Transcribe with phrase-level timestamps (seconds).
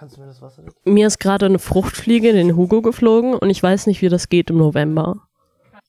[0.00, 0.64] kannst du mir das Wasser?
[0.84, 4.30] Mir ist gerade eine Fruchtfliege in den Hugo geflogen und ich weiß nicht, wie das
[4.30, 5.28] geht im November.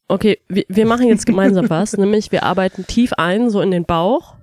[0.09, 3.85] Okay, wir, wir machen jetzt gemeinsam was, nämlich wir arbeiten tief ein, so in den
[3.85, 4.35] Bauch,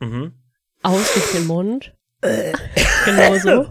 [0.00, 0.32] Mhm.
[0.82, 1.94] aus durch den Mund.
[3.06, 3.66] genau so.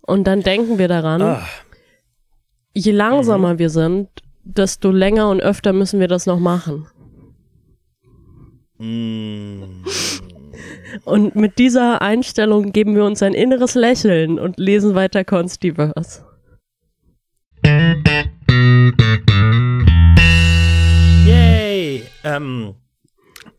[0.00, 1.46] Und dann denken wir daran, Ah.
[2.74, 4.08] je langsamer wir sind,
[4.42, 6.88] desto länger und öfter müssen wir das noch machen.
[8.78, 9.84] Mm.
[11.04, 16.24] Und mit dieser Einstellung geben wir uns ein inneres Lächeln und lesen weiter Constiverse.
[21.26, 22.02] Yay!
[22.24, 22.74] Ähm,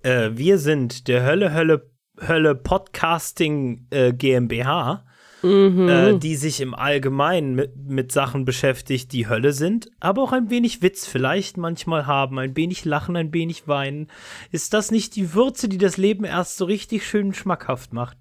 [0.04, 5.06] äh, wir sind der Hölle, Hölle, Hölle Podcasting äh, GmbH,
[5.44, 10.50] äh, die sich im Allgemeinen mit, mit Sachen beschäftigt, die Hölle sind, aber auch ein
[10.50, 14.08] wenig Witz vielleicht manchmal haben, ein wenig lachen, ein wenig weinen.
[14.52, 18.18] Ist das nicht die Würze, die das Leben erst so richtig schön schmackhaft macht?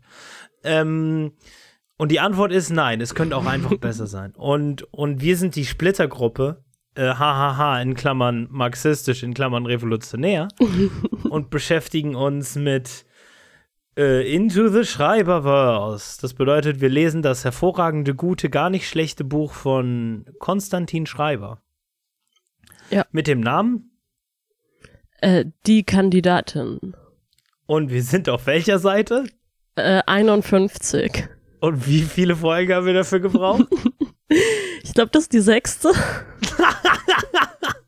[0.64, 1.32] Ähm,
[1.96, 4.32] und die Antwort ist nein, es könnte auch einfach besser sein.
[4.34, 6.64] Und, und wir sind die Splittergruppe,
[6.94, 10.48] äh, hahaha, in Klammern marxistisch, in Klammern revolutionär,
[11.28, 13.04] und beschäftigen uns mit
[13.96, 16.20] äh, Into the Schreiberverse.
[16.20, 21.62] Das bedeutet, wir lesen das hervorragende, gute, gar nicht schlechte Buch von Konstantin Schreiber.
[22.90, 23.04] Ja.
[23.12, 23.90] Mit dem Namen.
[25.20, 26.94] Äh, die Kandidatin.
[27.66, 29.24] Und wir sind auf welcher Seite?
[29.76, 31.28] Äh, 51.
[31.60, 33.66] Und wie viele Folgen haben wir dafür gebraucht?
[34.82, 35.90] Ich glaube, das ist die sechste.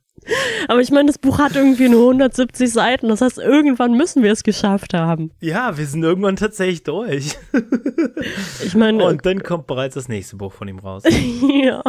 [0.68, 3.08] Aber ich meine, das Buch hat irgendwie nur 170 Seiten.
[3.08, 5.32] Das heißt, irgendwann müssen wir es geschafft haben.
[5.40, 7.36] ja, wir sind irgendwann tatsächlich durch.
[8.64, 11.02] Ich meine, Und dann kommt bereits das nächste Buch von ihm raus.
[11.64, 11.82] ja.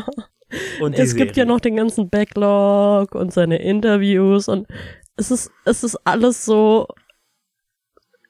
[0.81, 1.45] Und Es gibt ja Serie.
[1.53, 4.67] noch den ganzen Backlog und seine Interviews und
[5.15, 6.87] es ist, es ist alles so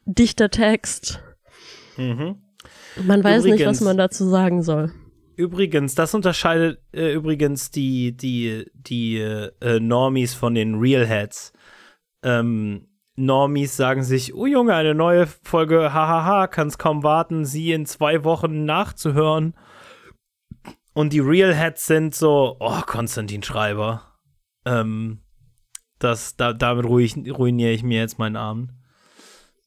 [0.06, 1.22] dichter Text.
[1.98, 2.38] Mhm.
[3.04, 4.92] Man weiß nicht, was Übrigens- man dazu sagen soll.
[5.36, 11.54] Übrigens, das unterscheidet äh, übrigens die, die, die äh, Normies von den Realheads.
[12.24, 17.86] Ähm, Normies sagen sich, oh Junge, eine neue Folge, hahaha, kann's kaum warten, sie in
[17.86, 19.54] zwei Wochen nachzuhören.
[20.94, 24.18] Und die Realheads sind so, oh, Konstantin Schreiber.
[24.66, 25.24] Ähm,
[26.00, 28.72] das, da, damit ruiniere ich mir jetzt meinen Abend.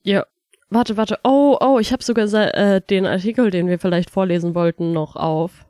[0.02, 0.24] Ja.
[0.68, 1.18] Warte, warte.
[1.22, 5.66] Oh, oh, ich habe sogar äh, den Artikel, den wir vielleicht vorlesen wollten, noch auf.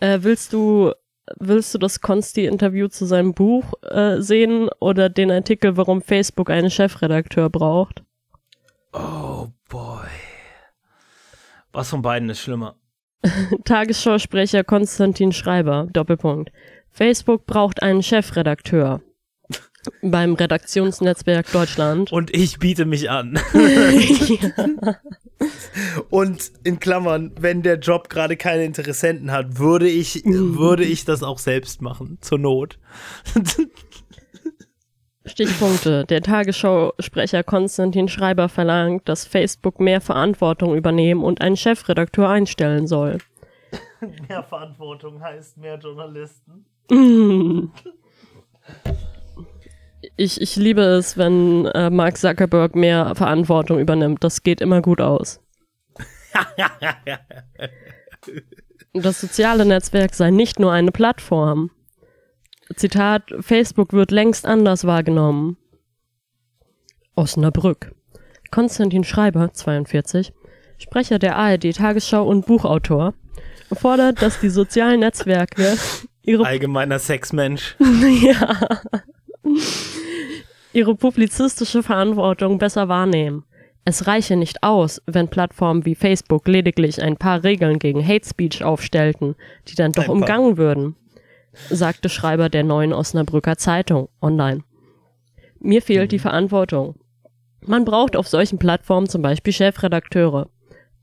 [0.00, 0.92] Äh, willst du
[1.36, 6.70] willst du das Consti-Interview zu seinem Buch äh, sehen oder den Artikel, warum Facebook einen
[6.70, 8.02] Chefredakteur braucht?
[8.92, 10.06] Oh boy.
[11.72, 12.76] Was von beiden ist schlimmer?
[13.64, 16.50] Tagesschausprecher Konstantin Schreiber, Doppelpunkt.
[16.90, 19.02] Facebook braucht einen Chefredakteur.
[20.02, 22.12] Beim Redaktionsnetzwerk Deutschland.
[22.12, 23.38] Und ich biete mich an.
[26.10, 31.22] Und in Klammern, wenn der Job gerade keine Interessenten hat, würde ich, würde ich das
[31.22, 32.78] auch selbst machen, zur Not.
[35.26, 36.04] Stichpunkte.
[36.06, 43.18] Der Tagesschausprecher Konstantin Schreiber verlangt, dass Facebook mehr Verantwortung übernehmen und einen Chefredakteur einstellen soll.
[44.28, 46.64] Mehr Verantwortung heißt mehr Journalisten.
[50.16, 54.22] Ich, ich liebe es, wenn äh, Mark Zuckerberg mehr Verantwortung übernimmt.
[54.22, 55.40] Das geht immer gut aus.
[58.94, 61.70] Das soziale Netzwerk sei nicht nur eine Plattform.
[62.74, 65.56] Zitat, Facebook wird längst anders wahrgenommen.
[67.14, 67.94] Osnabrück.
[68.50, 70.32] Konstantin Schreiber, 42,
[70.78, 73.14] Sprecher der ARD Tagesschau und Buchautor,
[73.72, 75.76] fordert, dass die sozialen Netzwerke
[76.22, 77.76] ihre Allgemeiner Sexmensch.
[78.22, 78.58] ja.
[80.72, 83.44] Ihre publizistische Verantwortung besser wahrnehmen.
[83.84, 88.62] Es reiche nicht aus, wenn Plattformen wie Facebook lediglich ein paar Regeln gegen Hate Speech
[88.62, 89.34] aufstellten,
[89.66, 90.14] die dann doch Ein paar.
[90.16, 90.96] umgangen würden,
[91.70, 94.62] sagte Schreiber der neuen Osnabrücker Zeitung online.
[95.60, 96.08] Mir fehlt Mhm.
[96.10, 96.96] die Verantwortung.
[97.66, 100.48] Man braucht auf solchen Plattformen zum Beispiel Chefredakteure.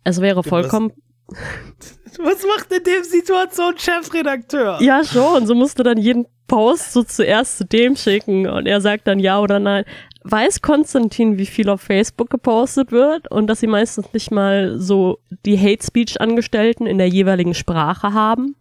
[0.03, 0.93] Es wäre vollkommen
[1.27, 4.81] Was macht in der Situation Chefredakteur?
[4.81, 5.45] Ja, schon.
[5.47, 9.19] So musst du dann jeden Post so zuerst zu dem schicken und er sagt dann
[9.19, 9.85] ja oder nein.
[10.23, 15.19] Weiß Konstantin, wie viel auf Facebook gepostet wird und dass sie meistens nicht mal so
[15.45, 18.55] die Hate Speech Angestellten in der jeweiligen Sprache haben?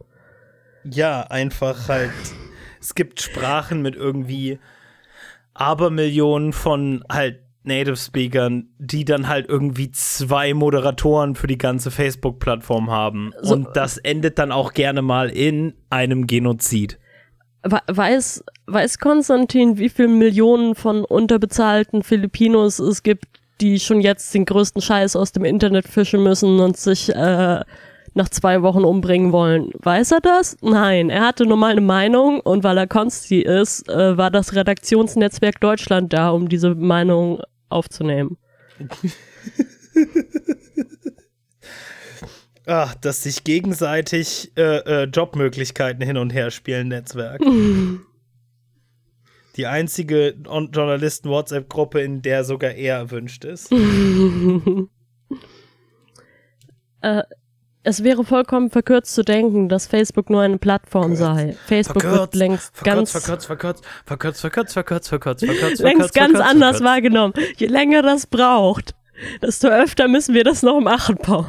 [0.85, 2.13] Ja, einfach halt.
[2.81, 4.59] Es gibt Sprachen mit irgendwie
[5.55, 12.91] Abermillionen von halt Native Speakern, die dann halt irgendwie zwei Moderatoren für die ganze Facebook-Plattform
[12.91, 13.33] haben.
[13.43, 16.99] So- Und das endet dann auch gerne mal in einem Genozid.
[17.63, 23.25] We- Weiß, weiß Konstantin, wie viele Millionen von unterbezahlten Filipinos es gibt,
[23.61, 27.61] die schon jetzt den größten Scheiß aus dem Internet fischen müssen und sich äh,
[28.17, 29.71] nach zwei Wochen umbringen wollen.
[29.79, 30.57] Weiß er das?
[30.61, 34.55] Nein, er hatte nur mal eine Meinung und weil er Konsti ist, äh, war das
[34.55, 38.39] Redaktionsnetzwerk Deutschland da, um diese Meinung aufzunehmen.
[42.67, 47.43] Ach, das sich gegenseitig äh, äh, Jobmöglichkeiten hin und her spielen Netzwerk.
[49.57, 53.71] Die einzige Journalisten-WhatsApp-Gruppe, in der sogar er erwünscht ist.
[57.03, 57.23] äh,
[57.85, 61.55] es wäre vollkommen verkürzt zu denken, dass Facebook nur eine Plattform sei.
[61.67, 66.83] Facebook wird längst verkürzt, ganz verkürzt, verkürzt, verkürzt, verkürzt, verkürzt, verkürzt, verkürzt, längst ganz anders
[66.83, 67.35] wahrgenommen.
[67.57, 68.95] Je länger das braucht,
[69.43, 71.47] desto öfter müssen wir das noch machen, Paul.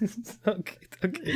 [0.46, 1.34] okay, okay.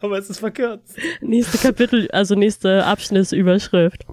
[0.00, 0.96] Aber es ist verkürzt.
[1.20, 4.06] Nächste Kapitel, also nächste Abschnittsüberschrift.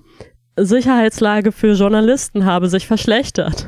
[0.57, 3.67] Sicherheitslage für Journalisten habe sich verschlechtert.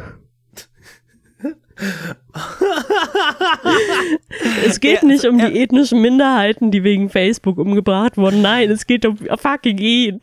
[4.65, 8.41] Es geht nicht um die ethnischen Minderheiten, die wegen Facebook umgebracht wurden.
[8.41, 10.21] Nein, es geht um fucking ihn.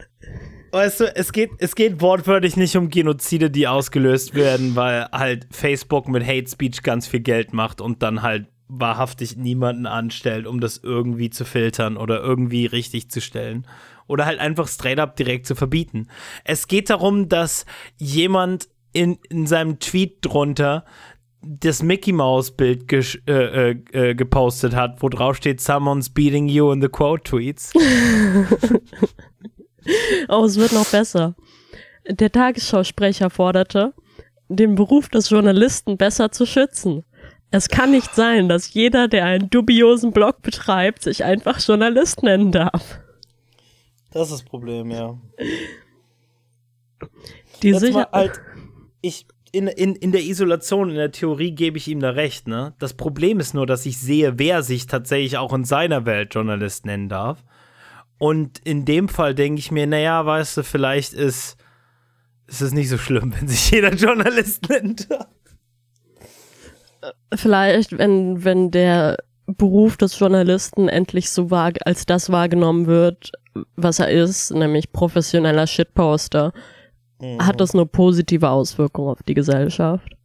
[0.73, 5.47] Weißt du, es geht, es geht wortwörtlich nicht um Genozide, die ausgelöst werden, weil halt
[5.51, 10.61] Facebook mit Hate Speech ganz viel Geld macht und dann halt wahrhaftig niemanden anstellt, um
[10.61, 13.67] das irgendwie zu filtern oder irgendwie richtig zu stellen.
[14.09, 16.09] Oder halt einfach straight up direkt zu verbieten.
[16.45, 17.65] Es geht darum, dass
[17.97, 20.85] jemand in, in seinem Tweet drunter
[21.43, 26.73] das Mickey Mouse Bild äh, äh, äh, gepostet hat, wo drauf steht Someone's beating you
[26.73, 27.73] in the quote tweets.
[30.29, 31.37] oh, es wird noch besser.
[32.09, 33.95] Der Tagesschausprecher forderte,
[34.49, 37.05] den Beruf des Journalisten besser zu schützen.
[37.51, 42.53] Es kann nicht sein, dass jeder, der einen dubiosen Blog betreibt, sich einfach Journalist nennen
[42.53, 43.01] darf.
[44.11, 45.19] Das ist das Problem, ja.
[47.63, 48.41] Die Sicher halt,
[49.01, 52.75] ich, in, in, in der Isolation, in der Theorie gebe ich ihm da recht, ne?
[52.79, 56.85] Das Problem ist nur, dass ich sehe, wer sich tatsächlich auch in seiner Welt Journalist
[56.85, 57.43] nennen darf.
[58.19, 61.57] Und in dem Fall denke ich mir, naja, weißt du, vielleicht ist,
[62.47, 65.09] ist es nicht so schlimm, wenn sich jeder Journalist nennt.
[67.35, 69.17] Vielleicht, wenn, wenn der
[69.47, 73.33] Beruf des Journalisten endlich so als das wahrgenommen wird,
[73.77, 76.53] was er ist, nämlich professioneller Shitposter.
[77.39, 80.17] Hat das nur positive Auswirkungen auf die Gesellschaft.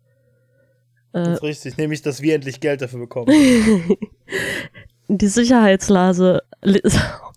[1.13, 3.27] Das ist äh, richtig, nämlich, dass wir endlich Geld dafür bekommen.
[5.07, 6.43] die Sicherheitslase.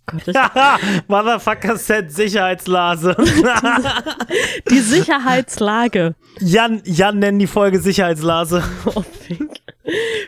[0.06, 0.36] Oh Gott,
[1.08, 3.16] Motherfucker Set Sicherheitslase.
[4.70, 6.14] die Sicherheitslage.
[6.40, 8.62] Jan, Jan nennen die Folge Sicherheitslase.
[8.94, 9.02] Oh,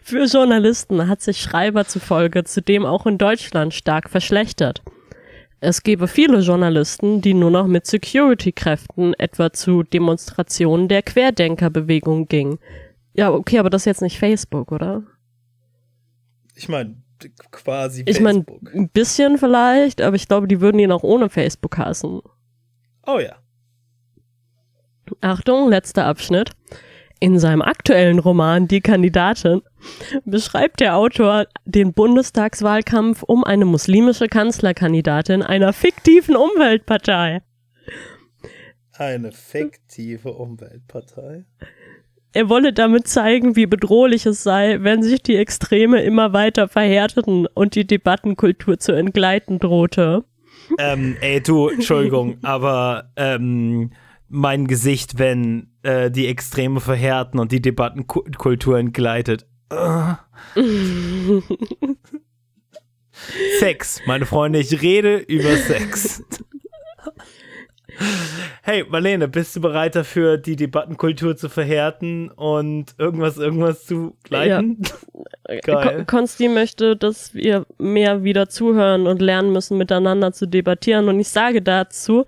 [0.02, 4.80] Für Journalisten hat sich Schreiber zufolge zudem auch in Deutschland stark verschlechtert.
[5.68, 12.60] Es gebe viele Journalisten, die nur noch mit Security-Kräften etwa zu Demonstrationen der Querdenkerbewegung gingen.
[13.14, 15.02] Ja, okay, aber das ist jetzt nicht Facebook, oder?
[16.54, 17.02] Ich meine,
[17.50, 18.46] quasi ich Facebook.
[18.62, 22.20] Ich meine, ein bisschen vielleicht, aber ich glaube, die würden ihn auch ohne Facebook hassen.
[23.04, 23.34] Oh ja.
[25.20, 26.52] Achtung, letzter Abschnitt.
[27.18, 29.62] In seinem aktuellen Roman Die Kandidatin
[30.26, 37.40] beschreibt der Autor den Bundestagswahlkampf um eine muslimische Kanzlerkandidatin einer fiktiven Umweltpartei.
[38.92, 41.44] Eine fiktive Umweltpartei?
[42.32, 47.46] Er wolle damit zeigen, wie bedrohlich es sei, wenn sich die Extreme immer weiter verhärteten
[47.46, 50.24] und die Debattenkultur zu entgleiten drohte.
[50.78, 53.90] Ähm, ey, du, Entschuldigung, aber ähm,
[54.28, 59.46] mein Gesicht, wenn äh, die Extreme verhärten und die Debattenkultur entgleitet.
[59.72, 60.14] Uh.
[63.60, 66.22] Sex, meine Freunde, ich rede über Sex.
[68.62, 74.82] Hey, Marlene, bist du bereit dafür, die Debattenkultur zu verhärten und irgendwas, irgendwas zu leiten?
[75.48, 75.60] Ja.
[75.62, 76.04] Geil.
[76.04, 81.08] Konsti möchte, dass wir mehr wieder zuhören und lernen müssen, miteinander zu debattieren.
[81.08, 82.26] Und ich sage dazu,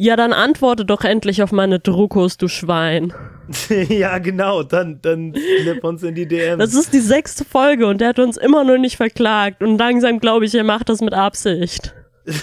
[0.00, 3.12] ja, dann antworte doch endlich auf meine Druckos, du Schwein.
[3.68, 6.58] ja, genau, dann, dann slip uns in die DMs.
[6.58, 10.18] Das ist die sechste Folge und der hat uns immer noch nicht verklagt und langsam
[10.18, 11.94] glaube ich, er macht das mit Absicht.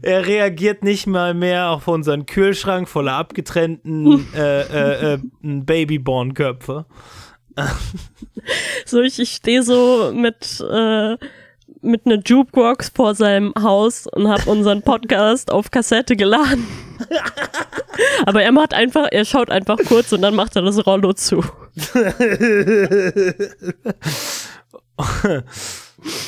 [0.00, 6.86] er reagiert nicht mal mehr auf unseren Kühlschrank voller abgetrennten äh, äh, äh, Babyborn-Köpfe.
[8.86, 11.18] so, ich, ich stehe so mit äh,
[11.82, 16.66] mit einer Jukebox vor seinem Haus und habe unseren Podcast auf Kassette geladen.
[18.26, 21.44] Aber er macht einfach, er schaut einfach kurz und dann macht er das Rollo zu.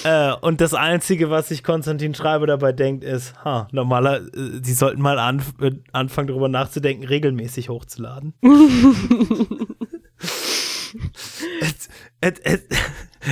[0.04, 4.74] Äh, und das Einzige, was sich Konstantin Schreiber dabei denkt, ist, ha, normaler, äh, sie
[4.74, 8.34] sollten mal anf äh, anfangen, darüber nachzudenken, regelmäßig hochzuladen.
[11.60, 11.88] es,
[12.20, 12.60] es, es,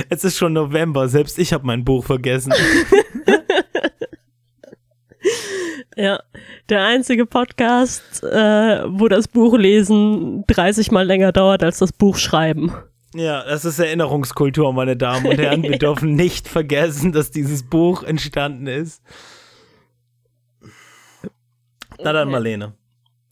[0.09, 2.53] es ist schon November, selbst ich habe mein Buch vergessen.
[5.97, 6.21] Ja,
[6.69, 12.15] der einzige Podcast, äh, wo das Buch lesen 30 Mal länger dauert als das Buch
[12.17, 12.71] schreiben.
[13.13, 15.63] Ja, das ist Erinnerungskultur, meine Damen und Herren.
[15.63, 19.03] Wir dürfen nicht vergessen, dass dieses Buch entstanden ist.
[22.01, 22.73] Na dann, Marlene.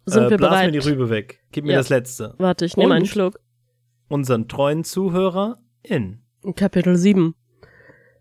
[0.05, 0.65] Sind äh, wir blas bereit?
[0.73, 1.39] mir die Rübe weg.
[1.53, 1.77] Gib mir Ja.
[1.77, 2.35] das letzte.
[2.39, 3.05] Warte, ich nehme einen?
[3.05, 3.39] Schluck.
[4.09, 6.21] Unseren treuen Zuhörer in.
[6.55, 7.33] Kapitel 7.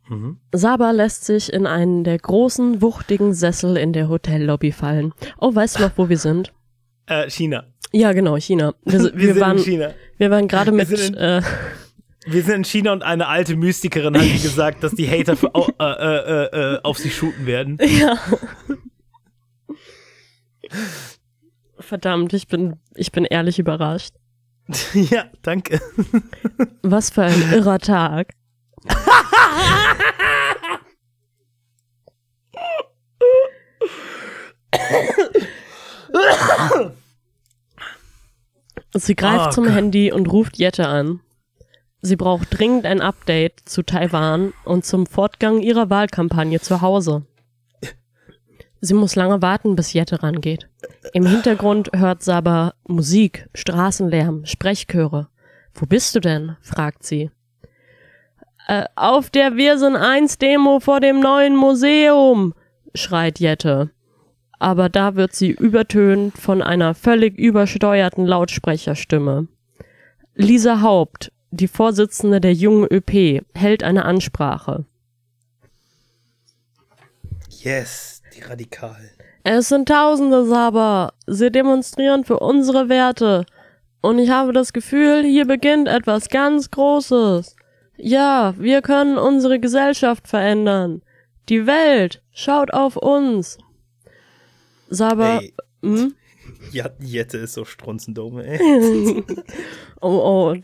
[0.08, 0.38] Mhm.
[0.52, 5.12] Saba lässt sich in einen der großen, wuchtigen Sessel in der Hotellobby fallen.
[5.38, 6.52] Oh, weißt du noch, wo wir sind?
[7.10, 7.64] Äh, China.
[7.90, 8.74] Ja, genau, China.
[8.84, 9.94] Wir, Wir, wir, sind waren, in China.
[10.18, 11.40] wir waren gerade mit, sind in- äh,
[12.26, 15.50] Wir sind in China und eine alte Mystikerin hat mir gesagt, dass die Hater für,
[15.54, 17.78] äh, äh, äh, äh, auf sie shooten werden.
[17.80, 18.18] ja.
[21.80, 24.14] Verdammt, ich bin, ich bin ehrlich überrascht.
[24.94, 25.80] ja, danke.
[26.82, 28.34] Was für ein irrer Tag.
[38.94, 39.74] Sie greift Oh zum Gott.
[39.74, 41.20] Handy und ruft Jette an.
[42.00, 47.26] Sie braucht dringend ein Update zu Taiwan und zum Fortgang ihrer Wahlkampagne zu Hause.
[48.80, 50.68] Sie muss lange warten, bis Jette rangeht.
[51.12, 55.28] Im Hintergrund hört Saba Musik, Straßenlärm, Sprechchöre.
[55.74, 56.56] Wo bist du denn?
[56.60, 57.30] fragt sie.
[58.68, 62.54] Äh, auf der Wir sind eins Demo vor dem neuen Museum,
[62.94, 63.90] schreit Jette.
[64.58, 69.48] Aber da wird sie übertönt von einer völlig übersteuerten Lautsprecherstimme.
[70.34, 74.84] Lisa Haupt, die Vorsitzende der jungen ÖP, hält eine Ansprache.
[77.50, 79.10] Yes, die Radikalen.
[79.44, 81.12] Es sind Tausende, Saba.
[81.26, 83.46] Sie demonstrieren für unsere Werte.
[84.00, 87.56] Und ich habe das Gefühl, hier beginnt etwas ganz Großes.
[87.96, 91.02] Ja, wir können unsere Gesellschaft verändern.
[91.48, 93.58] Die Welt schaut auf uns.
[94.88, 96.14] Saba, Ey, hm?
[96.72, 99.24] ja, Jette ist so strunzendumm, ey.
[100.00, 100.56] oh, oh,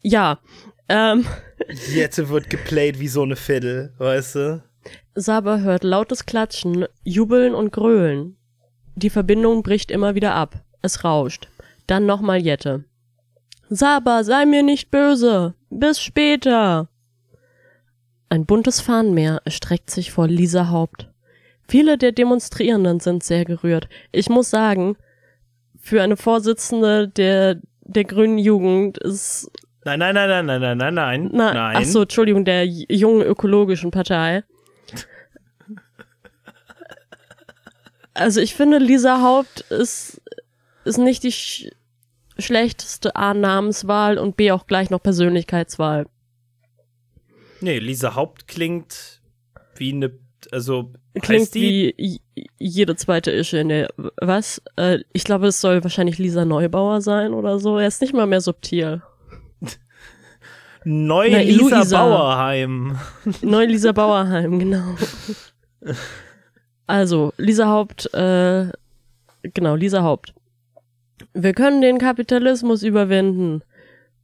[0.00, 0.38] ja,
[0.88, 1.26] ähm,
[1.92, 4.62] Jette wird geplayt wie so eine Fiddle, weißt du?
[5.18, 8.36] Saba hört lautes Klatschen, Jubeln und Grölen.
[8.96, 10.62] Die Verbindung bricht immer wieder ab.
[10.82, 11.48] Es rauscht.
[11.86, 12.84] Dann nochmal Jette.
[13.70, 15.54] Saba, sei mir nicht böse.
[15.70, 16.88] Bis später.
[18.28, 21.08] Ein buntes Fahnenmeer erstreckt sich vor Lisa Haupt.
[21.66, 23.88] Viele der Demonstrierenden sind sehr gerührt.
[24.12, 24.98] Ich muss sagen,
[25.80, 29.50] für eine Vorsitzende der, der Grünen Jugend ist
[29.86, 31.30] Nein, nein, nein, nein, nein, nein, nein, nein.
[31.32, 31.76] Na, nein.
[31.78, 34.42] ach so, Entschuldigung, der jungen ökologischen Partei.
[38.16, 40.20] Also ich finde, Lisa Haupt ist,
[40.84, 41.68] ist nicht die sch
[42.38, 46.06] schlechteste A Namenswahl und B auch gleich noch Persönlichkeitswahl.
[47.60, 49.22] Nee, Lisa Haupt klingt
[49.76, 50.12] wie eine,
[50.52, 50.92] also
[51.22, 52.20] Klingt wie
[52.58, 53.88] jede zweite Ische in der,
[54.20, 54.60] was?
[54.76, 57.78] Äh, ich glaube, es soll wahrscheinlich Lisa Neubauer sein oder so.
[57.78, 59.02] Er ist nicht mal mehr subtil.
[60.84, 62.04] neue Na, Lisa Luisa.
[62.04, 62.98] Bauerheim.
[63.40, 64.94] Neu Lisa Bauerheim, genau.
[66.86, 68.66] Also, Lisa Haupt, äh,
[69.42, 70.32] genau, Lisa Haupt.
[71.34, 73.62] Wir können den Kapitalismus überwinden.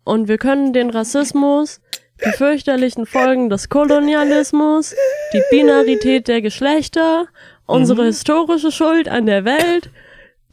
[0.04, 1.80] Und wir können den Rassismus,
[2.24, 4.94] die fürchterlichen Folgen des Kolonialismus,
[5.32, 7.26] die Binarität der Geschlechter,
[7.66, 9.90] unsere historische Schuld an der Welt,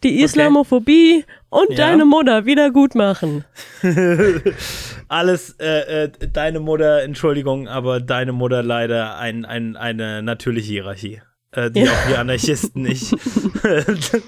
[0.03, 1.77] die Islamophobie und Ja.
[1.77, 3.43] deine Mutter wieder gut machen.
[5.07, 11.21] Alles, äh, äh, deine Mutter, Entschuldigung, aber deine Mutter leider ein, ein, eine natürliche Hierarchie.
[11.51, 11.91] Äh, die Ja.
[11.91, 13.15] auch wir Anarchisten nicht.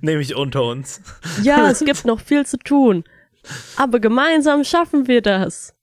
[0.00, 1.00] Nämlich unter uns.
[1.42, 3.04] Ja, es gibt noch viel zu tun.
[3.76, 5.74] Aber gemeinsam schaffen wir das.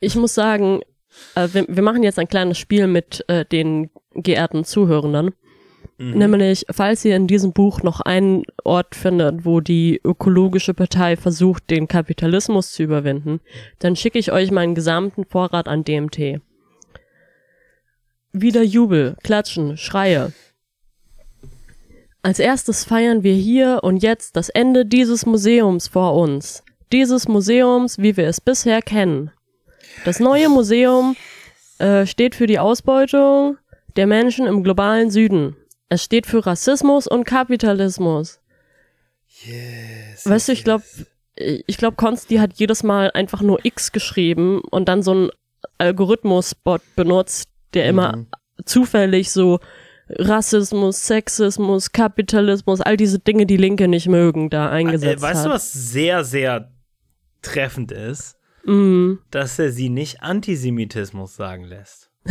[0.00, 0.80] Ich muss sagen,
[1.34, 5.34] äh, wir, wir machen jetzt ein kleines Spiel mit äh, den geehrten Zuhörenden.
[6.00, 11.70] Nämlich, falls ihr in diesem Buch noch einen Ort findet, wo die ökologische Partei versucht,
[11.70, 13.40] den Kapitalismus zu überwinden,
[13.80, 16.40] dann schicke ich euch meinen gesamten Vorrat an DMT.
[18.40, 20.32] Wieder Jubel, Klatschen, Schreie.
[22.22, 26.62] Als erstes feiern wir hier und jetzt das Ende dieses Museums vor uns.
[26.92, 29.30] Dieses Museums, wie wir es bisher kennen.
[30.04, 31.16] Das neue Museum
[31.78, 33.58] äh, steht für die Ausbeutung
[33.96, 35.56] der Menschen im globalen Süden.
[35.88, 38.40] Es steht für Rassismus und Kapitalismus.
[39.44, 40.28] Yes.
[40.28, 40.84] Weißt du, ich glaube,
[41.36, 45.30] ich glaube, Konsti hat jedes Mal einfach nur X geschrieben und dann so einen
[45.78, 48.26] Algorithmus-Bot benutzt, der immer Mhm.
[48.64, 49.58] zufällig so
[50.10, 55.46] Rassismus, Sexismus, Kapitalismus, all diese Dinge, die Linke nicht mögen, da eingesetzt Äh, weißt hat.
[55.46, 56.72] du, was sehr, sehr
[57.42, 58.36] treffend ist?
[58.64, 59.14] Mm.
[59.30, 62.10] Dass er sie nicht Antisemitismus sagen lässt.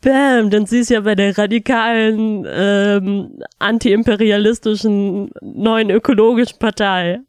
[0.00, 7.20] Bam, denn sie ist ja bei der radikalen, ähm, antiimperialistischen neuen ökologischen Partei.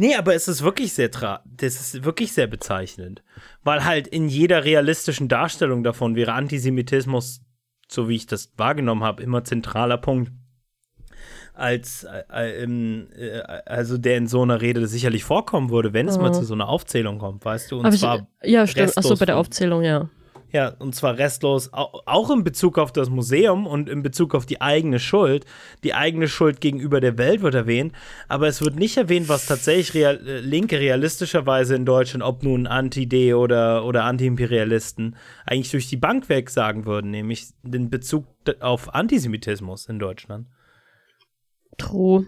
[0.00, 3.22] Nee, aber es ist wirklich sehr tra das ist wirklich sehr bezeichnend.
[3.64, 7.42] Weil halt in jeder realistischen Darstellung davon wäre Antisemitismus,
[7.88, 10.30] so wie ich das wahrgenommen habe, immer zentraler Punkt.
[11.52, 16.16] Als äh, äh, äh, also der in so einer Rede sicherlich vorkommen würde, wenn es
[16.16, 16.34] mal Mhm.
[16.34, 17.80] zu so einer Aufzählung kommt, weißt du?
[17.80, 18.96] Und Aber ich, zwar ja, stimmt.
[18.96, 20.08] Achso, bei der Aufzählung, ja.
[20.50, 24.46] Ja, und zwar restlos, au- auch in Bezug auf das Museum und in Bezug auf
[24.46, 25.44] die eigene Schuld.
[25.84, 27.92] Die eigene Schuld gegenüber der Welt wird erwähnt,
[28.28, 32.66] aber es wird nicht erwähnt, was tatsächlich real, äh, Linke realistischerweise in Deutschland, ob nun
[32.66, 38.24] Anti-D oder, oder Anti-Imperialisten, eigentlich durch die Bank weg sagen würden, nämlich den Bezug
[38.60, 40.46] auf Antisemitismus in Deutschland.
[41.76, 42.26] True.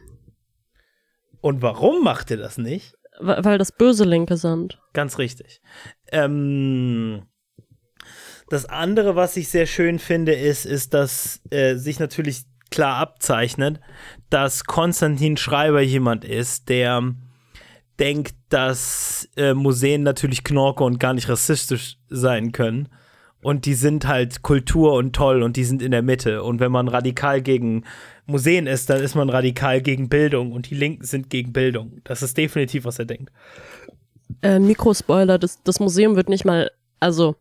[1.41, 2.95] Und warum macht ihr das nicht?
[3.19, 4.79] Weil weil das böse Linke sind.
[4.93, 5.62] Ganz richtig.
[6.12, 7.23] Ähm,
[8.50, 13.80] das andere, was ich sehr schön finde, ist, ist, dass äh, sich natürlich klar abzeichnet,
[14.28, 17.14] dass Konstantin Schreiber jemand ist, der
[18.00, 22.88] denkt, dass äh, Museen natürlich Knorke und gar nicht rassistisch sein können.
[23.40, 26.42] Und die sind halt Kultur und toll und die sind in der Mitte.
[26.42, 27.85] Und wenn man radikal gegen
[28.26, 32.00] Museen ist, dann ist man radikal gegen Bildung und die Linken sind gegen Bildung.
[32.04, 33.30] Das ist definitiv, was er denkt.
[34.42, 37.37] Äh, Mikrospoiler, das, das Museum wird nicht mal, also,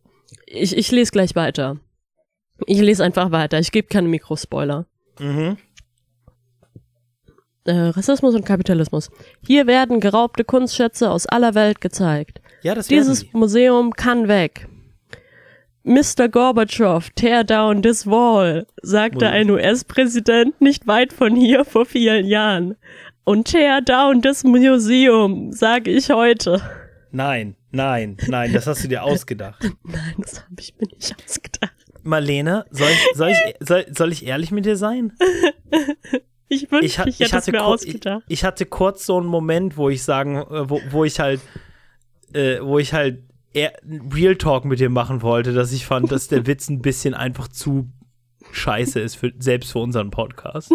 [0.50, 1.78] ich, ich lese gleich weiter.
[2.66, 4.86] Ich lese einfach weiter, ich gebe keine Mikrospoiler.
[5.18, 5.56] Mhm.
[7.64, 9.10] Äh, Rassismus und Kapitalismus.
[9.46, 12.40] Hier werden geraubte Kunstschätze aus aller Welt gezeigt.
[12.62, 13.30] Ja, das Dieses sie.
[13.32, 14.66] Museum kann weg.
[15.82, 16.28] Mr.
[16.28, 22.76] Gorbatschow, tear down this wall, sagte ein US-Präsident nicht weit von hier vor vielen Jahren.
[23.24, 26.60] Und tear down this museum, sage ich heute.
[27.12, 29.62] Nein, nein, nein, das hast du dir ausgedacht.
[29.84, 31.72] Nein, das habe ich mir nicht ausgedacht.
[32.02, 35.12] Marlene, soll ich, soll ich, soll, soll ich ehrlich mit dir sein?
[36.52, 38.24] Ich wünschte, Ich, ich, ha- ich, es hatte mir kur- ich, ausgedacht.
[38.26, 41.40] ich hatte kurz so einen Moment, wo ich sagen, äh, wo, wo ich halt,
[42.32, 43.22] äh, wo ich halt
[43.54, 47.46] Real Talk mit dir machen wollte, dass ich fand, dass der Witz ein bisschen einfach
[47.46, 47.88] zu
[48.50, 50.72] scheiße ist, für, selbst für unseren Podcast.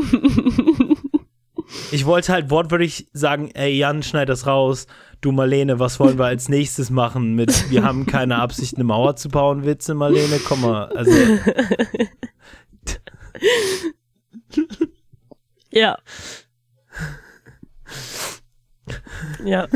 [1.91, 4.87] Ich wollte halt wortwörtlich sagen, ey Jan, schneid das raus.
[5.21, 9.15] Du Marlene, was wollen wir als nächstes machen mit wir haben keine Absicht, eine Mauer
[9.15, 10.39] zu bauen, Witze, Marlene?
[10.45, 11.11] Komm mal, also
[15.71, 15.97] Ja.
[19.43, 19.67] ja.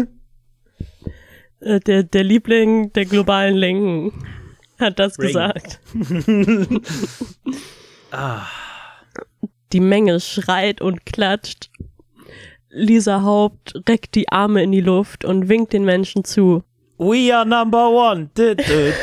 [1.60, 4.13] Äh, Der, der Liebling der globalen Linken
[4.80, 5.52] hat das Reagan.
[5.54, 5.80] gesagt.
[8.12, 8.45] ah,
[9.74, 11.69] Die Menge schreit und klatscht.
[12.70, 16.64] Lisa Haupt reckt die Arme in die Luft und winkt den Menschen zu.
[16.98, 18.30] We are number one.
[18.36, 18.94] Hey.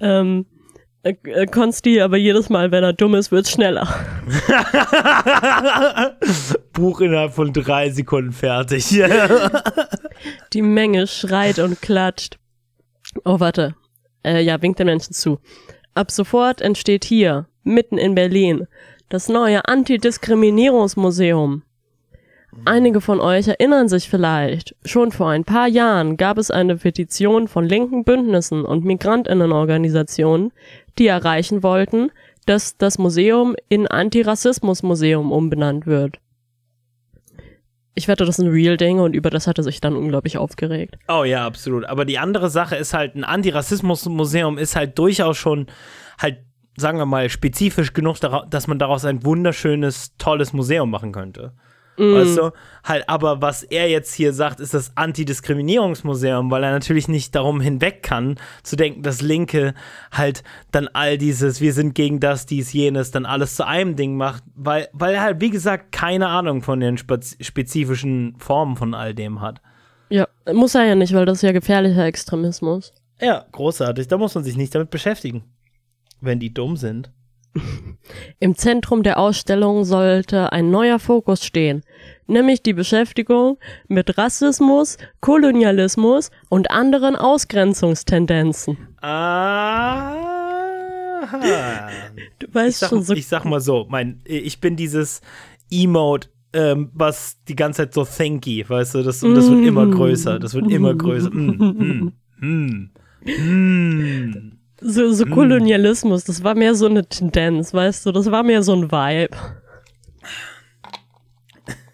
[0.00, 0.46] Ähm,
[1.02, 3.88] äh, äh, Konsti, aber jedes Mal, wenn er dumm ist, wird's schneller.
[6.72, 8.88] Buch innerhalb von drei Sekunden fertig.
[10.52, 12.38] Die Menge schreit und klatscht.
[13.24, 13.74] Oh, warte.
[14.24, 15.38] Äh, ja, winkt den Menschen zu.
[15.94, 18.66] Ab sofort entsteht hier, mitten in Berlin,
[19.08, 21.62] das neue Antidiskriminierungsmuseum.
[22.64, 27.48] Einige von euch erinnern sich vielleicht, schon vor ein paar Jahren gab es eine Petition
[27.48, 30.52] von linken Bündnissen und Migrantinnenorganisationen,
[30.98, 32.10] die erreichen wollten,
[32.46, 36.20] dass das Museum in Antirassismusmuseum umbenannt wird.
[37.94, 40.96] Ich wette, das ist ein Real-Ding und über das hat er sich dann unglaublich aufgeregt.
[41.08, 41.84] Oh ja, absolut.
[41.84, 45.66] Aber die andere Sache ist halt, ein Antirassismus-Museum ist halt durchaus schon
[46.18, 46.38] halt,
[46.76, 48.18] sagen wir mal, spezifisch genug,
[48.50, 51.54] dass man daraus ein wunderschönes, tolles Museum machen könnte.
[51.96, 52.50] Weißt du?
[52.82, 57.60] Halt, aber was er jetzt hier sagt, ist das Antidiskriminierungsmuseum, weil er natürlich nicht darum
[57.60, 59.74] hinweg kann, zu denken, dass Linke
[60.10, 64.16] halt dann all dieses, wir sind gegen das, dies, jenes, dann alles zu einem Ding
[64.16, 68.94] macht, weil, weil er halt, wie gesagt, keine Ahnung von den spez spezifischen Formen von
[68.94, 69.60] all dem hat.
[70.08, 72.92] Ja, muss er ja nicht, weil das ist ja gefährlicher Extremismus.
[73.20, 74.08] Ja, großartig.
[74.08, 75.44] Da muss man sich nicht damit beschäftigen.
[76.20, 77.10] Wenn die dumm sind.
[78.40, 81.82] Im Zentrum der Ausstellung sollte ein neuer Fokus stehen,
[82.26, 88.76] nämlich die Beschäftigung mit Rassismus, Kolonialismus und anderen Ausgrenzungstendenzen.
[89.00, 90.16] Ah.
[92.38, 93.14] Du weißt ich sag, schon so.
[93.14, 95.22] ich sag mal so, mein, ich bin dieses
[95.70, 99.86] Emote, ähm, was die ganze Zeit so thinky, weißt du, das, und das wird immer
[99.86, 101.30] größer, das wird immer größer.
[101.30, 102.90] Mm, mm, mm,
[103.26, 104.58] mm.
[104.86, 108.74] So, so Kolonialismus, das war mehr so eine Tendenz, weißt du, das war mehr so
[108.74, 109.34] ein Vibe.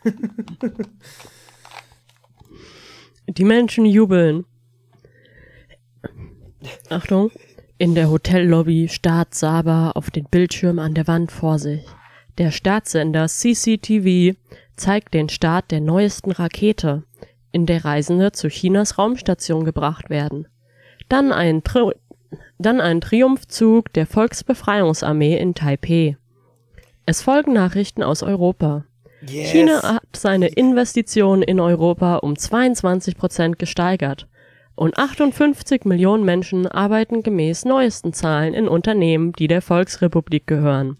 [3.28, 4.44] Die Menschen jubeln.
[6.88, 7.30] Achtung.
[7.78, 11.86] In der Hotellobby starrt Saba auf den Bildschirm an der Wand vor sich.
[12.38, 14.36] Der Startsender CCTV
[14.74, 17.04] zeigt den Start der neuesten Rakete,
[17.52, 20.48] in der Reisende zu Chinas Raumstation gebracht werden.
[21.08, 21.92] Dann ein, Tri
[22.60, 26.16] dann ein Triumphzug der Volksbefreiungsarmee in Taipeh.
[27.06, 28.84] Es folgen Nachrichten aus Europa.
[29.26, 29.50] Yes.
[29.50, 34.28] China hat seine Investitionen in Europa um 22 Prozent gesteigert.
[34.74, 40.96] Und 58 Millionen Menschen arbeiten gemäß neuesten Zahlen in Unternehmen, die der Volksrepublik gehören.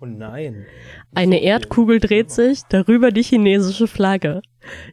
[0.00, 0.66] Oh nein.
[1.14, 4.42] Eine Erdkugel dreht sich, darüber die chinesische Flagge.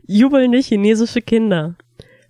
[0.07, 1.75] Jubelnde chinesische Kinder.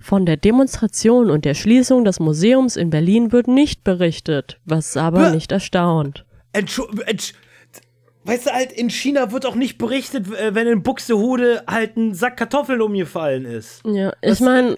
[0.02, 5.30] Von der Demonstration und der Schließung des Museums in Berlin wird nicht berichtet, was aber
[5.30, 5.36] Bäh.
[5.36, 6.26] nicht erstaunt.
[6.54, 7.34] Entschu Entsch
[8.24, 12.14] weißt du halt, in China wird auch nicht berichtet, äh, wenn in Buxtehude halt ein
[12.14, 13.82] Sack Kartoffeln umgefallen ist.
[13.86, 14.76] Ja, ich meine,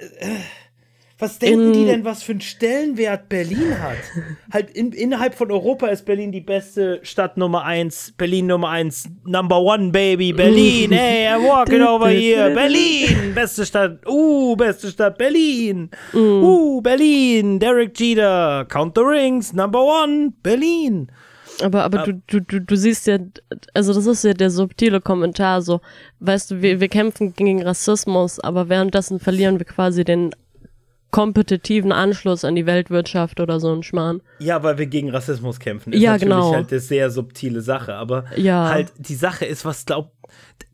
[1.24, 3.96] Was denken In- die denn, was für einen Stellenwert Berlin hat?
[4.52, 8.14] halt in, innerhalb von Europa ist Berlin die beste Stadt Nummer eins.
[8.18, 9.08] Berlin Nummer eins.
[9.24, 10.34] Number one, baby.
[10.34, 10.92] Berlin.
[11.04, 12.54] Hey, I'm walking over here.
[12.54, 13.34] Berlin.
[13.34, 14.06] Beste Stadt.
[14.06, 15.18] Uh, beste Stadt.
[15.18, 15.92] Berlin.
[16.14, 17.58] Uh, Berlin.
[17.58, 18.66] Derek Jeter.
[18.66, 19.54] Count the rings.
[19.54, 20.34] Number one.
[20.44, 21.10] Berlin.
[21.62, 23.20] Aber, aber du, du, du, du siehst ja,
[23.74, 25.82] also das ist ja der subtile Kommentar, so,
[26.20, 30.32] weißt du, wir, wir kämpfen gegen Rassismus, aber währenddessen verlieren wir quasi den
[31.14, 34.22] kompetitiven Anschluss an die Weltwirtschaft oder so ein Schmarrn.
[34.40, 35.94] Ja, weil wir gegen Rassismus kämpfen.
[35.94, 36.54] Ist Ja, natürlich genau.
[36.54, 37.94] halt eine sehr subtile Sache.
[37.94, 38.68] Aber Ja.
[38.70, 40.12] halt die Sache ist, was glaub,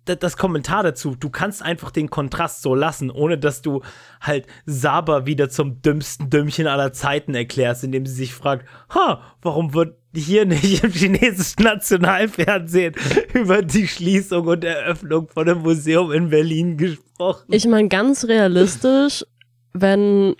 [0.08, 3.82] d- das Kommentar dazu, du kannst einfach den Kontrast so lassen, ohne dass du
[4.21, 9.73] halt Saba wieder zum dümmsten Dümmchen aller Zeiten erklärst, indem sie sich fragt, ha, warum
[9.73, 12.95] wird hier nicht im chinesischen Nationalfernsehen
[13.34, 17.43] über die Schließung und Eröffnung von einem Museum in Berlin gesprochen?
[17.49, 19.25] Ich meine, ganz realistisch,
[19.74, 20.36] wenn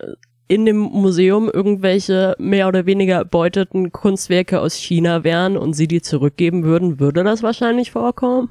[0.48, 6.02] in dem Museum irgendwelche mehr oder weniger erbeuteten Kunstwerke aus China wären und sie die
[6.02, 8.50] zurückgeben würden, würde das wahrscheinlich vorkommen.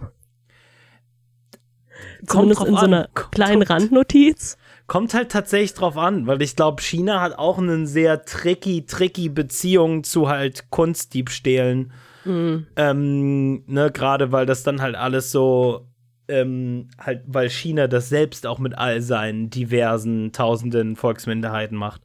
[2.26, 2.94] Zumindest drauf in so an.
[2.94, 4.56] einer Kommt- kleinen kommt- Randnotiz.
[4.86, 9.28] Kommt halt tatsächlich drauf an, weil ich glaube, China hat auch eine sehr tricky, tricky
[9.28, 11.92] Beziehung zu halt Kunstdiebstählen.
[12.26, 15.87] Ähm, ne, gerade weil das dann halt alles so,
[16.28, 22.02] ähm, halt, weil China das selbst auch mit all seinen diversen, tausenden Volksminderheiten macht.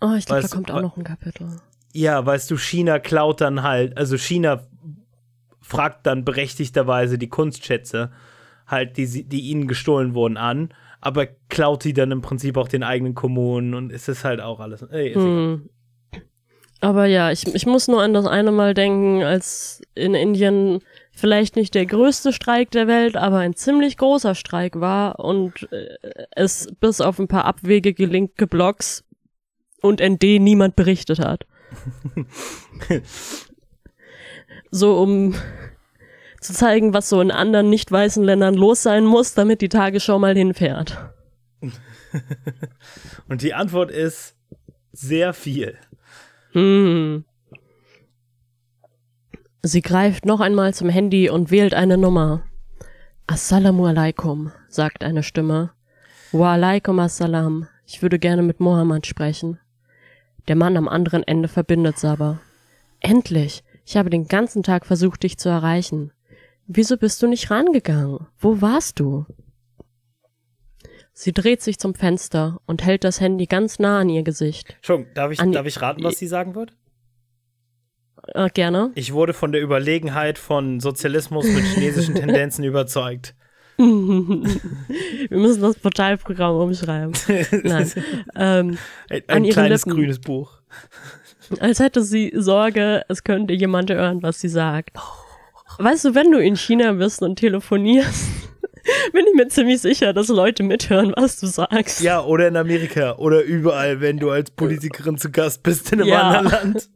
[0.00, 1.48] Oh, ich glaube, da kommt auch noch ein Kapitel.
[1.92, 4.64] Ja, weißt du, China klaut dann halt, also China
[5.60, 8.10] fragt dann berechtigterweise die Kunstschätze,
[8.66, 10.70] halt, die, sie- die ihnen gestohlen wurden, an,
[11.00, 14.60] aber klaut die dann im Prinzip auch den eigenen Kommunen und es ist halt auch
[14.60, 14.82] alles.
[14.82, 15.24] Ey, ist egal.
[15.26, 15.70] Hm.
[16.80, 20.80] Aber ja, ich, ich muss nur an das eine Mal denken, als in Indien
[21.20, 25.98] vielleicht nicht der größte Streik der Welt, aber ein ziemlich großer Streik war und äh,
[26.32, 29.04] es bis auf ein paar abwegige linke Blogs
[29.80, 31.46] und ND niemand berichtet hat.
[34.70, 35.34] so um
[36.40, 40.18] zu zeigen, was so in anderen nicht weißen Ländern los sein muss, damit die Tagesschau
[40.18, 40.96] mal hinfährt.
[43.28, 44.34] Und die Antwort ist
[44.92, 45.76] sehr viel.
[46.52, 47.24] Hm.
[49.62, 52.42] Sie greift noch einmal zum Handy und wählt eine Nummer.
[53.26, 55.70] Assalamu alaikum, sagt eine Stimme.
[56.32, 57.68] Wa alaikum assalam.
[57.86, 59.58] Ich würde gerne mit Mohammed sprechen.
[60.48, 62.40] Der Mann am anderen Ende verbindet Saba.
[63.00, 63.62] Endlich!
[63.84, 66.12] Ich habe den ganzen Tag versucht, dich zu erreichen.
[66.66, 68.26] Wieso bist du nicht rangegangen?
[68.38, 69.26] Wo warst du?
[71.12, 74.76] Sie dreht sich zum Fenster und hält das Handy ganz nah an ihr Gesicht.
[74.80, 76.72] Schon, darf ich, An- darf ich raten, was sie sagen wird?
[78.34, 78.90] Äh, gerne.
[78.94, 83.34] Ich wurde von der Überlegenheit von Sozialismus mit chinesischen Tendenzen überzeugt.
[83.76, 87.12] Wir müssen das Portalprogramm umschreiben.
[87.62, 87.92] Nein.
[88.36, 89.96] Ähm, Ein, ein kleines Lippen.
[89.98, 90.52] grünes Buch.
[91.60, 94.96] als hätte sie Sorge, es könnte jemand hören, was sie sagt.
[95.78, 98.28] Weißt du, wenn du in China bist und telefonierst,
[99.14, 102.02] bin ich mir ziemlich sicher, dass Leute mithören, was du sagst.
[102.02, 106.10] Ja, oder in Amerika oder überall, wenn du als Politikerin zu Gast bist in einem
[106.10, 106.20] Ja.
[106.30, 106.90] anderen Land.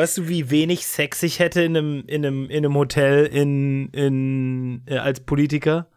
[0.00, 3.90] Weißt du, wie wenig Sex ich hätte in einem, in einem, in einem Hotel in,
[3.90, 5.88] in, äh, als Politiker?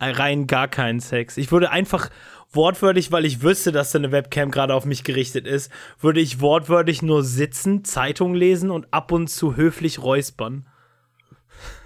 [0.00, 1.36] rein gar keinen Sex.
[1.36, 2.10] Ich würde einfach
[2.50, 6.40] wortwörtlich, weil ich wüsste, dass da eine Webcam gerade auf mich gerichtet ist, würde ich
[6.40, 10.66] wortwörtlich nur sitzen, Zeitung lesen und ab und zu höflich räuspern.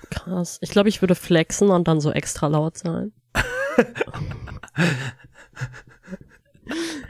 [0.09, 0.57] Krass.
[0.63, 3.13] Ich glaube, ich würde flexen und dann so extra laut sein.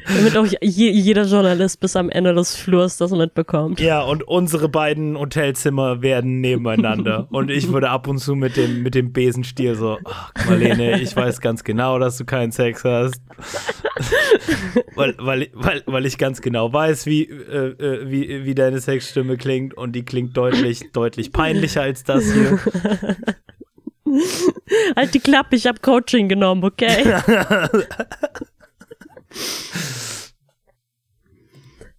[0.06, 3.80] Damit auch je, jeder Journalist bis am Ende des Flurs das mitbekommt.
[3.80, 7.26] Ja, und unsere beiden Hotelzimmer werden nebeneinander.
[7.30, 11.14] und ich würde ab und zu mit dem, mit dem Besenstiel so, ach, Marlene, ich
[11.16, 13.22] weiß ganz genau, dass du keinen Sex hast.
[14.94, 19.36] weil, weil, weil, weil ich ganz genau weiß, wie, äh, äh, wie, wie deine Sexstimme
[19.36, 22.58] klingt und die klingt deutlich, deutlich peinlicher als das hier.
[24.96, 27.14] Halt die Klappe, ich hab Coaching genommen, okay?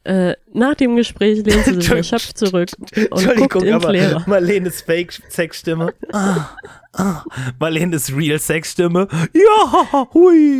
[0.06, 2.70] Äh, nach dem Gespräch lehnt sie sich erschöpft zurück
[3.10, 4.24] und guckt ins Leere.
[4.28, 5.96] Marlenes Fake-Sexstimme.
[6.14, 6.52] Ah,
[6.94, 7.24] ah.
[7.60, 9.08] Marlenes Real-Sexstimme.
[9.34, 10.60] Ja, hui.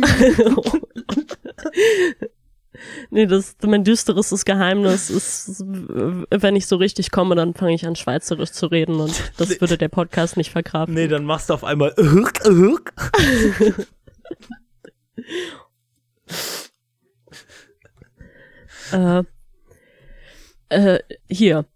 [3.10, 7.94] nee, das, mein düsterestes Geheimnis ist, wenn ich so richtig komme, dann fange ich an
[7.94, 10.96] Schweizerisch zu reden und das würde der Podcast nicht verkraften.
[10.96, 11.94] Nee, dann machst du auf einmal.
[18.92, 19.22] äh,
[20.68, 21.66] äh, hier.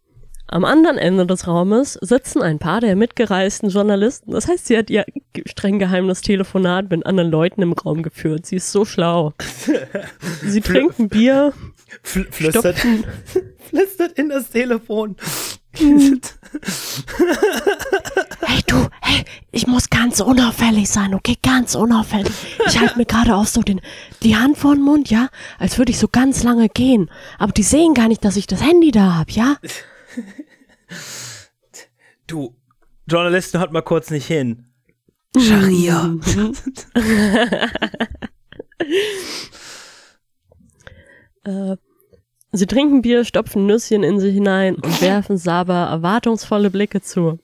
[0.53, 4.33] Am anderen Ende des Raumes sitzen ein paar der mitgereisten Journalisten.
[4.33, 5.05] Das heißt, sie hat ihr
[5.47, 8.47] streng geheimes Telefonat mit anderen Leuten im Raum geführt.
[8.47, 9.33] Sie ist so schlau.
[10.43, 11.53] Sie trinken Bier,
[12.03, 12.79] Fl flüstert,
[13.71, 15.15] flüstert in das Telefon.
[15.73, 16.21] Hey
[18.67, 21.37] du, hey, ich muss ganz unauffällig sein, okay?
[21.43, 22.33] Ganz unauffällig.
[22.67, 23.81] Ich halte mir gerade auch so den,
[24.23, 25.29] die Hand vor den Mund, ja?
[25.59, 27.11] Als würde ich so ganz lange gehen.
[27.39, 29.57] Aber die sehen gar nicht, dass ich das Handy da hab, ja?
[32.27, 32.57] Du,
[33.07, 34.67] Journalisten hört mal kurz nicht hin.
[35.37, 36.17] Scharia.
[41.45, 41.77] äh,
[42.53, 47.39] sie trinken Bier, stopfen Nüsschen in sich hinein und werfen Saba erwartungsvolle Blicke zu.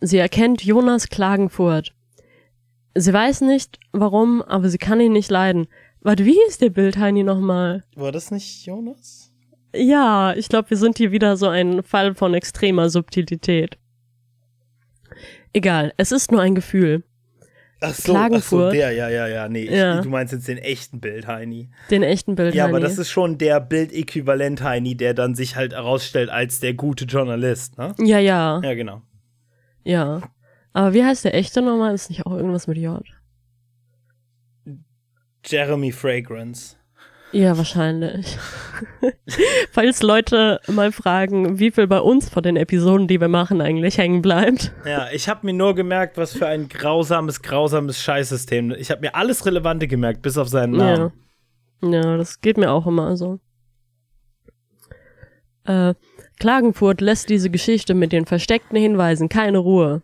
[0.00, 1.92] Sie erkennt Jonas Klagenfurt.
[2.94, 5.66] Sie weiß nicht, warum, aber sie kann ihn nicht leiden.
[6.00, 7.84] Warte, wie hieß der Bild, Heini, nochmal?
[7.96, 9.32] War das nicht Jonas?
[9.74, 13.76] Ja, ich glaube, wir sind hier wieder so ein Fall von extremer Subtilität.
[15.52, 17.02] Egal, es ist nur ein Gefühl.
[17.80, 18.66] Ach so, Klagenfurt.
[18.68, 19.98] Ach so, der, ja, ja, ja, nee, ja.
[19.98, 21.70] Ich, du meinst jetzt den echten Bild, Heini.
[21.90, 25.72] Den echten Bild, Ja, aber das ist schon der Bildäquivalent, Heini, der dann sich halt
[25.72, 27.94] herausstellt als der gute Journalist, ne?
[28.00, 28.60] Ja, ja.
[28.64, 29.02] Ja, genau.
[29.84, 30.22] Ja.
[30.72, 31.94] Aber wie heißt der echte nochmal?
[31.94, 33.00] Ist nicht auch irgendwas mit J?
[35.44, 36.77] Jeremy Fragrance.
[37.32, 38.38] Ja, wahrscheinlich.
[39.70, 43.98] Falls Leute mal fragen, wie viel bei uns von den Episoden, die wir machen, eigentlich
[43.98, 44.72] hängen bleibt.
[44.86, 48.72] Ja, ich habe mir nur gemerkt, was für ein grausames, grausames Scheißsystem.
[48.72, 51.12] Ich habe mir alles Relevante gemerkt, bis auf seinen Namen.
[51.82, 53.40] Ja, ja das geht mir auch immer so.
[55.64, 55.94] Äh,
[56.40, 60.02] Klagenfurt lässt diese Geschichte mit den versteckten Hinweisen keine Ruhe.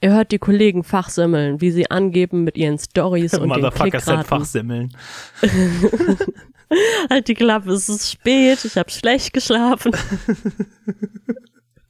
[0.00, 4.24] Er hört die Kollegen fachsimmeln, wie sie angeben mit ihren Stories und den Klickraten.
[4.24, 4.94] fachsimmeln.
[7.10, 9.92] halt die Klappe, es ist spät, ich habe schlecht geschlafen.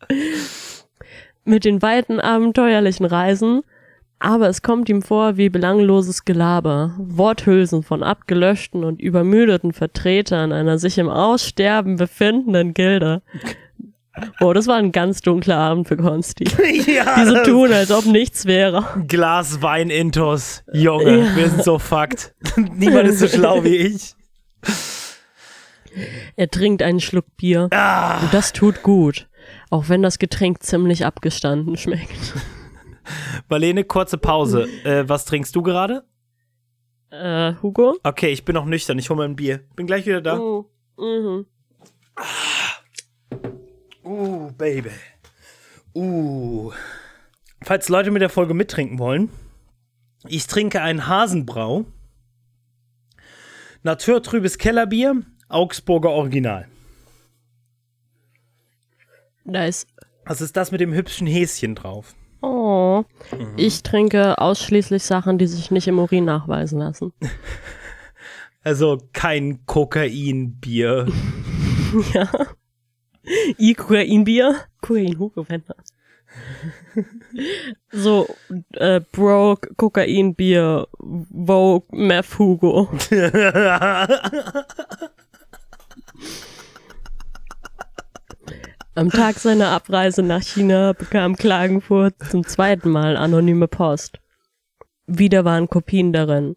[1.45, 3.63] mit den weiten abenteuerlichen Reisen,
[4.19, 10.79] aber es kommt ihm vor wie belangloses Gelaber, Worthülsen von abgelöschten und übermüdeten Vertretern einer
[10.79, 13.23] sich im Aussterben befindenden Gilde.
[14.41, 16.45] Oh, das war ein ganz dunkler Abend für Konsti.
[16.87, 18.85] ja, Die so tun, als ob nichts wäre.
[19.07, 20.63] Glas Wein intos.
[20.73, 21.37] Junge, ja.
[21.37, 22.35] wir sind so fucked.
[22.57, 24.15] Niemand ist so schlau wie ich.
[26.37, 27.69] Er trinkt einen Schluck Bier.
[27.73, 28.21] Ah.
[28.21, 29.29] Und das tut gut.
[29.71, 32.35] Auch wenn das Getränk ziemlich abgestanden schmeckt.
[33.49, 34.67] Marlene, kurze Pause.
[34.85, 36.05] Äh, was trinkst du gerade?
[37.11, 37.97] Äh, Hugo?
[38.03, 38.99] Okay, ich bin noch nüchtern.
[38.99, 39.61] Ich hole mir ein Bier.
[39.77, 40.39] Bin gleich wieder da.
[40.39, 40.71] Oh.
[40.99, 41.47] Mhm.
[42.17, 42.23] Ah.
[44.07, 44.91] Uh, Baby.
[45.95, 46.71] Uh.
[47.63, 49.31] Falls Leute mit der Folge mittrinken wollen,
[50.29, 51.87] ich trinke ein Hasenbrau.
[53.83, 56.69] Naturtrübes Kellerbier, Augsburger Original.
[59.45, 59.87] Nice.
[60.25, 62.15] Was ist das mit dem hübschen Häschen drauf?
[62.43, 63.55] Oh, mhm.
[63.57, 67.13] ich trinke ausschließlich Sachen, die sich nicht im Urin nachweisen lassen.
[68.63, 71.07] Also kein Kokainbier.
[72.13, 72.29] ja.
[73.59, 74.63] I-Kokainbier.
[74.81, 75.77] Kokain hochgewender.
[77.93, 78.27] so,
[78.73, 82.89] äh, Broke, Kokainbier, Vogue, Meth Hugo.
[88.95, 94.21] Am Tag seiner Abreise nach China bekam Klagenfurt zum zweiten Mal anonyme Post.
[95.07, 96.57] Wieder waren Kopien darin.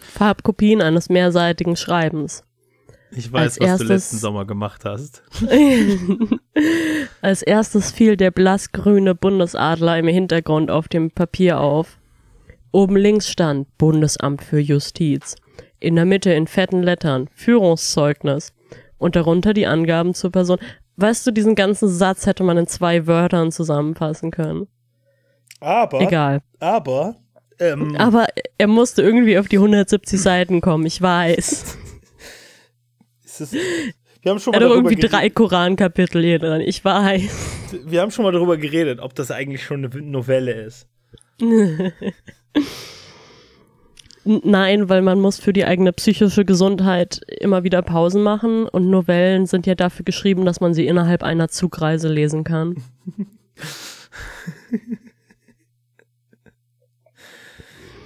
[0.00, 2.42] Farbkopien eines mehrseitigen Schreibens.
[3.12, 5.22] Ich weiß, Als was erstes- du letzten Sommer gemacht hast.
[7.22, 11.98] Als erstes fiel der blassgrüne Bundesadler im Hintergrund auf dem Papier auf.
[12.72, 15.36] Oben links stand Bundesamt für Justiz.
[15.78, 18.52] In der Mitte in fetten Lettern Führungszeugnis.
[18.98, 20.58] Und darunter die Angaben zur Person.
[20.96, 24.66] Weißt du, diesen ganzen Satz hätte man in zwei Wörtern zusammenfassen können.
[25.60, 26.40] Aber, Egal.
[26.60, 27.16] aber,
[27.60, 31.76] ähm, Aber er musste irgendwie auf die 170 Seiten kommen, ich weiß.
[33.40, 33.54] ist
[34.26, 37.70] wir haben schon mal darüber irgendwie drei Korankapitel hier dran, ich weiß.
[37.84, 40.88] Wir haben schon mal darüber geredet, ob das eigentlich schon eine Novelle ist.
[44.24, 49.46] Nein, weil man muss für die eigene psychische Gesundheit immer wieder Pausen machen und Novellen
[49.46, 52.82] sind ja dafür geschrieben, dass man sie innerhalb einer Zugreise lesen kann.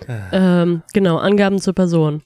[0.33, 2.23] ähm, genau, Angaben zur Person.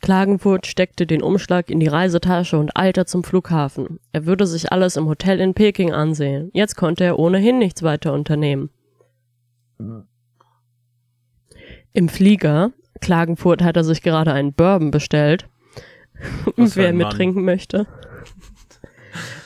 [0.00, 3.98] Klagenfurt steckte den Umschlag in die Reisetasche und eilte zum Flughafen.
[4.12, 6.50] Er würde sich alles im Hotel in Peking ansehen.
[6.52, 8.70] Jetzt konnte er ohnehin nichts weiter unternehmen.
[11.92, 15.48] Im Flieger, Klagenfurt hat er sich gerade einen Bourbon bestellt,
[16.56, 17.86] wer mittrinken möchte,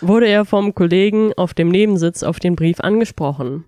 [0.00, 3.64] wurde er vom Kollegen auf dem Nebensitz auf den Brief angesprochen.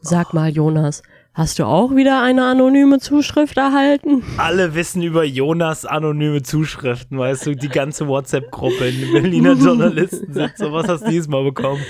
[0.00, 1.02] Sag mal, Jonas,
[1.40, 4.22] hast du auch wieder eine anonyme Zuschrift erhalten?
[4.36, 10.32] Alle wissen über Jonas anonyme Zuschriften, weißt du, die ganze WhatsApp-Gruppe in den Berliner Journalisten
[10.34, 10.58] sitzt.
[10.58, 11.80] So, was hast du diesmal bekommen?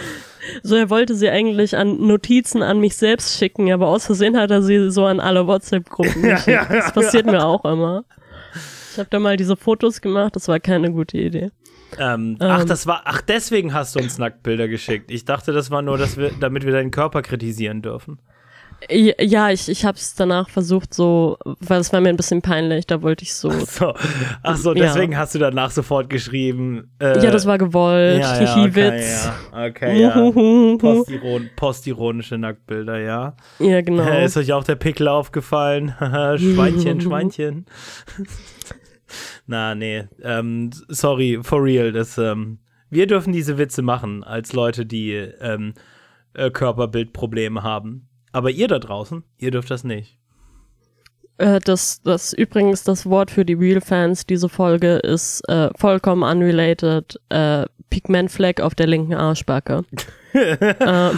[0.62, 4.50] So, er wollte sie eigentlich an Notizen an mich selbst schicken, aber aus Versehen hat
[4.52, 6.46] er sie so an alle WhatsApp-Gruppen Ja, geschickt.
[6.48, 8.04] ja, ja, das passiert mir auch immer.
[8.92, 11.50] Ich habe da mal diese Fotos gemacht, das war keine gute Idee.
[11.98, 15.10] Ähm, ach, das war, ach, deswegen hast du uns Nacktbilder geschickt.
[15.10, 18.20] Ich dachte, das war nur, dass wir, damit wir deinen Körper kritisieren dürfen.
[18.88, 22.86] Ja, ich, ich habe es danach versucht, so, weil es war mir ein bisschen peinlich,
[22.86, 23.50] da wollte ich so.
[23.50, 23.92] So,
[24.42, 24.84] ach so, Ja.
[24.86, 26.90] deswegen hast du danach sofort geschrieben.
[26.98, 29.24] Äh, ja, das war gewollt, ja, ja, okay, Witz.
[29.52, 30.30] ja, okay, ja.
[30.78, 33.36] Postiron postironische Nacktbilder, ja.
[33.58, 34.02] Ja, genau.
[34.04, 35.94] Äh, ist euch auch der Pickel aufgefallen?
[36.38, 37.66] Schweinchen, Schweinchen.
[39.46, 40.04] Na, nee.
[40.22, 41.92] Ähm, sorry, for real.
[41.92, 45.74] Das, ähm, wir dürfen diese Witze machen als Leute, die ähm,
[46.34, 48.06] äh, Körperbildprobleme haben.
[48.32, 50.18] Aber ihr da draußen, ihr dürft das nicht.
[51.38, 57.18] Äh, das, das übrigens das Wort für die Real-Fans, diese Folge ist äh, vollkommen unrelated.
[57.30, 59.84] Äh, Pigmentfleck auf der linken Arschbacke.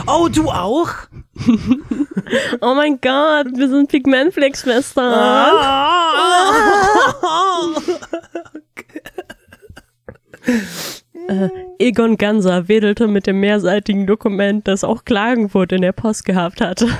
[0.07, 0.89] Oh, du auch?
[2.63, 5.13] Oh mein Gott, wir sind Pigmentfleck-Schwestern.
[5.13, 5.51] Ah.
[11.79, 16.89] Egon Ganser wedelte mit dem mehrseitigen Dokument, das auch Klagenfurt in der Post gehabt hatte.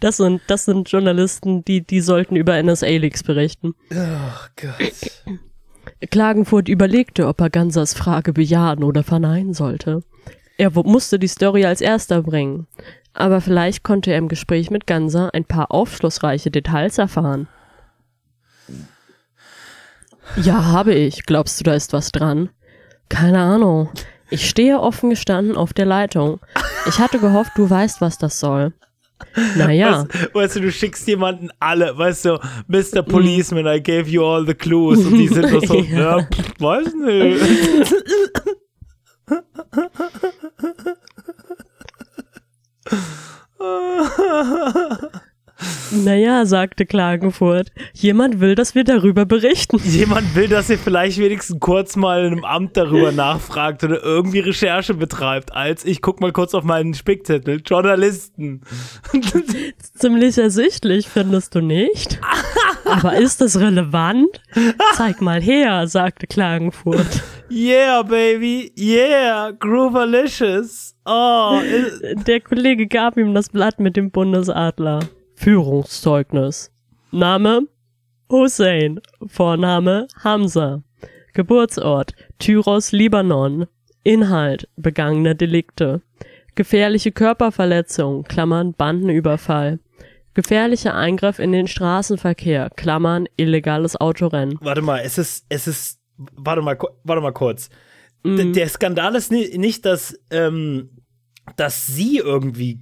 [0.00, 3.74] Das sind, das sind Journalisten, die, die sollten über NSA-Leaks berichten.
[3.90, 6.10] Oh Gott.
[6.10, 10.02] Klagenfurt überlegte, ob er Gansers Frage bejahen oder verneinen sollte.
[10.58, 12.66] Er musste die Story als erster bringen.
[13.14, 17.48] Aber vielleicht konnte er im Gespräch mit Ganser ein paar aufschlussreiche Details erfahren.
[20.42, 21.24] Ja, habe ich.
[21.24, 22.50] Glaubst du, da ist was dran?
[23.08, 23.88] Keine Ahnung.
[24.30, 26.40] Ich stehe offen gestanden auf der Leitung.
[26.86, 28.72] Ich hatte gehofft, du weißt, was das soll.
[29.56, 30.06] Naja.
[30.08, 33.02] Weißt, weißt du, du schickst jemanden alle, weißt du, Mr.
[33.02, 36.18] Policeman, I gave you all the clues und die sind nur so, Ja.
[36.18, 37.94] ja, pff, weiß nicht.
[45.90, 47.70] Naja, sagte Klagenfurt.
[47.92, 49.78] Jemand will, dass wir darüber berichten.
[49.84, 54.40] Jemand will, dass ihr vielleicht wenigstens kurz mal in einem Amt darüber nachfragt oder irgendwie
[54.40, 57.62] Recherche betreibt, als ich guck mal kurz auf meinen Spickzettel.
[57.64, 58.62] Journalisten.
[59.94, 62.20] Ziemlich ersichtlich, findest du nicht?
[62.84, 64.40] Aber ist das relevant?
[64.94, 67.22] Zeig mal her, sagte Klagenfurt.
[67.50, 68.72] Yeah, baby.
[68.76, 69.52] Yeah.
[69.52, 70.94] Groovalicious.
[71.04, 71.60] Oh.
[72.26, 75.00] Der Kollege gab ihm das Blatt mit dem Bundesadler.
[75.36, 76.72] Führungszeugnis.
[77.12, 77.68] Name
[78.28, 79.00] Hussein.
[79.26, 80.82] Vorname Hamza.
[81.34, 83.66] Geburtsort Tyros, Libanon.
[84.02, 86.02] Inhalt begangene Delikte.
[86.54, 89.78] Gefährliche Körperverletzung, Klammern Bandenüberfall.
[90.32, 94.58] Gefährlicher Eingriff in den Straßenverkehr, Klammern illegales Autorennen.
[94.60, 97.70] Warte mal, es ist, es ist, warte mal, warte mal kurz.
[98.24, 100.90] D der Skandal ist ni nicht, dass, ähm,
[101.56, 102.80] dass sie irgendwie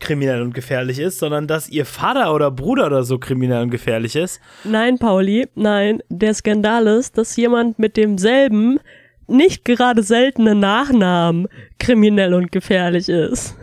[0.00, 4.16] kriminell und gefährlich ist, sondern dass ihr Vater oder Bruder oder so kriminell und gefährlich
[4.16, 4.40] ist.
[4.64, 6.02] Nein, Pauli, nein.
[6.08, 8.78] Der Skandal ist, dass jemand mit demselben,
[9.26, 13.56] nicht gerade seltenen Nachnamen kriminell und gefährlich ist.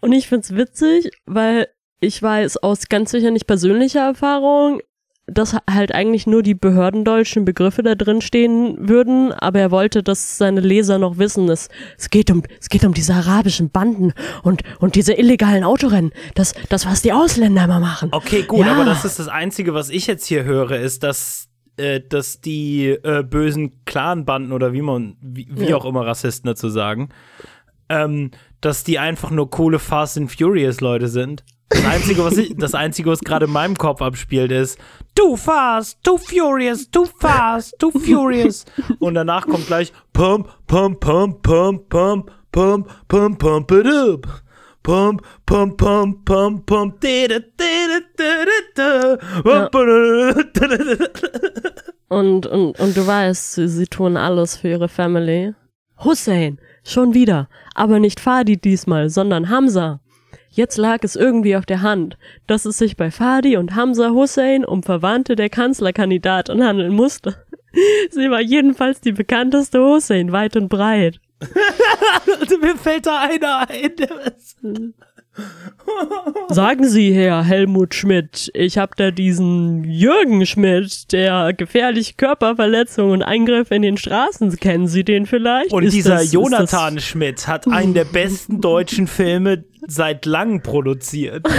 [0.00, 1.68] Und ich find's witzig, weil
[2.00, 4.80] ich weiß aus ganz sicher nicht persönlicher Erfahrung,
[5.26, 10.36] dass halt eigentlich nur die behördendeutschen Begriffe da drin stehen würden, aber er wollte, dass
[10.36, 14.12] seine Leser noch wissen, es, es geht um, es geht um diese arabischen Banden
[14.42, 16.12] und, und diese illegalen Autorennen.
[16.34, 18.10] Das, das, was die Ausländer immer machen.
[18.12, 18.72] Okay, gut, Ja.
[18.74, 21.48] aber das ist das Einzige, was ich jetzt hier höre, ist, dass,
[21.78, 25.76] äh, dass die äh, bösen Clanbanden oder wie man, wie, wie Ja.
[25.76, 27.08] auch immer Rassisten dazu sagen,
[27.88, 31.44] ähm, dass die einfach nur coole Fast and Furious Leute sind.
[31.70, 34.78] Das Einzige, was ich, das Einzige, was gerade in meinem Kopf abspielt, ist
[35.14, 38.64] Too fast, too furious, too fast, too furious.
[38.98, 44.26] Und danach kommt gleich Pump, Pump, Pump, Pump, Pump, Pump, Pump, Pump it up.
[44.82, 48.44] Pump, pump, pump, pump, pump, da, da, da, da,
[48.74, 49.16] da, da,
[50.76, 51.14] da.
[52.08, 55.54] Und, und, und du weißt, sie, sie tun alles für ihre Family.
[56.04, 57.48] Hussein, schon wieder.
[57.74, 60.00] Aber nicht Fadi diesmal, sondern Hamza.
[60.54, 64.64] Jetzt lag es irgendwie auf der Hand, dass es sich bei Fadi und Hamza Hussein
[64.64, 67.44] um Verwandte der Kanzlerkandidatin handeln musste.
[68.10, 71.20] Sie war jedenfalls die bekannteste Hussein weit und breit.
[72.40, 74.94] Also, Mir fällt da einer ein.
[76.48, 83.22] Sagen Sie, Herr Helmut Schmidt, ich hab da diesen Jürgen Schmidt, der gefährliche Körperverletzungen und
[83.22, 84.54] Eingriffe in den Straßen.
[84.56, 85.72] Kennen Sie den vielleicht?
[85.72, 91.44] Und Ist dieser das- Jonathan Schmidt hat einen der besten deutschen Filme seit langem produziert.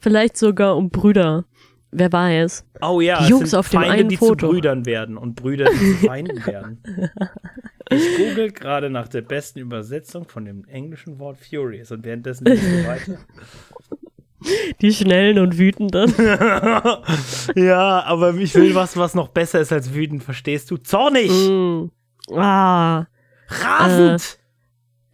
[0.00, 1.44] Vielleicht sogar um Brüder.
[1.90, 2.64] Wer weiß.
[2.80, 4.46] Oh ja, Die Jungs auf dem Feinde, einen die Foto.
[4.46, 6.82] zu Brüdern werden und Brüder, die zu Feinden werden.
[7.94, 12.80] Ich google gerade nach der besten Übersetzung von dem englischen Wort Furious und währenddessen lese
[12.80, 13.18] ich weiter.
[14.80, 16.12] Die Schnellen und Wütenden.
[17.54, 20.78] ja, aber ich will was, was noch besser ist als wütend, verstehst du?
[20.78, 21.30] Zornig!
[21.30, 21.90] mm.
[22.34, 23.06] Ah.
[23.46, 24.38] Rasend!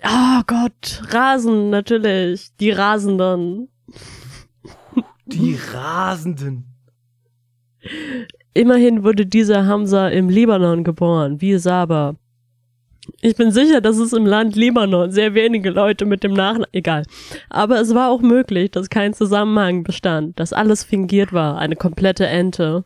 [0.02, 1.02] Oh Gott.
[1.10, 2.56] Rasen, natürlich.
[2.58, 3.68] Die Rasenden.
[5.26, 6.64] Die Rasenden.
[8.54, 12.16] Immerhin wurde dieser Hamza im Libanon geboren, wie Saba.
[13.20, 17.04] Ich bin sicher, dass es im Land Libanon sehr wenige Leute mit dem Nachnamen, egal.
[17.50, 22.26] Aber es war auch möglich, dass kein Zusammenhang bestand, dass alles fingiert war, eine komplette
[22.26, 22.84] Ente.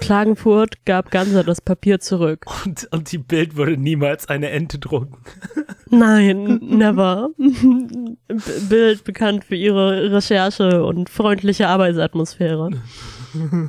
[0.00, 2.46] Klagenfurt gab Ganser das Papier zurück.
[2.64, 5.18] Und, und die Bild würde niemals eine Ente drucken.
[5.90, 7.30] Nein, never.
[8.68, 12.70] Bild bekannt für ihre Recherche und freundliche Arbeitsatmosphäre.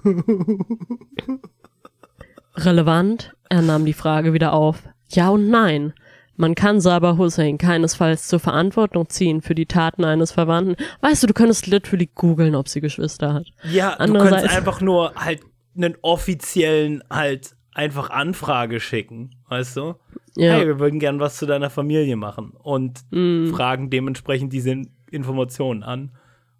[2.55, 4.83] Relevant, er nahm die Frage wieder auf.
[5.15, 5.93] Ja und nein.
[6.35, 10.75] Man kann Saber Hussein keinesfalls zur Verantwortung ziehen für die Taten eines Verwandten.
[11.01, 13.45] Weißt du, du könntest literally googeln, ob sie Geschwister hat.
[13.63, 15.41] Ja, du könntest einfach nur halt
[15.75, 19.95] einen offiziellen, halt einfach Anfrage schicken, weißt du?
[20.35, 20.53] Ja.
[20.53, 23.47] Hey, wir würden gern was zu deiner Familie machen und Mm.
[23.53, 26.11] fragen dementsprechend diese Informationen an,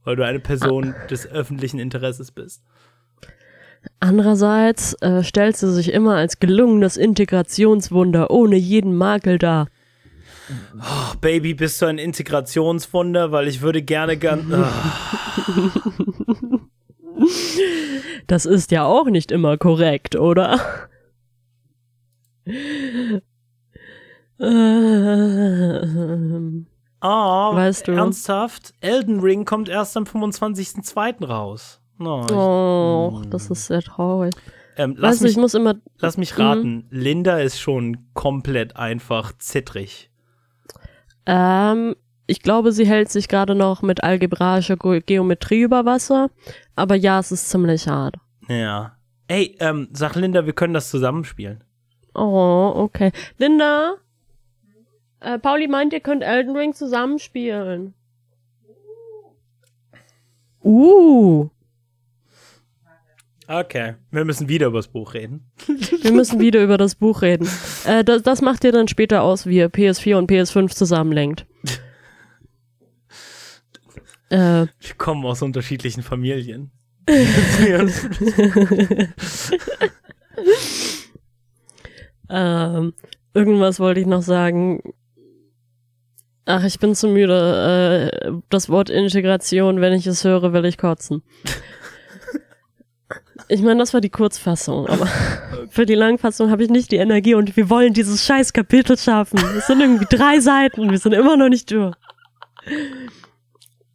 [0.03, 2.63] weil du eine Person des öffentlichen Interesses bist.
[3.99, 9.67] Andererseits äh, stellt sie sich immer als gelungenes Integrationswunder ohne jeden Makel dar.
[10.79, 14.51] Ach, Baby, bist du ein Integrationswunder, weil ich würde gerne gern.
[14.53, 15.47] Ach,
[18.27, 20.59] Das ist ja auch nicht immer korrekt, oder?
[24.39, 26.65] Ähm,
[27.01, 27.93] oh, Weißt du?
[27.93, 28.73] ernsthaft?
[28.81, 31.25] Elden Ring kommt erst am 25.02.
[31.25, 31.79] raus.
[31.99, 34.33] Ich, Oh, das ist sehr traurig.
[34.77, 35.75] ähm, lass, mich, ich muss immer.
[35.99, 36.85] lass mich raten.
[36.89, 40.09] Linda ist schon komplett einfach zittrig.
[41.25, 41.95] Ähm,
[42.27, 46.29] ich glaube, sie hält sich gerade noch mit algebraischer Ge Geometrie über Wasser.
[46.75, 48.15] Aber ja, es ist ziemlich hart.
[48.49, 48.97] Ja.
[49.27, 51.63] Ey, ähm, sag Linda, wir können das zusammenspielen.
[52.13, 53.11] Oh, okay.
[53.37, 53.95] Linda?
[55.21, 57.93] Äh, Pauli meint, ihr könnt Elden Ring zusammenspielen.
[60.63, 61.49] Uh,
[63.47, 63.95] Okay.
[64.11, 65.51] Wir müssen wieder über das Buch reden.
[66.01, 67.47] wir müssen wieder über das Buch reden.
[67.85, 71.45] Äh, das, das macht ihr dann später aus, wie ihr PS4 und PS5 zusammenlenkt.
[74.29, 76.71] äh, Wir kommen aus unterschiedlichen Familien.
[82.29, 82.93] ähm,
[83.33, 84.81] irgendwas wollte ich noch sagen.
[86.45, 88.11] Ach, ich bin zu müde.
[88.23, 91.23] Äh, das Wort Integration, wenn ich es höre, will ich kotzen.
[93.47, 95.07] Ich meine, das war die Kurzfassung, aber
[95.69, 99.39] für die Langfassung habe ich nicht die Energie und wir wollen dieses scheiß Kapitel schaffen.
[99.57, 101.95] Es sind irgendwie drei Seiten, wir sind immer noch nicht durch.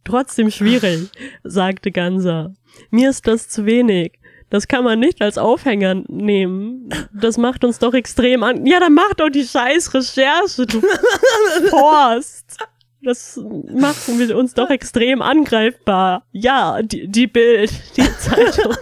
[0.05, 1.11] Trotzdem schwierig,
[1.45, 2.55] sagte Ganser.
[2.91, 4.19] Mir ist das zu wenig.
[4.51, 6.89] Das kann man nicht als Aufhänger nehmen.
[7.13, 8.65] Das macht uns doch extrem an.
[8.65, 10.81] Ja, dann mach doch die scheiß Recherche, du
[11.69, 12.57] Forst.
[13.03, 13.41] Das
[13.73, 16.25] macht uns doch extrem angreifbar.
[16.33, 18.75] Ja, die, die Bild, die Zeitung,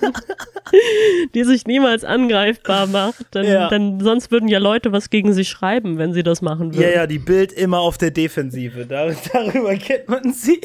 [1.35, 3.27] die sich niemals angreifbar macht.
[3.33, 3.69] Dann, Ja.
[3.69, 6.83] dann, sonst würden ja Leute was gegen sie schreiben, wenn sie das machen würden.
[6.83, 8.87] Ja, ja, die Bild immer auf der Defensive.
[8.87, 10.61] Da, darüber kennt man sie.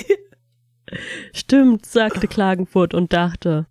[1.33, 3.65] Stimmt, sagte Klagenfurt und dachte.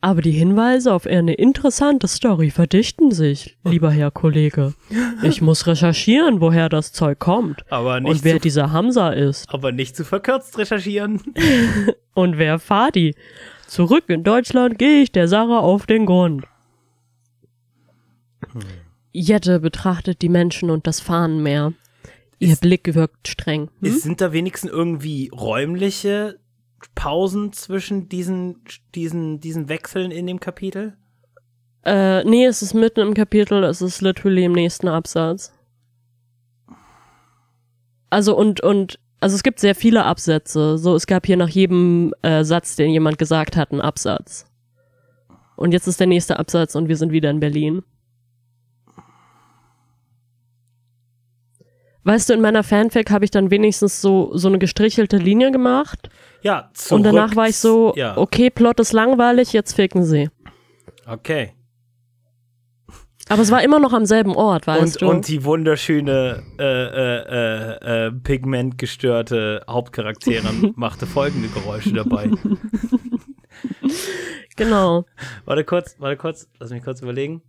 [0.00, 4.74] Aber die Hinweise auf eine interessante Story verdichten sich, lieber Herr Kollege.
[5.22, 9.52] Ich muss recherchieren, woher das Zeug kommt Aber nicht, und wer zu, dieser Hamza ist
[9.52, 11.20] aber nicht zu verkürzt recherchieren.
[12.14, 13.16] und wer Fadi.
[13.66, 16.44] Zurück in Deutschland gehe ich der Sache auf den Grund.
[19.12, 21.72] Jette betrachtet die Menschen und das Fahnenmeer.
[22.38, 23.68] Ihr Ist- Blick wirkt streng.
[23.80, 23.88] Hm?
[23.88, 26.38] Ist, sind da wenigstens irgendwie räumliche
[26.94, 28.62] Pausen zwischen diesen,
[28.94, 30.96] diesen, diesen Wechseln in dem Kapitel?
[31.84, 35.52] Äh, nee, es ist mitten im Kapitel, es ist literally im nächsten Absatz.
[38.10, 40.78] Also und, und, also es gibt sehr viele Absätze.
[40.78, 44.46] So, es gab hier nach jedem äh, Satz, den jemand gesagt hat, einen Absatz.
[45.56, 47.82] Und jetzt ist der nächste Absatz und wir sind wieder in Berlin.
[52.04, 56.08] Weißt du, in meiner Fanfic habe ich dann wenigstens so, so eine gestrichelte Linie gemacht.
[56.42, 56.98] Ja, zurück.
[56.98, 60.30] und danach war ich so, Ja, okay, Plot ist langweilig, jetzt ficken sie.
[61.06, 61.52] okay.
[63.30, 65.10] Aber es war immer noch am selben Ort, Und, weißt du?
[65.10, 72.30] und die wunderschöne, äh, äh, äh, äh, pigmentgestörte Hauptcharakterin machte folgende Geräusche dabei.
[74.56, 75.04] genau.
[75.44, 77.42] Warte kurz, warte kurz, lass mich kurz überlegen.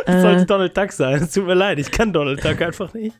[0.06, 1.22] Das sollte Äh, Donald Duck sein.
[1.22, 3.16] Es tut mir leid, ich kann Donald Duck einfach nicht.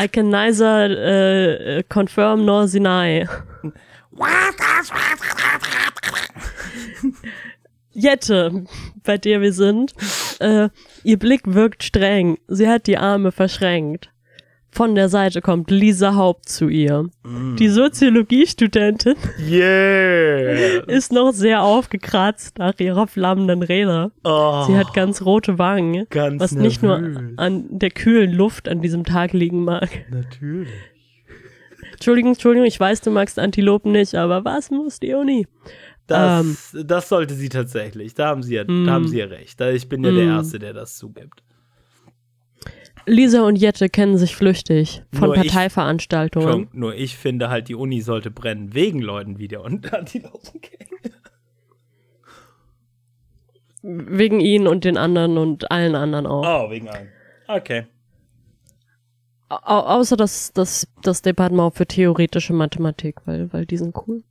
[0.00, 3.26] I can neither äh, äh, confirm nor deny.
[7.92, 8.64] Jette,
[9.04, 9.92] bei der wir sind,
[10.40, 10.68] äh,
[11.02, 12.38] ihr Blick wirkt streng.
[12.46, 14.10] Sie hat die Arme verschränkt.
[14.78, 17.10] Von der Seite kommt Lisa Haupt zu ihr.
[17.58, 19.16] Die Soziologiestudentin
[19.50, 20.84] Yeah!
[20.86, 24.12] ist noch sehr aufgekratzt nach ihrer flammenden Rede.
[24.22, 27.32] Oh, Sie hat ganz rote Wangen, ganz was nicht nur nervös.
[27.38, 29.88] an der kühlen Luft an diesem Tag liegen mag.
[30.12, 30.68] Natürlich.
[31.94, 35.48] Entschuldigung, Entschuldigung, ich weiß, du magst Antilopen nicht, aber was muss die Uni?
[36.06, 38.14] Das, das sollte sie tatsächlich.
[38.14, 38.86] Da haben sie ja, Mm.
[38.86, 39.60] da haben sie ja recht.
[39.60, 40.36] Ich bin ja der Mm.
[40.36, 41.42] Erste, der das zugibt.
[43.08, 46.48] Lisa und Jette kennen sich flüchtig von Nur ich- Parteiveranstaltungen.
[46.48, 50.60] Schon, nur ich finde halt, die Uni sollte brennen wegen Leuten wie der und Antilopen
[50.60, 51.12] Gang.
[53.82, 56.66] Wegen ihnen und den anderen und allen anderen auch.
[56.66, 57.08] Oh, wegen einem.
[57.46, 57.86] Okay.
[59.48, 64.22] Au außer das, das, das Departement für theoretische Mathematik, weil, weil die sind cool.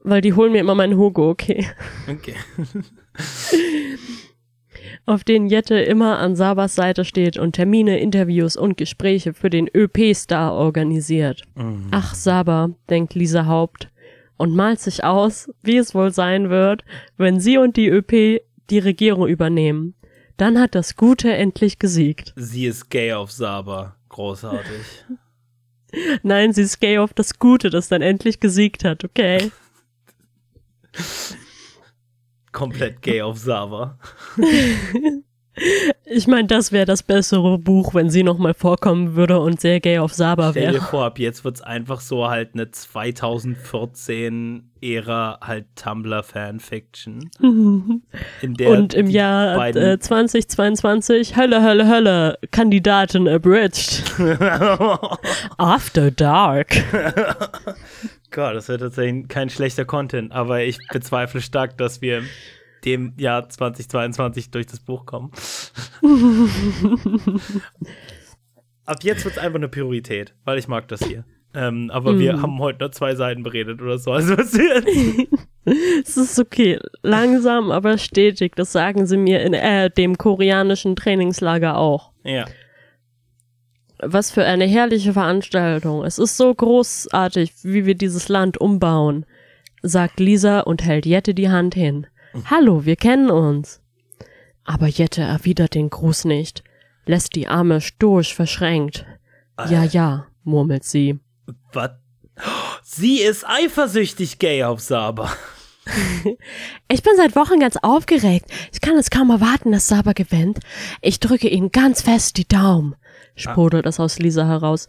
[0.00, 1.66] weil die holen mir immer meinen Hugo, okay.
[2.08, 2.34] Okay.
[5.08, 9.66] Auf denen Jette immer an Sabas Seite steht und Termine, Interviews und Gespräche für den
[9.74, 11.44] ÖP-Star organisiert.
[11.54, 11.86] Mhm.
[11.92, 13.88] Ach, Saba, denkt Lisa Haupt
[14.36, 16.84] und malt sich aus, wie es wohl sein wird,
[17.16, 19.94] wenn sie und die ÖP die Regierung übernehmen.
[20.36, 22.34] Dann hat das Gute endlich gesiegt.
[22.36, 23.96] Sie ist gay auf Saba.
[24.10, 25.06] Großartig.
[26.22, 29.50] Nein, sie ist gay auf das Gute, das dann endlich gesiegt hat, okay?
[32.52, 33.98] Komplett gay auf Saba.
[36.04, 39.98] Ich meine, das wäre das bessere Buch, wenn sie nochmal vorkommen würde und sehr gay
[39.98, 40.84] auf Saba Stell dir wäre.
[40.84, 47.28] vor, ab jetzt wird's einfach so halt eine 2014-Ära halt Tumblr-Fanfiction.
[48.40, 54.04] In der Und im Jahr äh, 2022, Hölle, Hölle, Hölle, Kandidatin abridged.
[55.58, 56.76] After Dark.
[58.30, 62.22] Gott, das wäre tatsächlich kein schlechter Content, aber ich bezweifle stark, dass wir
[62.84, 65.32] dem Jahr 2022 durch das Buch kommen.
[68.84, 71.24] Ab jetzt wird es einfach eine Priorität, weil ich mag das hier.
[71.54, 74.12] Ähm, aber wir haben heute nur zwei Seiten beredet oder so.
[74.12, 74.52] Also was?
[76.02, 76.78] Es ist okay.
[77.02, 78.56] Langsam, aber stetig.
[78.56, 82.12] Das sagen sie mir in äh, dem koreanischen Trainingslager auch.
[82.24, 82.46] ja.
[84.00, 86.04] Was für eine herrliche Veranstaltung.
[86.04, 89.26] Es ist so großartig, wie wir dieses Land umbauen,
[89.82, 92.06] sagt Lisa und hält Jette die Hand hin.
[92.44, 93.80] Hallo, wir kennen uns.
[94.64, 96.62] Aber Jette erwidert den Gruß nicht,
[97.06, 99.06] lässt die Arme stoisch verschränkt.
[99.68, 101.18] Ja, ja, murmelt sie.
[101.72, 101.90] Was?
[102.82, 105.32] Sie ist eifersüchtig gay auf Saba.
[106.88, 108.50] Ich bin seit Wochen ganz aufgeregt.
[108.72, 110.58] Ich kann es kaum erwarten, dass Saba gewinnt.
[111.00, 112.94] Ich drücke Ihnen ganz fest die Daumen,
[113.38, 114.88] sprudelt es aus Lisa heraus.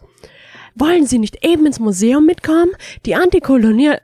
[0.74, 2.72] wollen Sie nicht eben ins Museum mitkommen?
[3.06, 4.00] Die Antikolonial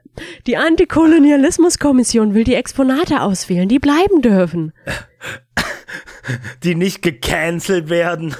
[0.46, 4.72] die Antikolonialismuskommission will die Exponate auswählen, die bleiben dürfen.
[6.64, 8.34] Die nicht gecancelt werden.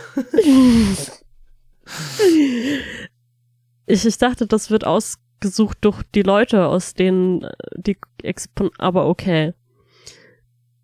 [3.87, 9.07] Ich, ich dachte, das wird ausgesucht durch die Leute, aus denen äh, die Expon aber
[9.07, 9.55] okay.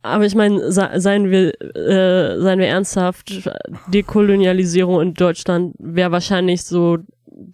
[0.02, 3.48] Aber ich meine, seien wir, äh, seien wir ernsthaft,
[3.86, 6.98] Dekolonialisierung in Deutschland wäre wahrscheinlich so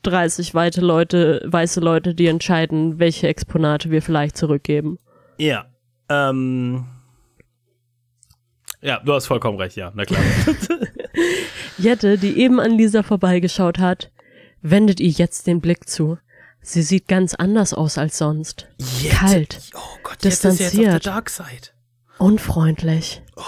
[0.02, 4.98] 30 weite Leute, weiße Leute, die entscheiden, welche Exponate wir vielleicht zurückgeben.
[5.36, 5.66] Ja.
[6.08, 6.86] Ähm.
[8.80, 10.20] Ja, du hast vollkommen recht, ja, na klar.
[11.78, 14.10] Jette, die eben an Lisa vorbeigeschaut hat,
[14.62, 16.18] wendet ihr jetzt den Blick zu.
[16.60, 18.68] Sie sieht ganz anders aus als sonst.
[19.00, 19.16] Jette.
[19.16, 19.60] Kalt.
[19.74, 20.72] Oh Gott, distanziert.
[20.72, 21.77] Jetzt ist jetzt auf der Dark Side.
[22.18, 23.22] Unfreundlich.
[23.36, 23.42] Oh.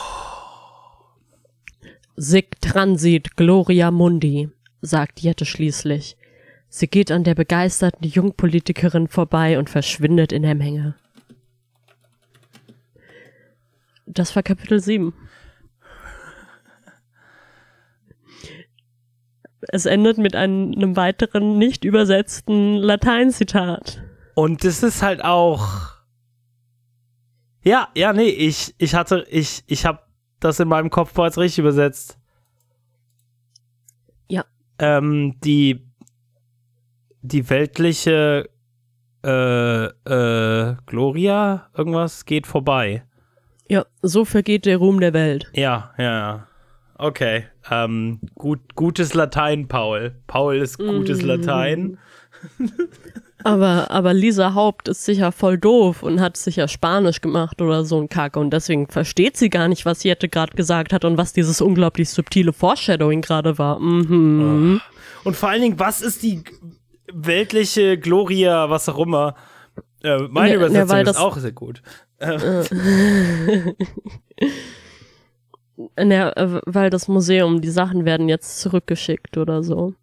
[2.17, 4.51] Sic transit Gloria Mundi,
[4.81, 6.17] sagt Jette schließlich.
[6.69, 10.95] Sie geht an der begeisterten Jungpolitikerin vorbei und verschwindet in der Menge.
[14.07, 15.13] Das war Kapitel 7.
[19.73, 24.03] Es endet mit einem, einem weiteren nicht übersetzten Lateinzitat.
[24.35, 26.00] Und das ist halt auch.
[27.63, 30.01] Ja, ja, nee, ich, ich hatte, ich, ich habe
[30.41, 32.19] das in meinem Kopf bereits richtig übersetzt.
[34.29, 34.45] Ja.
[34.79, 35.91] Ähm, die
[37.23, 38.49] die weltliche
[39.25, 43.05] äh, äh, Gloria, irgendwas geht vorbei.
[43.69, 45.51] Ja, so vergeht der Ruhm der Welt.
[45.55, 46.47] Ja, ja, ja.
[46.97, 47.47] Okay.
[47.71, 50.17] Ähm, gut, gutes Latein, Paul.
[50.27, 51.27] Paul ist gutes mm.
[51.27, 51.99] Latein.
[53.45, 58.01] aber, aber Lisa Haupt ist sicher voll doof und hat sicher Spanisch gemacht oder so
[58.01, 61.33] ein Kacke und deswegen versteht sie gar nicht, was Jette gerade gesagt hat und was
[61.33, 63.79] dieses unglaublich subtile Foreshadowing gerade war.
[63.79, 64.81] Mhm.
[65.25, 66.43] Und vor allen Dingen, was ist die,
[67.13, 69.35] weltliche Gloria, was auch immer.
[70.03, 71.83] Äh, meine ja, Übersetzung ja, ist auch sehr gut.
[72.19, 72.65] Äh.
[76.09, 76.33] ja,
[76.67, 79.95] weil das Museum, die Sachen werden jetzt zurückgeschickt oder so.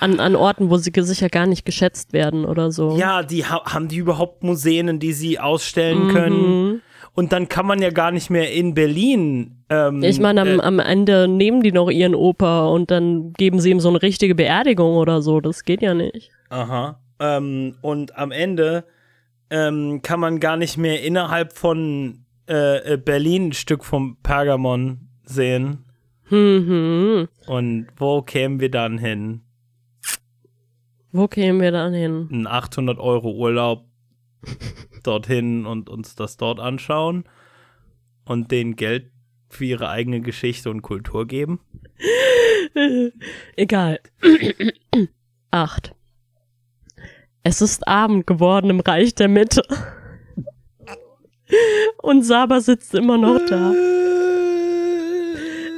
[0.00, 2.96] An, an Orten, wo sie sicher gar nicht geschätzt werden oder so.
[2.96, 6.12] Ja, die ha haben die überhaupt Museen, in die sie ausstellen mhm.
[6.12, 6.82] können.
[7.14, 9.64] Und dann kann man ja gar nicht mehr in Berlin.
[9.68, 13.60] Ähm, ich meine, am, äh, am Ende nehmen die noch ihren Opa und dann geben
[13.60, 15.40] sie ihm so eine richtige Beerdigung oder so.
[15.40, 16.30] Das geht ja nicht.
[16.50, 17.00] Aha.
[17.18, 18.84] Ähm, und am Ende
[19.50, 25.08] ähm, kann man gar nicht mehr innerhalb von äh, äh Berlin ein Stück vom Pergamon
[25.24, 25.84] sehen.
[26.30, 27.28] Mhm.
[27.46, 29.42] Und wo kämen wir dann hin?
[31.12, 32.28] Wo kämen wir dann hin?
[32.30, 33.84] Ein 800 Euro Urlaub
[35.02, 37.24] dorthin und uns das dort anschauen
[38.24, 39.10] und denen Geld
[39.48, 41.60] für ihre eigene Geschichte und Kultur geben?
[43.56, 44.00] Egal.
[45.50, 45.94] Acht.
[47.42, 49.62] Es ist Abend geworden im Reich der Mitte.
[52.02, 53.72] Und Saba sitzt immer noch da.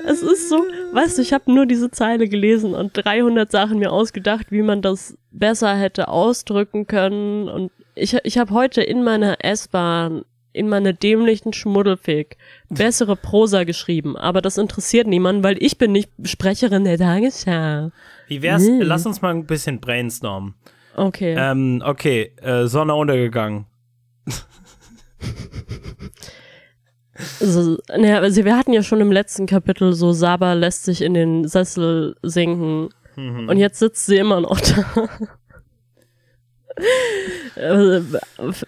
[0.07, 3.93] Es ist so, weißt du, ich habe nur diese Zeile gelesen und 300 Sachen mir
[3.93, 7.49] ausgedacht, wie man das besser hätte ausdrücken können.
[7.49, 12.37] Und ich, ich habe heute in meiner S-Bahn, in meiner dämlichen Schmuddelfick,
[12.69, 14.17] bessere Prosa geschrieben.
[14.17, 17.91] Aber das interessiert niemanden, weil ich bin nicht Sprecherin der Tagesschau.
[18.29, 18.67] Wie wär's?
[18.67, 18.83] Hm.
[18.83, 20.55] Lass uns mal ein bisschen brainstormen.
[20.95, 21.35] Okay.
[21.39, 23.65] Ähm, okay, äh, Sonne untergegangen.
[27.41, 31.15] Also, naja, also wir hatten ja schon im letzten Kapitel so, Saba lässt sich in
[31.15, 32.89] den Sessel sinken.
[33.17, 33.49] Mhm.
[33.49, 35.09] Und jetzt sitzt sie immer noch da.
[37.55, 38.19] Also,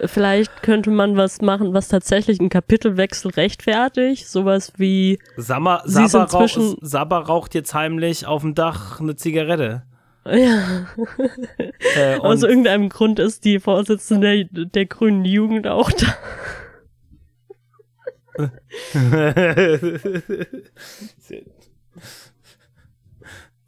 [0.04, 4.28] vielleicht könnte man was machen, was tatsächlich einen Kapitelwechsel rechtfertigt.
[4.28, 5.18] Sowas wie.
[5.38, 9.84] Saba, Saba, rauch, Saba raucht jetzt heimlich auf dem Dach eine Zigarette.
[10.26, 10.86] Ja.
[11.96, 16.14] Äh, Aus irgendeinem Grund ist die Vorsitzende der, der grünen Jugend auch da.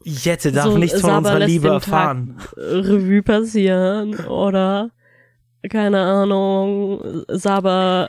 [0.05, 2.39] Jette darf so, nichts von Saba unserer Liebe erfahren.
[2.57, 4.91] Revue passieren oder
[5.69, 8.09] keine Ahnung, Saba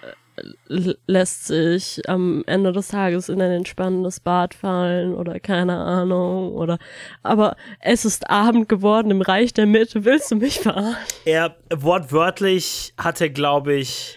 [1.08, 6.78] lässt sich am Ende des Tages in ein entspannendes Bad fallen oder keine Ahnung oder
[7.24, 10.96] aber es ist Abend geworden im Reich der Mitte, willst du mich verarschen?
[11.26, 14.17] Er wortwörtlich hat er glaube ich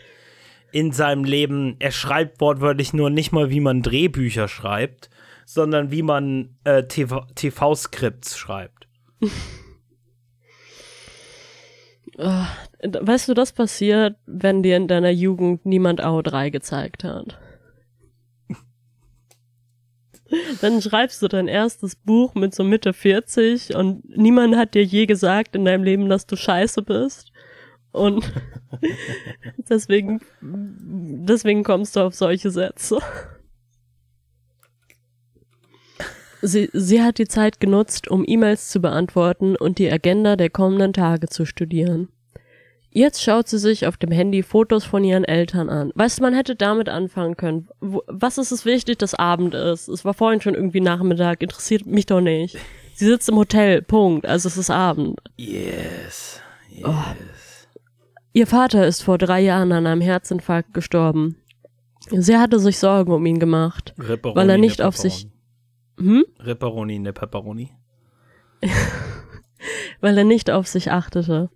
[0.73, 5.11] in seinem Leben, er schreibt wortwörtlich nur nicht mal wie man Drehbücher schreibt,
[5.45, 8.89] sondern wie man äh, TV-Skripts schreibt.
[12.23, 12.45] Oh,
[12.83, 17.39] weißt du, das passiert, wenn dir in deiner Jugend niemand AO3 gezeigt hat.
[20.61, 25.07] Dann schreibst du dein erstes Buch mit so Mitte 40 und niemand hat dir je
[25.07, 27.30] gesagt in deinem Leben, dass du scheiße bist.
[27.93, 28.33] Und
[29.69, 32.99] deswegen, deswegen kommst du auf solche Sätze.
[36.43, 40.93] Sie, sie hat die Zeit genutzt, um E-Mails zu beantworten und die Agenda der kommenden
[40.93, 42.09] Tage zu studieren.
[42.93, 45.93] Jetzt schaut sie sich auf dem Handy Fotos von ihren Eltern an.
[45.95, 47.69] Weißt du, man hätte damit anfangen können.
[47.81, 49.87] Was ist es wichtig, dass Abend ist?
[49.89, 52.57] Es war vorhin schon irgendwie Nachmittag, interessiert mich doch nicht.
[52.95, 54.27] Sie sitzt im Hotel, Punkt.
[54.27, 55.21] Also es ist Abend.
[55.37, 56.41] Yes.
[56.69, 56.85] Yes.
[56.85, 57.40] Oh.
[58.33, 61.37] Ihr Vater ist vor drei Jahren an einem Herzinfarkt gestorben.
[62.11, 65.29] Sie hatte sich Sorgen um ihn gemacht, Ripperoni, weil er ne nicht auf sich,
[65.99, 66.25] hm?
[66.39, 67.73] Ripperoni, ne Pepperoni.
[70.01, 71.51] weil er nicht auf sich achtete.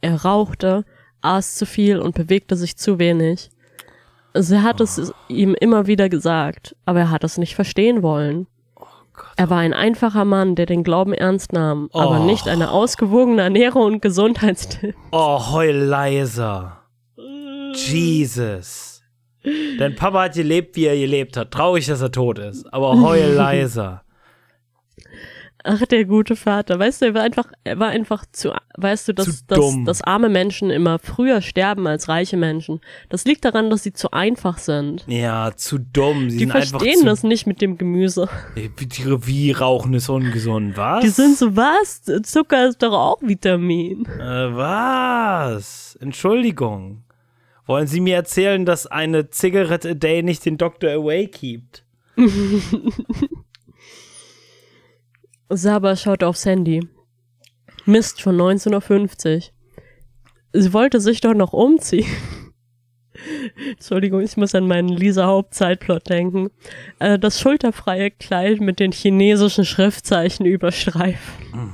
[0.00, 0.84] Er rauchte,
[1.20, 3.50] aß zu viel und bewegte sich zu wenig.
[4.34, 8.46] Sie hat es ihm immer wieder gesagt, aber er hat es nicht verstehen wollen.
[9.36, 12.24] Er war ein einfacher Mann, der den Glauben ernst nahm, aber Oh.
[12.24, 14.94] nicht eine ausgewogene Ernährung und Gesundheitstipp.
[15.12, 16.78] Oh, heul leiser.
[17.74, 19.02] Jesus.
[19.78, 21.50] Dein Papa hat gelebt, wie er gelebt hat.
[21.50, 22.72] Traurig, dass er tot ist.
[22.72, 24.02] Aber heul leiser.
[25.66, 26.78] Ach, der gute Vater.
[26.78, 30.28] Weißt du, er war einfach, er war einfach zu, weißt du, dass, dass, dass arme
[30.28, 32.82] Menschen immer früher sterben als reiche Menschen.
[33.08, 35.06] Das liegt daran, dass sie zu einfach sind.
[35.08, 36.28] Ja, zu dumm.
[36.28, 38.28] Sie Die verstehen zu, das nicht mit dem Gemüse.
[38.54, 40.76] Wie, Rauchen ist ungesund.
[40.76, 41.02] Was?
[41.02, 42.02] Die sind so, was?
[42.24, 44.04] Zucker ist doch auch Vitamin.
[44.04, 45.96] Äh, was?
[45.98, 47.04] Entschuldigung.
[47.64, 50.90] Wollen Sie mir erzählen, dass eine Zigarette a day nicht den Dr.
[50.90, 51.84] away keept?
[55.48, 56.88] Saba schaut aufs Handy.
[57.86, 59.42] Mist, schon 19.50 Uhr.
[60.52, 62.06] Sie wollte sich doch noch umziehen.
[63.70, 66.50] Entschuldigung, ich muss an meinen Lisa Hauptzeitplot denken.
[66.98, 71.72] Äh, das schulterfreie Kleid mit den chinesischen Schriftzeichen überstreifen.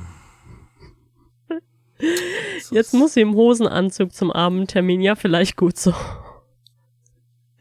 [2.71, 5.01] Jetzt muss sie im Hosenanzug zum Abendtermin.
[5.01, 5.95] Ja, vielleicht gut so.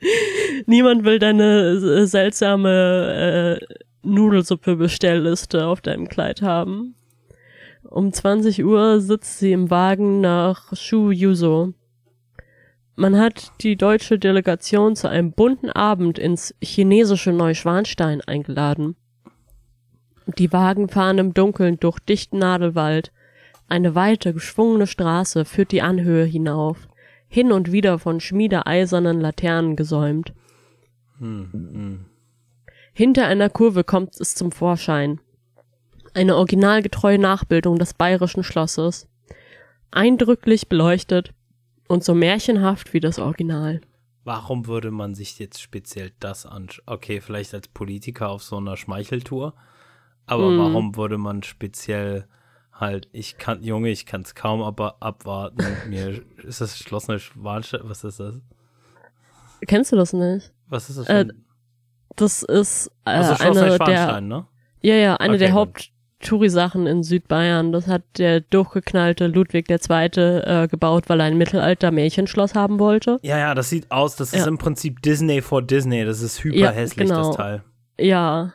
[0.66, 3.66] Niemand will deine äh, seltsame äh,
[4.04, 6.96] Nudelsuppe-Bestellliste auf deinem Kleid haben.
[7.84, 11.74] Um 20 Uhr sitzt sie im Wagen nach Shu Yuzo.
[12.96, 18.96] Man hat die deutsche Delegation zu einem bunten Abend ins chinesische Neuschwanstein eingeladen.
[20.38, 23.12] Die Wagen fahren im Dunkeln durch dichten Nadelwald.
[23.68, 26.88] Eine weite, geschwungene Straße führt die Anhöhe hinauf,
[27.28, 30.34] hin und wieder von schmiedeeisernen Laternen gesäumt.
[33.00, 35.22] Hinter einer Kurve kommt es zum Vorschein.
[36.14, 39.08] Eine originalgetreue Nachbildung des bayerischen Schlosses.
[39.90, 41.34] Eindrücklich beleuchtet
[41.88, 43.80] und so märchenhaft wie das Original.
[44.26, 46.84] Warum würde man sich jetzt speziell das anschauen?
[46.88, 49.54] Okay, vielleicht als Politiker auf so einer Schmeicheltour.
[50.26, 50.58] Aber Mhm.
[50.60, 52.28] warum würde man speziell
[52.74, 55.64] halt, ich kann, Junge, ich kann es kaum aber abwarten.
[55.88, 57.80] Mir ist das Schloss Neuschwanstein.
[57.86, 58.42] Was ist das?
[59.68, 60.52] Kennst du das nicht?
[60.68, 61.08] Was ist das?
[61.08, 61.46] Äh, für ein-
[62.20, 64.46] Das ist äh, also Schloss eine der, ne?
[64.82, 65.54] ja, ja, eine Okay, der.
[65.54, 67.72] Haupttouri-Sachen in Südbayern.
[67.72, 69.78] Das hat der durchgeknallte Ludwig II.
[70.18, 73.20] Äh, gebaut, weil er ein Mittelalter-Märchenschloss haben wollte.
[73.22, 74.48] Ja, ja, das sieht aus, das ist Ja.
[74.48, 76.04] im Prinzip Disney vor Disney.
[76.04, 77.28] Das ist hyper Ja, hässlich, genau.
[77.28, 77.64] das Teil.
[78.00, 78.52] Ja.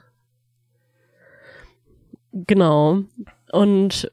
[2.32, 2.98] Genau.
[3.52, 4.10] Und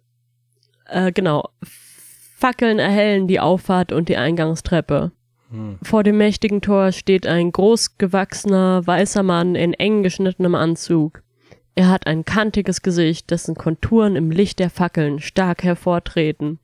[0.85, 1.49] äh, genau.
[2.37, 5.11] Fackeln erhellen die Auffahrt und die Eingangstreppe.
[5.83, 11.23] Vor dem mächtigen Tor steht ein großgewachsener weißer Mann in eng geschnittenem Anzug.
[11.75, 16.59] Er hat ein kantiges Gesicht, dessen Konturen im Licht der Fackeln stark hervortreten.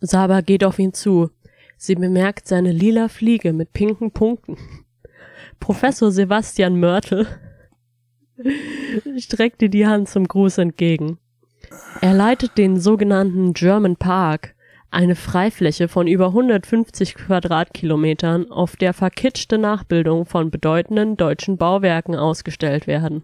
[0.00, 1.30] Saba geht auf ihn zu.
[1.76, 4.56] Sie bemerkt seine lila Fliege mit pinken Punkten.
[5.60, 7.26] Professor Sebastian Mörtel
[9.18, 11.18] streckt ihr die Hand zum Gruß entgegen.
[12.00, 14.54] Er leitet den sogenannten German Park,
[14.92, 22.86] eine Freifläche von über 150 Quadratkilometern, auf der verkitschte Nachbildungen von bedeutenden deutschen Bauwerken ausgestellt
[22.86, 23.22] werden.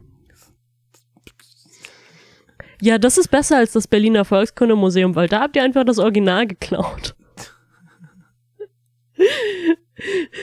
[2.81, 6.47] Ja, das ist besser als das Berliner Volkskundemuseum, weil da habt ihr einfach das Original
[6.47, 7.15] geklaut.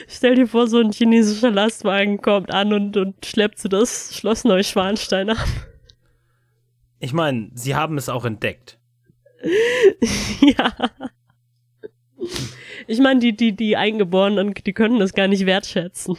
[0.06, 4.44] Stell dir vor, so ein chinesischer Lastwagen kommt an und, und schleppt so das Schloss
[4.44, 5.48] Neuschwanstein ab.
[6.98, 8.78] Ich meine, sie haben es auch entdeckt.
[10.40, 10.72] ja.
[12.86, 16.16] Ich meine, die, die, die Eingeborenen, die können das gar nicht wertschätzen.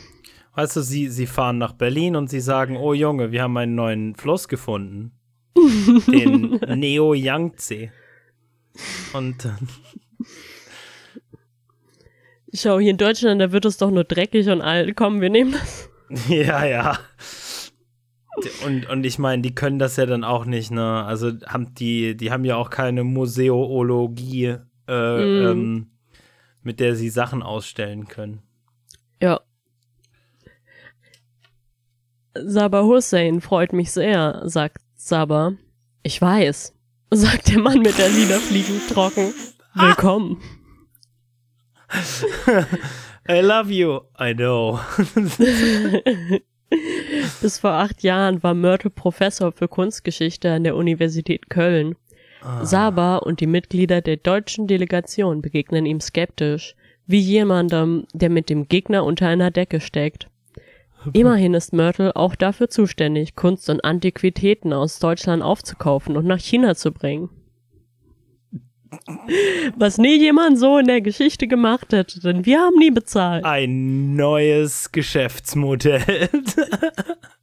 [0.56, 3.76] Weißt du, sie, sie fahren nach Berlin und sie sagen, oh Junge, wir haben einen
[3.76, 5.12] neuen Fluss gefunden.
[6.08, 7.92] Den Neo Yangtze.
[9.14, 9.68] Und dann,
[12.54, 14.96] Schau, hier in Deutschland, da wird es doch nur dreckig und alt.
[14.96, 15.90] Komm, wir nehmen das.
[16.30, 16.98] ja, ja.
[18.66, 21.04] Und, und ich meine, die können das ja dann auch nicht, ne?
[21.04, 25.48] Also haben die, die haben ja auch keine Museologie, äh, mm.
[25.48, 25.88] ähm,
[26.68, 28.44] mit der sie Sachen ausstellen können.
[29.22, 29.40] Ja.
[32.36, 35.54] Sabah Hussein freut mich sehr, sagt Sabah.
[36.04, 36.74] Ich weiß,
[37.10, 39.34] sagt der Mann mit der lila Fliegen trocken.
[39.76, 40.42] Willkommen.
[43.30, 44.02] I love you.
[44.20, 44.82] I know.
[47.42, 51.96] Bis vor acht Jahren war Mörtel Professor für Kunstgeschichte an der Universität Köln.
[52.48, 52.66] Ah.
[52.66, 56.76] Saba und die Mitglieder der deutschen Delegation begegnen ihm skeptisch,
[57.06, 60.30] wie jemandem, der mit dem Gegner unter einer Decke steckt.
[61.14, 66.76] Immerhin ist Mörtel auch dafür zuständig, Kunst und Antiquitäten aus Deutschland aufzukaufen und nach China
[66.76, 67.30] zu bringen.
[69.78, 73.44] Was nie jemand so in der Geschichte gemacht hätte, denn wir haben nie bezahlt.
[73.44, 76.30] Ein neues Geschäftsmodell.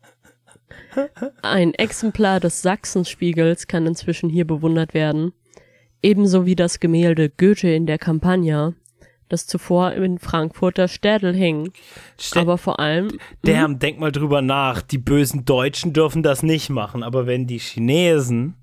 [1.42, 5.32] Ein Exemplar des Sachsenspiegels kann inzwischen hier bewundert werden.
[6.03, 8.74] Ebenso wie das Gemälde Goethe in der Campagna,
[9.28, 11.72] das zuvor in Frankfurter Städel hing.
[12.20, 13.09] St aber vor allem.
[13.42, 13.78] Damn, hm?
[13.78, 14.82] denk mal drüber nach.
[14.82, 18.55] Die bösen Deutschen dürfen das nicht machen, aber wenn die Chinesen.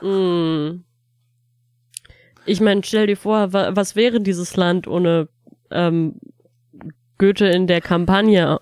[0.00, 0.84] Mm.
[2.44, 5.28] Ich meine, stell dir vor, wa was wäre dieses Land ohne
[5.70, 6.16] ähm,
[7.18, 8.58] Goethe in der Kampagne?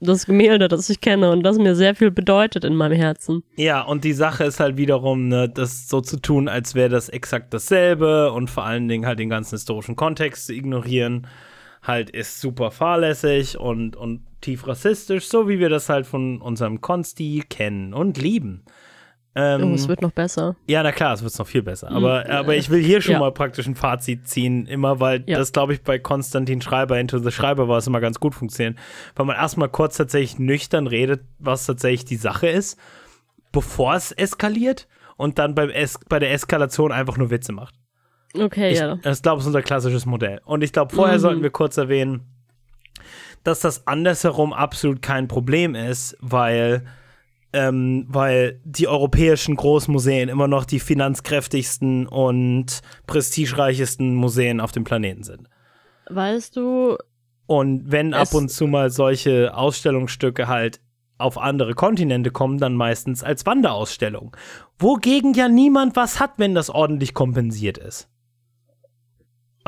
[0.00, 3.42] Das Gemälde, das ich kenne und das mir sehr viel bedeutet in meinem Herzen.
[3.56, 7.08] Ja, und die Sache ist halt wiederum, ne, das so zu tun, als wäre das
[7.08, 11.26] exakt dasselbe und vor allen Dingen halt den ganzen historischen Kontext zu ignorieren,
[11.82, 16.80] halt ist super fahrlässig und, und tief rassistisch, so wie wir das halt von unserem
[16.80, 18.62] Konsti kennen und lieben.
[19.40, 20.56] Ähm, oh, es wird noch besser.
[20.66, 21.92] Ja, na klar, es wird noch viel besser.
[21.92, 22.30] Aber, mhm.
[22.32, 23.18] aber ich will hier schon ja.
[23.20, 25.38] mal praktisch ein Fazit ziehen, immer weil ja.
[25.38, 28.76] das, glaube ich, bei Konstantin Schreiber, Into the Schreiber war es immer ganz gut funktioniert.
[29.14, 32.80] Weil man erstmal kurz tatsächlich nüchtern redet, was tatsächlich die Sache ist,
[33.52, 37.76] bevor es eskaliert und dann beim es bei der Eskalation einfach nur Witze macht.
[38.34, 38.96] Okay, ich, ja.
[38.96, 40.40] Das glaube ich unser klassisches Modell.
[40.46, 41.22] Und ich glaube, vorher mhm.
[41.22, 42.22] sollten wir kurz erwähnen,
[43.44, 46.82] dass das andersherum absolut kein Problem ist, weil
[47.52, 55.22] ähm, weil die europäischen Großmuseen immer noch die finanzkräftigsten und prestigereichesten Museen auf dem Planeten
[55.22, 55.48] sind.
[56.10, 56.96] Weißt du.
[57.46, 60.80] Und wenn ab und zu mal solche Ausstellungsstücke halt
[61.16, 64.36] auf andere Kontinente kommen, dann meistens als Wanderausstellung.
[64.78, 68.08] Wogegen ja niemand was hat, wenn das ordentlich kompensiert ist.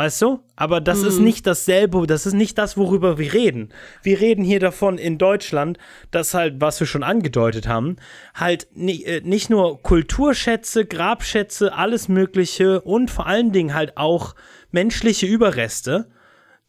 [0.00, 0.40] Weißt du?
[0.56, 1.08] Aber das mhm.
[1.08, 3.68] ist nicht dasselbe, das ist nicht das, worüber wir reden.
[4.02, 5.76] Wir reden hier davon in Deutschland,
[6.10, 7.96] dass halt, was wir schon angedeutet haben,
[8.34, 14.34] halt äh, nicht nur Kulturschätze, Grabschätze, alles Mögliche und vor allen Dingen halt auch
[14.70, 16.08] menschliche Überreste,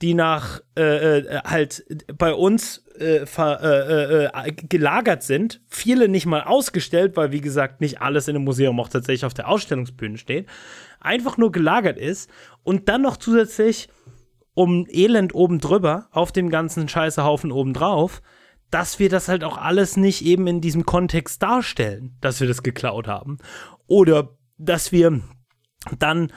[0.01, 1.86] die nach äh, äh halt
[2.17, 5.61] bei uns äh, ver, äh, äh, gelagert sind.
[5.69, 9.34] Viele nicht mal ausgestellt, weil wie gesagt nicht alles in einem Museum auch tatsächlich auf
[9.34, 10.47] der Ausstellungsbühne steht
[11.01, 12.29] einfach nur gelagert ist
[12.64, 13.89] und dann noch zusätzlich
[14.53, 18.22] um Elend oben drüber, auf dem ganzen Scheißehaufen oben drauf,
[18.70, 22.64] dass wir das halt auch alles nicht eben in diesem Kontext darstellen, dass wir das
[22.64, 23.38] geklaut haben.
[23.88, 25.22] Oder dass wir
[25.99, 26.32] dann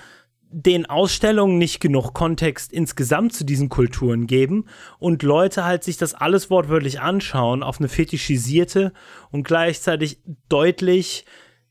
[0.56, 4.66] den Ausstellungen nicht genug Kontext insgesamt zu diesen Kulturen geben
[5.00, 8.92] und Leute halt sich das alles wortwörtlich anschauen auf eine fetischisierte
[9.32, 11.24] und gleichzeitig deutlich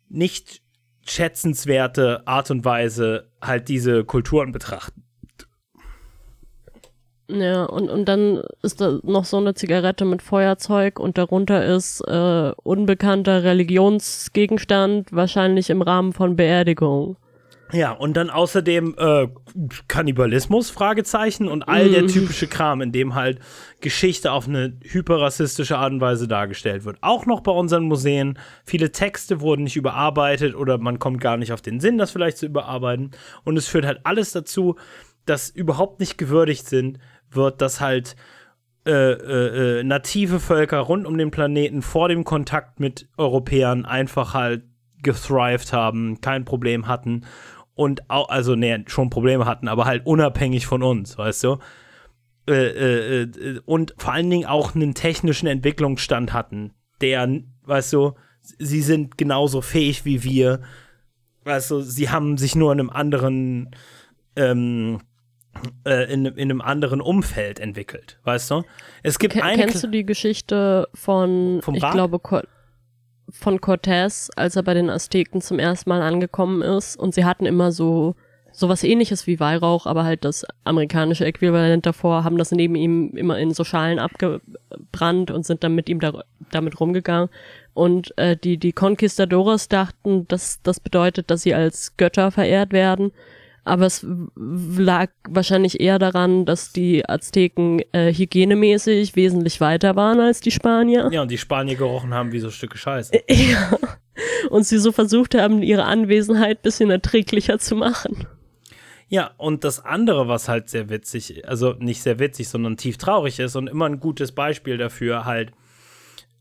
[0.09, 0.62] nicht
[1.05, 5.03] schätzenswerte Art und Weise halt diese Kulturen betrachten.
[7.29, 12.01] Ja, und, und dann ist da noch so eine Zigarette mit Feuerzeug und darunter ist
[12.01, 17.17] äh, unbekannter Religionsgegenstand, wahrscheinlich im Rahmen von Beerdigung.
[17.73, 19.27] Ja, und dann außerdem äh,
[19.87, 22.07] Kannibalismus, Fragezeichen und all der mhm.
[22.07, 23.39] typische Kram, in dem halt
[23.81, 26.97] Geschichte auf eine hyperrassistische Art und Weise dargestellt wird.
[27.01, 28.37] Auch noch bei unseren Museen.
[28.63, 32.37] Viele Texte wurden nicht überarbeitet oder man kommt gar nicht auf den Sinn, das vielleicht
[32.37, 33.09] zu überarbeiten.
[33.43, 34.75] Und es führt halt alles dazu,
[35.25, 36.99] dass überhaupt nicht gewürdigt sind,
[37.31, 38.15] wird, dass halt
[38.85, 44.35] äh, äh, äh native Völker rund um den Planeten vor dem Kontakt mit Europäern einfach
[44.35, 44.63] halt
[45.01, 47.23] gethrived haben, kein Problem hatten
[47.75, 51.57] und auch, also nee, schon Probleme hatten, aber halt unabhängig von uns, weißt du?
[52.47, 57.27] Äh, äh, äh, und vor allen Dingen auch einen technischen Entwicklungsstand hatten, der,
[57.63, 60.61] weißt du, sie sind genauso fähig wie wir.
[61.45, 63.71] Weißt du, sie haben sich nur in einem anderen,
[64.35, 64.99] ähm,
[65.85, 68.63] äh, in, in, einem anderen Umfeld entwickelt, weißt du?
[69.03, 69.63] Es gibt Ken, eine.
[69.63, 72.19] Kennst du die Geschichte von, Vom ich glaube,
[73.33, 76.95] von Cortez, als er bei den Azteken zum ersten Mal angekommen ist.
[76.95, 78.15] Und sie hatten immer so
[78.53, 83.39] sowas ähnliches wie Weihrauch, aber halt das amerikanische Äquivalent davor, haben das neben ihm immer
[83.39, 87.29] in so Schalen abgebrannt und sind dann mit ihm da, damit rumgegangen.
[87.73, 93.11] Und äh, die, die Conquistadores dachten, dass das bedeutet, dass sie als Götter verehrt werden.
[93.65, 94.05] Aber es
[94.35, 101.09] lag wahrscheinlich eher daran, dass die Azteken äh, hygienemäßig wesentlich weiter waren als die Spanier.
[101.13, 103.13] Ja, und die Spanier gerochen haben wie so Stücke Scheiße.
[103.29, 103.77] Ja.
[104.49, 108.27] Und sie so versucht haben, ihre Anwesenheit bisschen erträglicher zu machen.
[109.07, 113.39] Ja, und das andere, was halt sehr witzig, also nicht sehr witzig, sondern tief traurig
[113.39, 115.51] ist und immer ein gutes Beispiel dafür, halt,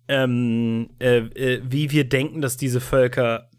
[0.08, 3.50] ähm, äh, äh, wie wir denken, dass diese Völker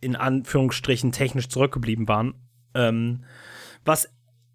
[0.00, 2.34] in Anführungsstrichen technisch zurückgeblieben waren,
[2.74, 3.24] ähm,
[3.84, 4.08] was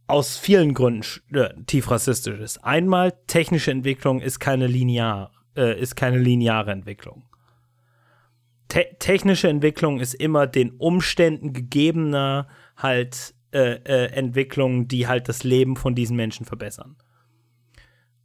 [0.08, 1.04] aus vielen Gründen
[1.34, 2.64] äh, tief rassistisch ist.
[2.64, 7.24] Einmal, technische Entwicklung ist keine linear, äh, ist keine lineare Entwicklung.
[8.70, 15.44] Te technische Entwicklung ist immer den Umständen gegebener halt äh, äh, Entwicklungen, die halt das
[15.44, 16.98] Leben von diesen Menschen verbessern.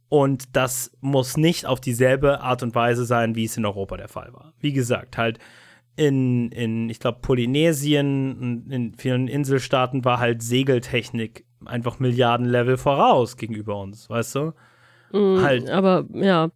[0.09, 4.09] Und das muss nicht auf dieselbe Art und Weise sein, wie es in Europa der
[4.09, 4.53] Fall war.
[4.59, 5.39] Wie gesagt, halt
[5.95, 13.37] in, in ich glaube, Polynesien und in vielen Inselstaaten war halt Segeltechnik einfach Milliardenlevel voraus
[13.37, 14.53] gegenüber uns, weißt du?
[15.11, 15.69] Mhm, halt.
[15.69, 16.49] Aber ja,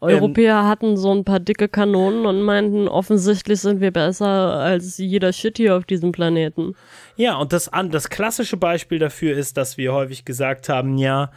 [0.00, 4.98] Europäer ähm, hatten so ein paar dicke Kanonen und meinten, offensichtlich sind wir besser als
[4.98, 6.74] jeder Shit hier auf diesem Planeten.
[7.16, 11.30] Ja, und das, das klassische Beispiel dafür ist, dass wir häufig gesagt haben, ja,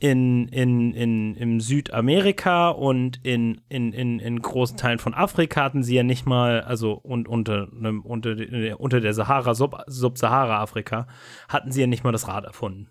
[0.00, 5.82] in, in, in, in Südamerika und in, in, in, in großen Teilen von Afrika hatten
[5.82, 8.34] sie ja nicht mal, also und, unter, ne, unter,
[8.80, 11.06] unter der Sahara, Sub, Sub-Sahara-Afrika,
[11.50, 12.88] hatten sie ja nicht mal das Rad erfunden.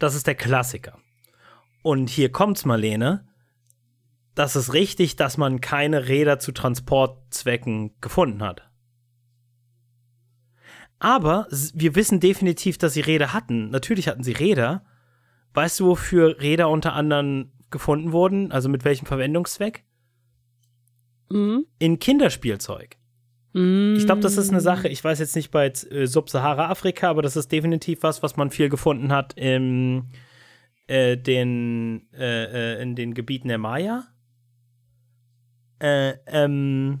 [0.00, 0.98] Das ist der Klassiker.
[1.82, 3.24] Und hier kommt's, Marlene.
[4.34, 8.68] Das ist richtig, dass man keine Räder zu Transportzwecken gefunden hat.
[10.98, 13.70] Aber wir wissen definitiv, dass sie Räder hatten.
[13.70, 14.84] Natürlich hatten sie Räder.
[15.54, 18.52] Weißt du, wofür Räder unter anderem gefunden wurden?
[18.52, 19.84] Also mit welchem Verwendungszweck?
[21.30, 21.66] Mhm.
[21.78, 22.96] In Kinderspielzeug.
[23.52, 23.96] Mhm.
[23.96, 24.88] Ich glaube, das ist eine Sache.
[24.88, 28.68] Ich weiß jetzt nicht bei äh, Sub-Sahara-Afrika, aber das ist definitiv was, was man viel
[28.68, 30.08] gefunden hat im
[30.86, 34.04] äh, den, äh, äh, in den Gebieten der Maya.
[35.80, 37.00] Äh, ähm,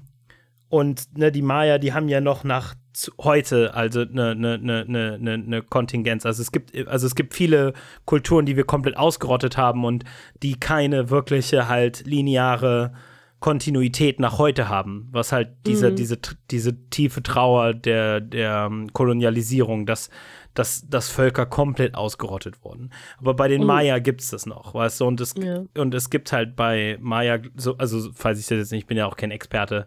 [0.70, 2.74] und ne, die Maya, die haben ja noch nach
[3.20, 6.24] heute also eine ne, ne, ne, ne, ne Kontingenz.
[6.24, 10.04] Also es gibt also es gibt viele Kulturen, die wir komplett ausgerottet haben und
[10.42, 12.92] die keine wirkliche halt lineare
[13.40, 15.96] Kontinuität nach heute haben, was halt diese, mhm.
[15.96, 16.18] diese,
[16.50, 20.10] diese tiefe Trauer der, der ähm, Kolonialisierung, dass
[20.52, 22.90] dass, dass Völker komplett ausgerottet wurden.
[23.18, 23.68] Aber bei den mhm.
[23.68, 25.06] Maya gibt es das noch, weißt du?
[25.06, 25.62] Und es, ja.
[25.78, 28.98] und es gibt halt bei Maya, so, also falls ich das jetzt nicht, ich bin
[28.98, 29.86] ja auch kein Experte,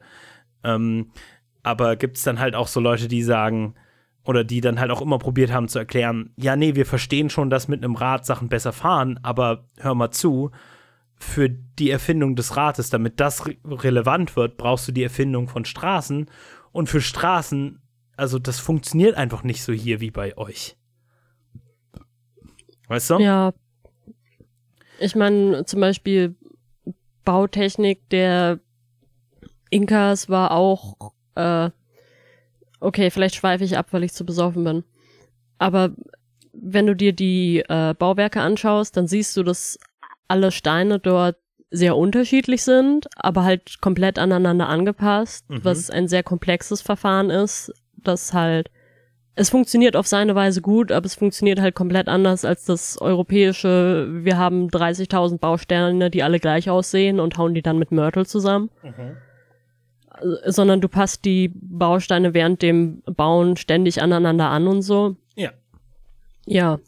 [0.64, 1.12] ähm,
[1.64, 3.76] aber gibt es dann halt auch so Leute, die sagen,
[4.26, 7.50] oder die dann halt auch immer probiert haben zu erklären, ja, nee, wir verstehen schon,
[7.50, 10.52] dass mit einem Rad Sachen besser fahren, aber hör mal zu,
[11.16, 15.64] für die Erfindung des Rates, damit das re relevant wird, brauchst du die Erfindung von
[15.64, 16.30] Straßen.
[16.72, 17.80] Und für Straßen
[18.16, 20.78] also das funktioniert einfach nicht so hier wie bei euch.
[22.88, 23.20] Weißt du?
[23.20, 23.54] Ja.
[25.00, 26.36] Ich meine, zum Beispiel
[27.26, 28.60] Bautechnik der
[29.74, 31.70] Inkas war auch, äh,
[32.80, 34.84] okay, vielleicht schweife ich ab, weil ich zu besoffen bin.
[35.58, 35.92] Aber
[36.54, 39.80] wenn du dir die äh, Bauwerke anschaust, dann siehst du, dass
[40.28, 41.38] alle Steine dort
[41.72, 45.66] sehr unterschiedlich sind, aber halt komplett aneinander angepasst, mhm.
[45.66, 48.70] was ein sehr komplexes Verfahren ist, das halt,
[49.34, 54.08] es funktioniert auf seine Weise gut, aber es funktioniert halt komplett anders als das europäische,
[54.24, 58.70] wir haben 30.000 Bausterne, die alle gleich aussehen und hauen die dann mit Mörtel zusammen.
[58.84, 59.18] Mhm.
[60.46, 65.16] Sondern du passt die Bausteine während dem Bauen ständig aneinander an und so.
[65.36, 65.52] Ja.
[66.46, 66.80] Ja.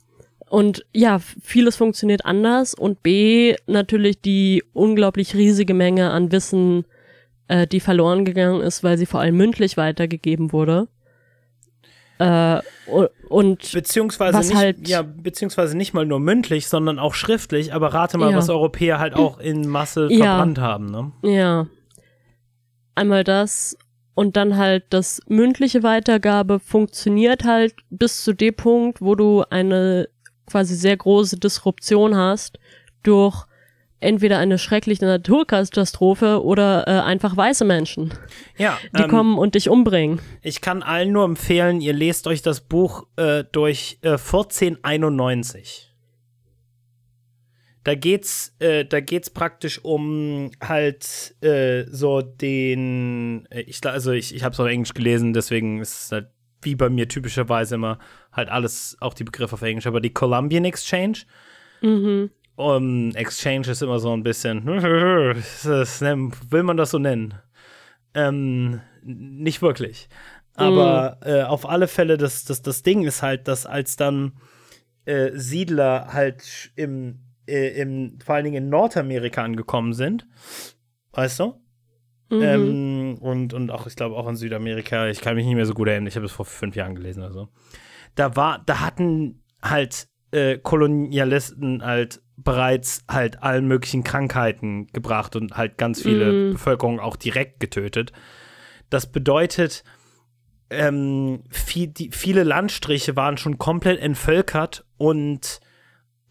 [0.47, 6.85] Und ja, vieles funktioniert anders und B, natürlich die unglaublich riesige Menge an Wissen,
[7.47, 10.87] äh, die verloren gegangen ist, weil sie vor allem mündlich weitergegeben wurde.
[12.19, 12.61] Äh,
[13.27, 18.17] und beziehungsweise nicht, halt, ja, beziehungsweise nicht mal nur mündlich, sondern auch schriftlich, aber rate
[18.17, 18.37] mal, ja.
[18.37, 20.25] was Europäer halt auch in Masse ja.
[20.25, 21.11] verbrannt haben, ne?
[21.23, 21.67] Ja.
[22.95, 23.77] Einmal das
[24.15, 30.07] und dann halt das mündliche Weitergabe funktioniert halt bis zu dem Punkt, wo du eine
[30.47, 32.59] quasi sehr große Disruption hast
[33.03, 33.45] durch
[33.99, 38.13] entweder eine schreckliche Naturkatastrophe oder äh, einfach weiße Menschen.
[38.57, 38.77] Ja.
[38.97, 40.19] Die ähm, kommen und dich umbringen.
[40.41, 45.84] Ich kann allen nur empfehlen, ihr lest euch das Buch äh, durch äh, 1491.
[47.85, 54.33] Da geht's, äh, da geht's praktisch um halt äh, so den, äh, ich also ich,
[54.33, 56.29] ich habe es auf Englisch gelesen, deswegen ist es halt
[56.63, 57.99] wie bei mir typischerweise immer
[58.31, 61.19] halt alles, auch die Begriffe auf Englisch, aber die Columbian Exchange.
[61.81, 62.31] Mhm.
[62.55, 67.35] Um, Exchange ist immer so ein bisschen, will man das so nennen?
[68.15, 70.09] Ähm, nicht wirklich.
[70.55, 74.33] Aber äh, auf alle Fälle, das, das, das Ding ist halt, dass als dann
[75.03, 80.27] äh, Siedler halt im, äh, im, vor allen Dingen in Nordamerika angekommen sind,
[81.13, 81.53] weißt du?
[82.29, 82.41] Mhm.
[82.41, 85.73] Ähm, und, und auch, ich glaube, auch in Südamerika, ich kann mich nicht mehr so
[85.73, 87.49] gut erinnern, ich habe es vor fünf Jahren gelesen oder so.
[88.15, 95.55] Da war, da hatten halt äh, Kolonialisten halt bereits halt allen möglichen Krankheiten gebracht und
[95.55, 96.51] halt ganz viele Mhm.
[96.53, 98.11] Bevölkerung auch direkt getötet.
[98.89, 99.83] Das bedeutet,
[100.69, 105.59] ähm, viel, die, viele Landstriche waren schon komplett entvölkert und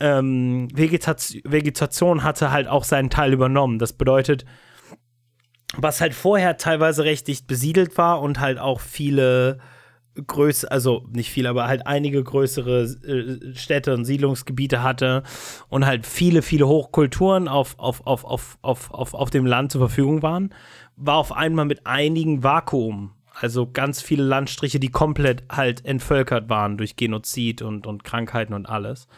[0.04, 3.78] ähm, Vegetation, Vegetation hatte halt auch seinen Teil übernommen.
[3.78, 4.44] Das bedeutet,
[5.76, 9.58] was halt vorher teilweise recht dicht besiedelt war und halt auch viele
[10.26, 15.22] größere, also nicht viele, aber halt einige größere äh, Städte und Siedlungsgebiete hatte
[15.68, 19.80] und halt viele, viele Hochkulturen auf, auf, auf, auf, auf, auf, auf dem Land zur
[19.80, 20.54] Verfügung waren,
[20.96, 23.12] war auf einmal mit einigen Vakuum.
[23.40, 28.68] Also ganz viele Landstriche, die komplett halt entvölkert waren durch Genozid und, und Krankheiten und
[28.68, 29.08] alles.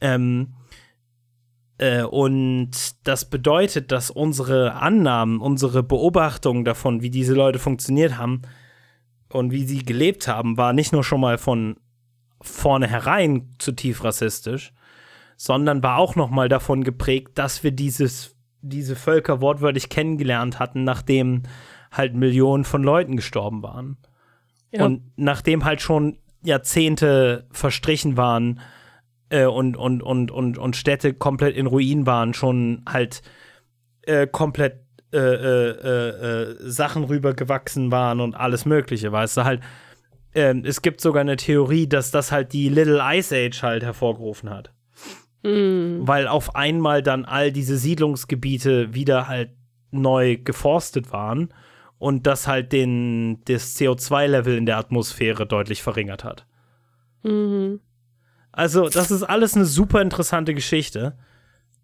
[0.00, 0.54] Ähm,
[1.80, 2.70] äh, und
[3.04, 8.42] das bedeutet, dass unsere Annahmen, unsere Beobachtungen davon, wie diese Leute funktioniert haben
[9.32, 11.76] und wie sie gelebt haben, war nicht nur schon mal von
[12.42, 14.72] vornherein zutiefst rassistisch,
[15.36, 20.84] sondern war auch noch mal davon geprägt, dass wir dieses, diese Völker wortwörtlich kennengelernt hatten,
[20.84, 21.44] nachdem
[21.90, 23.96] halt Millionen von Leuten gestorben waren.
[24.70, 24.84] Ja.
[24.84, 28.60] Und nachdem halt schon Jahrzehnte verstrichen waren
[29.30, 33.22] äh, und, und, und, und, und Städte komplett in Ruin waren, schon halt
[34.02, 39.60] äh, komplett äh, äh, äh, äh, Sachen rübergewachsen waren und alles Mögliche, weißt du, halt.
[40.34, 44.50] ähm, es gibt sogar eine Theorie, dass das halt die Little Ice Age halt hervorgerufen
[44.50, 44.72] hat.
[45.42, 46.06] Mhm.
[46.06, 49.50] Weil auf einmal dann all diese Siedlungsgebiete wieder halt
[49.90, 51.52] neu geforstet waren
[51.98, 56.46] und das halt den, das CO2-Level in der Atmosphäre deutlich verringert hat.
[57.24, 57.80] Mhm.
[58.52, 61.16] Also, das ist alles eine super interessante Geschichte.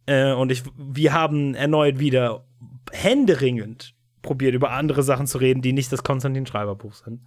[0.07, 2.45] Äh, und ich, wir haben erneut wieder
[2.93, 7.21] händeringend probiert, über andere Sachen zu reden, die nicht das Konstantin Schreiber Buch sind.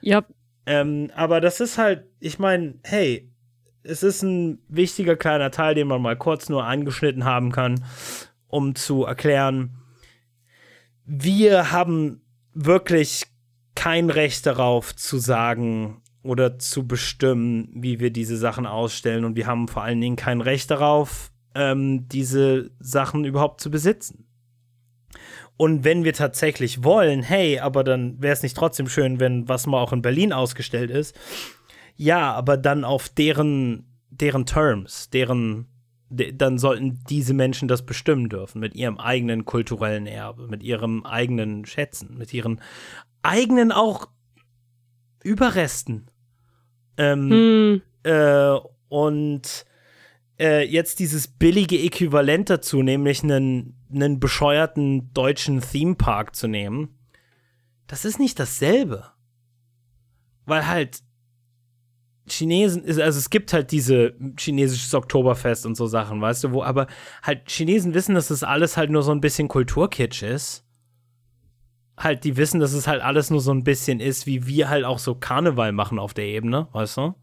[0.00, 0.24] Ja,
[0.66, 3.28] Ähm, aber das ist halt, ich meine, hey,
[3.82, 7.84] es ist ein wichtiger kleiner Teil, den man mal kurz nur angeschnitten haben kann,
[8.46, 9.76] um zu erklären,
[11.04, 12.20] wir haben
[12.54, 13.26] wirklich
[13.74, 19.24] kein Recht darauf zu sagen oder zu bestimmen, wie wir diese Sachen ausstellen.
[19.24, 24.26] Und wir haben vor allen Dingen kein Recht darauf, ähm, diese Sachen überhaupt zu besitzen.
[25.56, 29.66] Und wenn wir tatsächlich wollen, hey, aber dann wäre es nicht trotzdem schön, wenn was
[29.66, 31.16] mal auch in Berlin ausgestellt ist.
[31.96, 35.66] Ja, aber dann auf deren, deren Terms, deren,
[36.08, 41.04] de, dann sollten diese Menschen das bestimmen dürfen, mit ihrem eigenen kulturellen Erbe, mit ihrem
[41.04, 42.60] eigenen Schätzen, mit ihren
[43.22, 44.08] eigenen auch
[45.22, 46.08] Überresten.
[46.96, 47.82] Ähm, hm.
[48.02, 49.64] äh, und
[50.38, 56.98] äh, jetzt dieses billige Äquivalent dazu, nämlich einen, einen bescheuerten deutschen Theme-Park zu nehmen,
[57.86, 59.06] das ist nicht dasselbe.
[60.46, 61.00] Weil halt
[62.28, 66.62] Chinesen, ist- also es gibt halt diese chinesisches Oktoberfest und so Sachen, weißt du, wo
[66.62, 66.86] aber
[67.22, 70.64] halt Chinesen wissen, dass das alles halt nur so ein bisschen Kulturkitsch ist.
[71.96, 74.84] Halt, die wissen, dass es halt alles nur so ein bisschen ist, wie wir halt
[74.84, 77.14] auch so Karneval machen auf der Ebene, weißt du?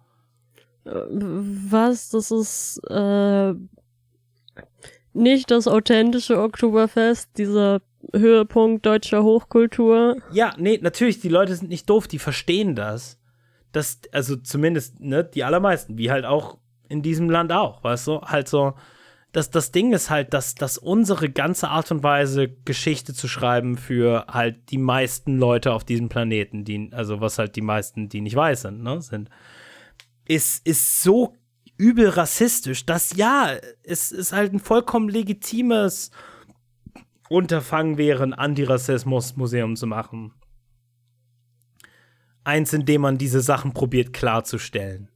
[0.85, 2.09] Was?
[2.09, 3.53] Das ist äh,
[5.13, 7.81] nicht das authentische Oktoberfest, dieser
[8.13, 10.17] Höhepunkt deutscher Hochkultur.
[10.31, 13.19] Ja, nee, natürlich, die Leute sind nicht doof, die verstehen das.
[13.71, 16.57] Das, also zumindest, ne, die allermeisten, wie halt auch
[16.87, 18.21] in diesem Land auch, weißt du?
[18.21, 18.73] Halt so,
[19.31, 23.77] das, das Ding ist halt, dass, dass unsere ganze Art und Weise, Geschichte zu schreiben
[23.77, 28.21] für halt die meisten Leute auf diesem Planeten, die, also was halt die meisten, die
[28.21, 29.29] nicht weiß sind, ne, sind,
[30.25, 31.35] ist, ist so
[31.77, 33.51] übel rassistisch, dass ja,
[33.83, 36.11] es ist halt ein vollkommen legitimes
[37.29, 40.33] Unterfangen wäre, ein Antirassismus-Museum zu machen.
[42.43, 45.09] Eins, in dem man diese Sachen probiert klarzustellen.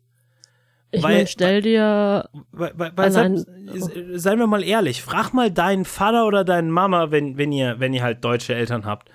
[0.95, 2.29] Ich Weil- meine, stell dir.
[2.51, 6.69] Weil, weil, weil Allein- seid, seien wir mal ehrlich, frag mal deinen Vater oder deine
[6.71, 9.09] Mama, wenn, wenn, ihr, wenn ihr halt deutsche Eltern habt,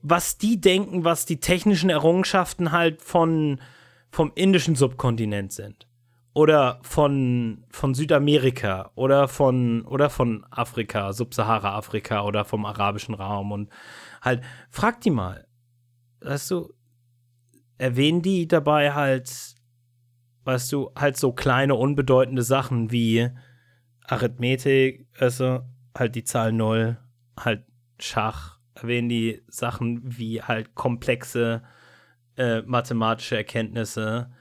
[0.00, 3.60] was die denken, was die technischen Errungenschaften halt von,
[4.10, 5.86] vom indischen Subkontinent sind.
[6.34, 13.68] Oder von, von Südamerika oder von, oder von Afrika, Subsahara-Afrika oder vom arabischen Raum und
[14.22, 15.46] halt, frag die mal.
[16.22, 16.72] Weißt du,
[17.76, 19.51] erwähnen die dabei halt,
[20.44, 23.30] weißt du, halt so kleine, unbedeutende Sachen wie
[24.04, 25.60] Arithmetik, also
[25.96, 26.98] halt die Zahl 0,
[27.38, 27.64] halt
[27.98, 31.62] Schach, erwähnen die Sachen wie halt komplexe
[32.36, 34.32] äh, mathematische Erkenntnisse,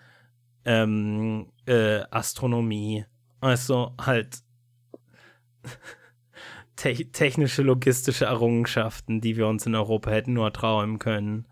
[0.65, 3.05] ähm, äh, Astronomie,
[3.39, 4.39] also halt
[6.75, 11.47] te technische, logistische Errungenschaften, die wir uns in Europa hätten nur träumen können.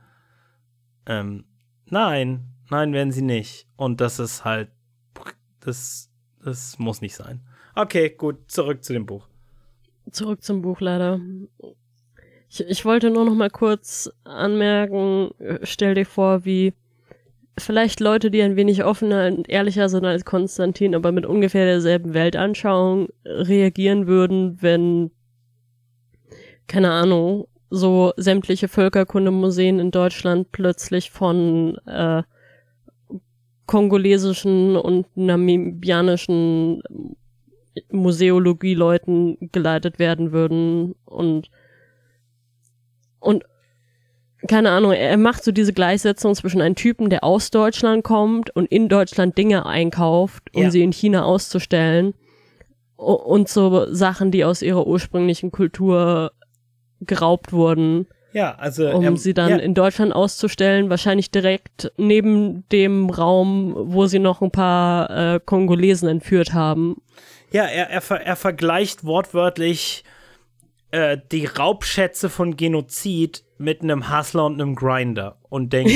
[1.06, 1.46] Ähm,
[1.86, 3.68] nein, nein, werden sie nicht.
[3.76, 4.70] Und das ist halt,
[5.60, 6.10] das,
[6.44, 7.41] das muss nicht sein.
[7.76, 9.28] Okay, gut, zurück zu dem Buch.
[10.12, 11.20] Zurück zum Buch leider.
[12.50, 15.30] Ich, ich wollte nur noch mal kurz anmerken,
[15.64, 16.74] stell dir vor, wie
[17.60, 22.14] vielleicht Leute, die ein wenig offener und ehrlicher sind als Konstantin, aber mit ungefähr derselben
[22.14, 25.12] Weltanschauung reagieren würden, wenn,
[26.68, 32.24] keine Ahnung, so sämtliche Völkerkundemuseen in Deutschland plötzlich von äh,
[33.70, 36.82] kongolesischen und namibianischen
[37.91, 41.52] Museologie-Leuten geleitet werden würden und
[43.20, 43.44] und
[44.48, 48.66] keine Ahnung, er macht so diese Gleichsetzung zwischen einem Typen, der aus Deutschland kommt und
[48.72, 50.72] in Deutschland Dinge einkauft, um Ja.
[50.72, 52.16] sie in China auszustellen
[52.96, 56.32] und so Sachen, die aus ihrer ursprünglichen Kultur
[57.02, 62.68] geraubt wurden, Ja, also um ähm, sie dann ja, in Deutschland auszustellen, wahrscheinlich direkt neben
[62.69, 67.01] dem Raum, wo sie noch ein paar äh, Kongolesen entführt haben.
[67.51, 70.03] Ja, er, er, er vergleicht wortwörtlich
[70.91, 75.93] äh, die Raubschätze von Genozid mit einem Hustler und einem Grinder und denkt,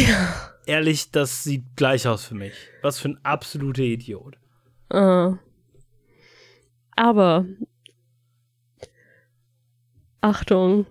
[0.66, 2.54] ehrlich, das sieht gleich aus für mich.
[2.82, 4.38] Was für ein absoluter Idiot.
[4.90, 5.32] Äh.
[6.96, 7.46] Aber
[10.22, 10.86] Achtung.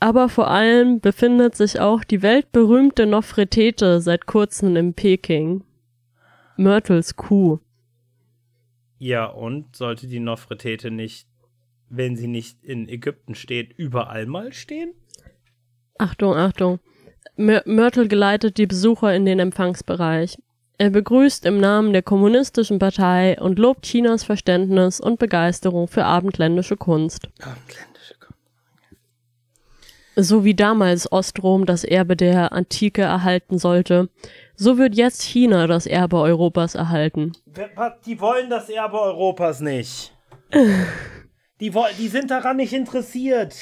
[0.00, 5.64] Aber vor allem befindet sich auch die weltberühmte Nofretete seit kurzem in Peking.
[6.56, 7.58] Myrtles Kuh.
[8.98, 11.28] Ja, und sollte die Nofretete nicht,
[11.88, 14.92] wenn sie nicht in Ägypten steht, überall mal stehen?
[15.98, 16.78] Achtung, Achtung.
[17.36, 20.38] Myr Myrtle geleitet die Besucher in den Empfangsbereich.
[20.78, 26.76] Er begrüßt im Namen der Kommunistischen Partei und lobt Chinas Verständnis und Begeisterung für abendländische
[26.76, 27.28] Kunst.
[27.40, 27.97] Abendländische Kunst.
[30.20, 34.08] So wie damals Ostrom das Erbe der Antike erhalten sollte,
[34.56, 37.34] so wird jetzt China das Erbe Europas erhalten.
[38.04, 40.12] Die wollen das Erbe Europas nicht.
[41.60, 43.52] Die, die sind daran nicht interessiert.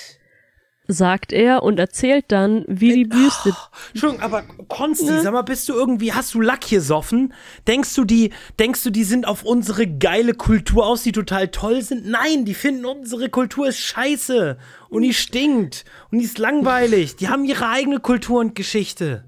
[0.87, 3.57] Sagt er und erzählt dann, wie die Büste.
[3.89, 7.33] Entschuldigung, aber Konsti, sag mal, bist du irgendwie, hast du Lack gesoffen?
[7.67, 11.81] Denkst du, die, denkst du, die sind auf unsere geile Kultur aus, die total toll
[11.81, 12.07] sind?
[12.07, 17.17] Nein, die finden unsere Kultur ist scheiße und die stinkt und die ist langweilig.
[17.17, 19.25] Die haben ihre eigene Kultur und Geschichte.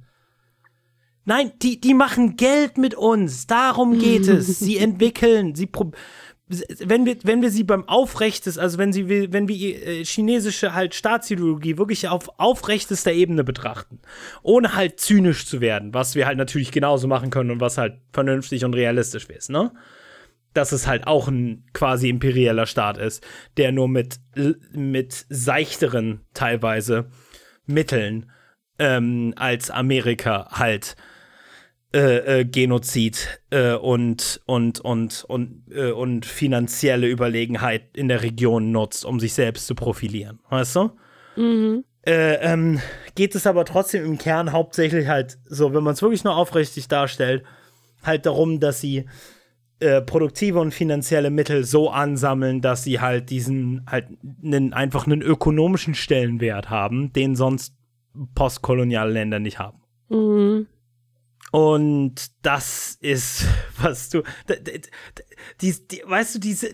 [1.25, 3.47] Nein, die, die machen Geld mit uns.
[3.47, 4.59] Darum geht es.
[4.59, 5.69] Sie entwickeln, sie
[6.81, 10.95] wenn wir, wenn wir sie beim Aufrechtes, also wenn sie, wenn wir äh, chinesische halt
[10.95, 13.99] Staatsideologie wirklich auf aufrechtester Ebene betrachten,
[14.43, 17.99] ohne halt zynisch zu werden, was wir halt natürlich genauso machen können und was halt
[18.13, 19.73] vernünftig und realistisch ist, ne?
[20.55, 23.25] Dass es halt auch ein quasi imperialer Staat ist,
[23.57, 24.19] der nur mit,
[24.73, 27.11] mit seichteren teilweise
[27.67, 28.31] Mitteln
[28.79, 30.97] ähm, als Amerika halt
[31.95, 38.73] äh, äh, Genozid äh, und, und, und, und, äh, und finanzielle Überlegenheit in der Region
[38.73, 40.39] nutzt, um sich selbst zu profilieren.
[40.51, 40.91] Weißt du?
[41.37, 41.85] Mhm.
[42.03, 42.81] Äh, ähm,
[43.15, 46.89] geht es aber trotzdem im Kern hauptsächlich halt so, wenn man es wirklich nur aufrichtig
[46.89, 47.43] darstellt,
[48.03, 49.07] halt darum, dass sie
[49.81, 54.09] äh, produktive und finanzielle Mittel so ansammeln, dass sie halt diesen halt
[54.43, 57.75] einen, einfach einen ökonomischen Stellenwert haben, den sonst
[58.35, 59.81] postkoloniale Länder nicht haben.
[60.09, 60.67] Mhm.
[61.51, 63.47] Und das ist,
[63.81, 64.23] was du,
[65.61, 66.71] die, die, weißt du, diese,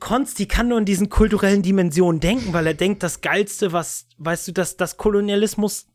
[0.00, 4.06] Konst, die kann nur in diesen kulturellen Dimensionen denken, weil er denkt, das Geilste, was,
[4.18, 5.86] weißt du, dass das Kolonialismus,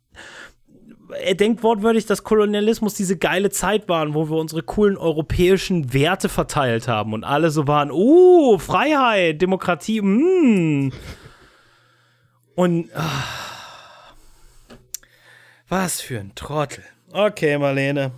[1.09, 6.29] er denkt wortwörtlich, dass Kolonialismus diese geile Zeit waren, wo wir unsere coolen europäischen Werte
[6.29, 10.91] verteilt haben und alle so waren, uh, Freiheit, Demokratie, mm.
[12.55, 13.23] Und, ah,
[15.67, 16.83] was für ein Trottel.
[17.11, 18.11] Okay, Marlene.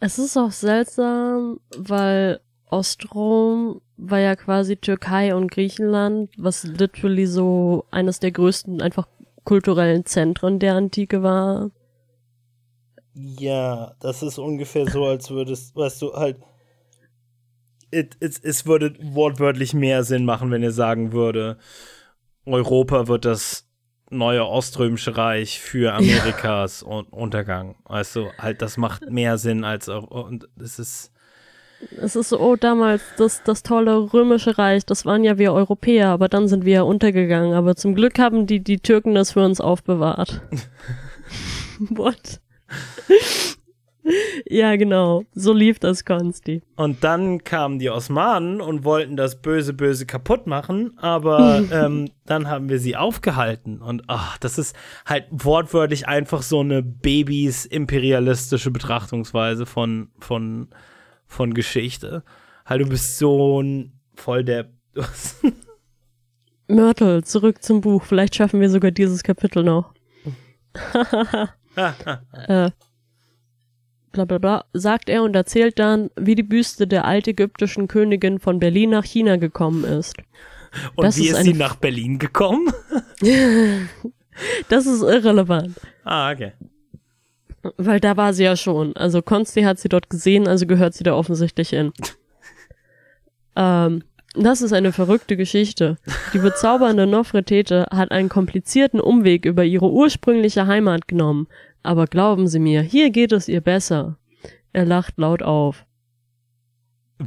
[0.00, 2.40] Es ist auch seltsam, weil
[2.70, 9.06] Ostrom war ja quasi Türkei und Griechenland, was literally so eines der größten einfach
[9.44, 11.70] kulturellen Zentren der Antike war.
[13.14, 16.38] Ja, das ist ungefähr so, als würdest, weißt du, halt.
[17.90, 21.58] It, es, es würde wortwörtlich mehr Sinn machen, wenn ihr sagen würde,
[22.46, 23.66] Europa wird das
[24.10, 27.02] neue Oströmische Reich für Amerikas ja.
[27.10, 27.76] Untergang.
[27.84, 31.12] Weißt du, halt, das macht mehr Sinn als und es ist.
[31.96, 36.08] Es ist so, oh, damals das, das tolle römische Reich, das waren ja wir Europäer,
[36.08, 37.54] aber dann sind wir ja untergegangen.
[37.54, 40.42] Aber zum Glück haben die, die Türken das für uns aufbewahrt.
[41.78, 42.40] What?
[44.46, 45.24] ja, genau.
[45.34, 46.62] So lief das Konsti.
[46.76, 52.48] Und dann kamen die Osmanen und wollten das böse, böse kaputt machen, aber ähm, dann
[52.48, 53.80] haben wir sie aufgehalten.
[53.80, 54.76] Und ach, das ist
[55.06, 60.68] halt wortwörtlich einfach so eine Babys imperialistische Betrachtungsweise von, von,
[61.30, 62.24] von Geschichte.
[62.66, 64.68] Halt, du bist so ein voll der.
[66.68, 68.04] Mörtel, zurück zum Buch.
[68.04, 69.94] Vielleicht schaffen wir sogar dieses Kapitel noch.
[71.76, 72.70] äh,
[74.12, 78.58] bla bla bla, sagt er und erzählt dann, wie die Büste der altägyptischen Königin von
[78.58, 80.16] Berlin nach China gekommen ist.
[80.94, 82.72] Und das wie ist, ist sie nach Berlin gekommen?
[84.68, 85.80] das ist irrelevant.
[86.04, 86.52] Ah, okay.
[87.76, 88.96] Weil da war sie ja schon.
[88.96, 91.92] Also Consti hat sie dort gesehen, also gehört sie da offensichtlich hin.
[93.56, 94.02] ähm,
[94.34, 95.98] das ist eine verrückte Geschichte.
[96.32, 101.48] Die bezaubernde Nofretete hat einen komplizierten Umweg über ihre ursprüngliche Heimat genommen,
[101.82, 104.16] aber glauben Sie mir, hier geht es ihr besser.
[104.72, 105.84] Er lacht laut auf.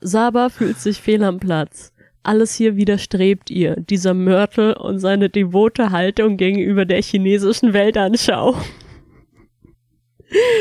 [0.00, 1.91] Saba fühlt sich fehl am Platz.
[2.22, 8.56] Alles hier widerstrebt ihr, dieser Mörtel und seine devote Haltung gegenüber der chinesischen Weltanschauung.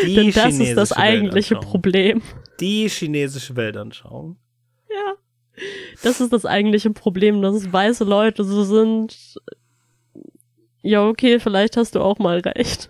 [0.05, 2.21] Die Denn das ist das eigentliche Problem.
[2.59, 4.37] Die chinesische Weltanschauung.
[4.89, 5.13] Ja.
[6.03, 9.39] Das ist das eigentliche Problem, dass weiße Leute so sind,
[10.81, 12.89] ja, okay, vielleicht hast du auch mal recht.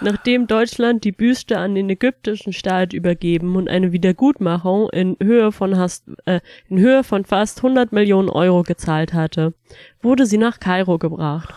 [0.00, 5.76] Nachdem Deutschland die Büste an den ägyptischen Staat übergeben und eine Wiedergutmachung in Höhe von,
[5.76, 9.54] hast, äh, in Höhe von fast 100 Millionen Euro gezahlt hatte,
[10.00, 11.52] wurde sie nach Kairo gebracht.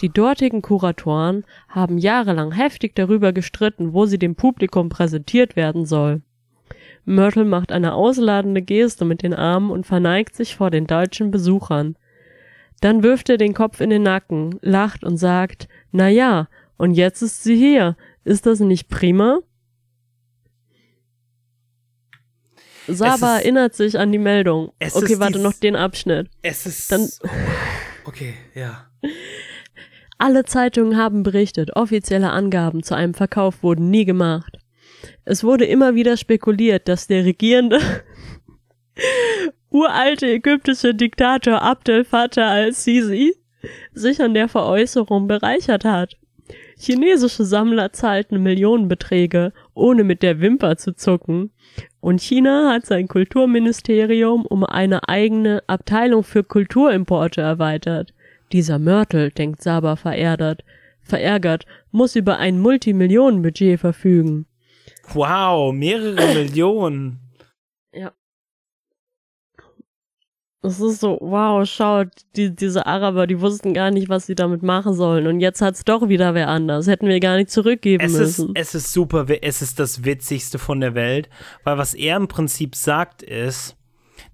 [0.00, 6.22] Die dortigen Kuratoren haben jahrelang heftig darüber gestritten, wo sie dem Publikum präsentiert werden soll.
[7.04, 11.96] Myrtle macht eine ausladende Geste mit den Armen und verneigt sich vor den deutschen Besuchern.
[12.80, 17.22] Dann wirft er den Kopf in den Nacken, lacht und sagt, na ja, und jetzt
[17.22, 17.96] ist sie hier.
[18.24, 19.40] Ist das nicht prima?
[22.86, 24.72] Saba ist, erinnert sich an die Meldung.
[24.80, 26.28] Okay, warte, noch den Abschnitt.
[26.42, 26.92] Es ist.
[26.92, 27.08] Dann,
[28.04, 28.86] okay, ja.
[30.18, 34.58] Alle Zeitungen haben berichtet, offizielle Angaben zu einem Verkauf wurden nie gemacht.
[35.24, 37.80] Es wurde immer wieder spekuliert, dass der regierende
[39.70, 43.34] uralte ägyptische Diktator Abdel Fattah al-Sisi
[43.92, 46.16] sich an der Veräußerung bereichert hat.
[46.84, 51.50] Chinesische Sammler zahlten Millionenbeträge, ohne mit der Wimper zu zucken.
[52.00, 58.12] Und China hat sein Kulturministerium um eine eigene Abteilung für Kulturimporte erweitert.
[58.52, 60.62] Dieser Mörtel, denkt Saba verärgert,
[61.00, 64.46] verärgert, muss über ein Multimillionenbudget verfügen.
[65.12, 67.20] Wow, mehrere Millionen.
[67.94, 68.12] Ja.
[70.64, 74.62] Es ist so, wow, schaut, die, diese Araber, die wussten gar nicht, was sie damit
[74.62, 75.26] machen sollen.
[75.26, 76.86] Und jetzt hat's doch wieder wer anders.
[76.86, 78.48] Hätten wir gar nicht zurückgeben es müssen.
[78.54, 81.28] Ist, es ist super, es ist das Witzigste von der Welt,
[81.64, 83.76] weil was er im Prinzip sagt, ist,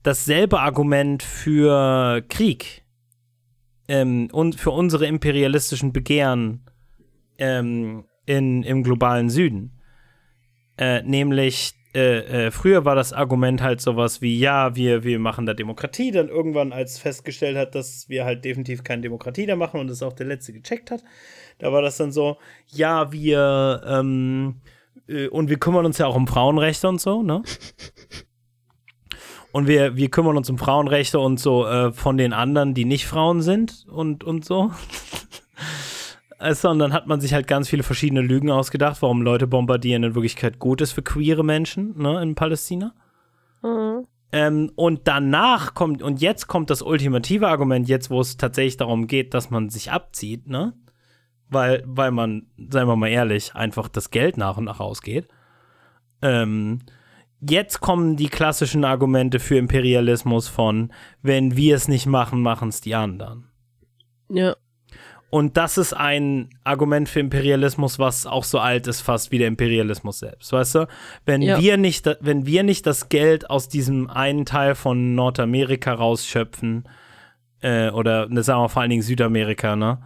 [0.03, 2.85] dasselbe Argument für Krieg
[3.89, 6.65] ähm, und für unsere imperialistischen Begehren
[7.39, 9.81] ähm, in, im globalen Süden
[10.81, 15.47] äh, nämlich äh, äh, früher war das Argument halt sowas wie, ja, wir, wir machen
[15.47, 19.81] da Demokratie, dann irgendwann als festgestellt hat, dass wir halt definitiv keine Demokratie da machen
[19.81, 21.03] und es auch der Letzte gecheckt hat,
[21.59, 22.37] da war das dann so,
[22.69, 24.61] ja, wir, ähm,
[25.09, 27.43] äh, und wir kümmern uns ja auch um Frauenrechte und so, ne?
[29.53, 33.07] Und wir, wir kümmern uns um Frauenrechte und so äh, von den anderen, die nicht
[33.07, 34.71] Frauen sind und, und so.
[36.41, 40.05] Also, und dann hat man sich halt ganz viele verschiedene Lügen ausgedacht, warum Leute bombardieren
[40.05, 42.95] in Wirklichkeit gut ist für queere Menschen ne, in Palästina.
[43.63, 44.07] Mhm.
[44.33, 49.07] Ähm, und danach kommt, und jetzt kommt das ultimative Argument, jetzt wo es tatsächlich darum
[49.07, 50.73] geht, dass man sich abzieht, ne?
[51.51, 55.29] Weil, weil man, seien wir mal ehrlich, einfach das Geld nach und nach ausgeht.
[56.23, 56.79] Ähm,
[57.41, 60.91] jetzt kommen die klassischen Argumente für Imperialismus von,
[61.21, 63.51] wenn wir es nicht machen, machen es die anderen.
[64.31, 64.57] Ja.
[65.31, 69.47] Und das ist ein Argument für Imperialismus, was auch so alt ist, fast wie der
[69.47, 70.53] Imperialismus selbst.
[70.53, 70.89] Weißt du?
[71.25, 71.61] Wenn ja.
[71.61, 76.85] wir nicht, wenn wir nicht das Geld aus diesem einen Teil von Nordamerika rausschöpfen,
[77.63, 79.99] äh, oder ne, sagen wir vor allen Dingen Südamerika, ne?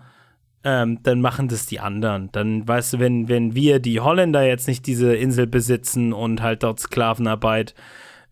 [0.67, 2.31] Ähm, dann machen das die anderen.
[2.33, 6.63] Dann, weißt du, wenn, wenn wir, die Holländer, jetzt nicht diese Insel besitzen und halt
[6.63, 7.75] dort Sklavenarbeit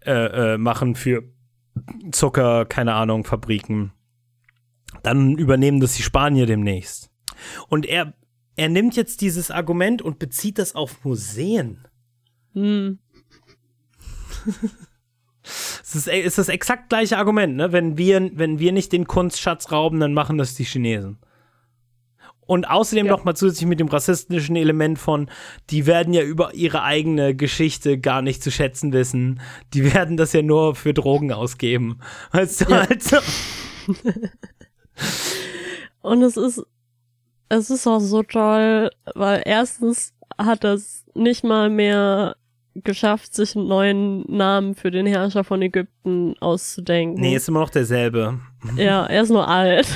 [0.05, 1.24] äh, äh, machen für
[2.10, 3.93] Zucker, keine Ahnung, Fabriken.
[5.02, 7.10] Dann übernehmen das die Spanier demnächst.
[7.68, 8.14] Und er,
[8.56, 11.86] er nimmt jetzt dieses Argument und bezieht das auf Museen.
[12.54, 12.98] Hm.
[15.44, 17.72] Es ist, ist das exakt gleiche Argument, ne?
[17.72, 21.18] Wenn wir, wenn wir nicht den Kunstschatz rauben, dann machen das die Chinesen.
[22.46, 23.12] Und außerdem Ja.
[23.12, 25.28] noch mal zusätzlich mit dem rassistischen Element von,
[25.70, 29.40] die werden ja über ihre eigene Geschichte gar nicht zu schätzen wissen.
[29.74, 31.98] Die werden das ja nur für Drogen ausgeben.
[32.30, 32.86] Weißt du, Ja.
[32.88, 33.16] also,
[36.02, 36.62] Und es ist,
[37.48, 42.36] es ist auch so toll, weil erstens hat es nicht mal mehr
[42.74, 47.20] geschafft, sich einen neuen Namen für den Herrscher von Ägypten auszudenken.
[47.20, 48.40] nee, ist immer noch derselbe.
[48.76, 49.86] Ja, er ist nur alt.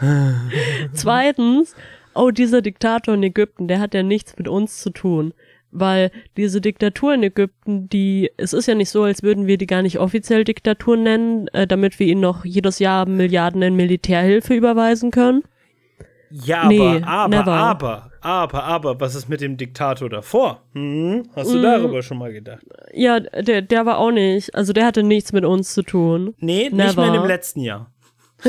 [0.92, 1.74] Zweitens,
[2.14, 5.32] oh, dieser Diktator in Ägypten, der hat ja nichts mit uns zu tun.
[5.70, 9.66] Weil diese Diktatur in Ägypten, die, es ist ja nicht so, als würden wir die
[9.66, 14.54] gar nicht offiziell Diktatur nennen, äh, damit wir ihnen noch jedes Jahr Milliarden in Militärhilfe
[14.54, 15.42] überweisen können.
[16.30, 17.52] Ja, Nee, aber, aber, never.
[17.52, 20.62] aber, aber, aber, was ist mit dem Diktator davor?
[20.72, 21.28] Hm?
[21.34, 22.64] Hast du darüber schon mal gedacht?
[22.92, 26.34] Ja, der, der war auch nicht, also der hatte nichts mit uns zu tun.
[26.38, 27.10] Nee, nicht Never.
[27.10, 27.92] mehr im letzten Jahr.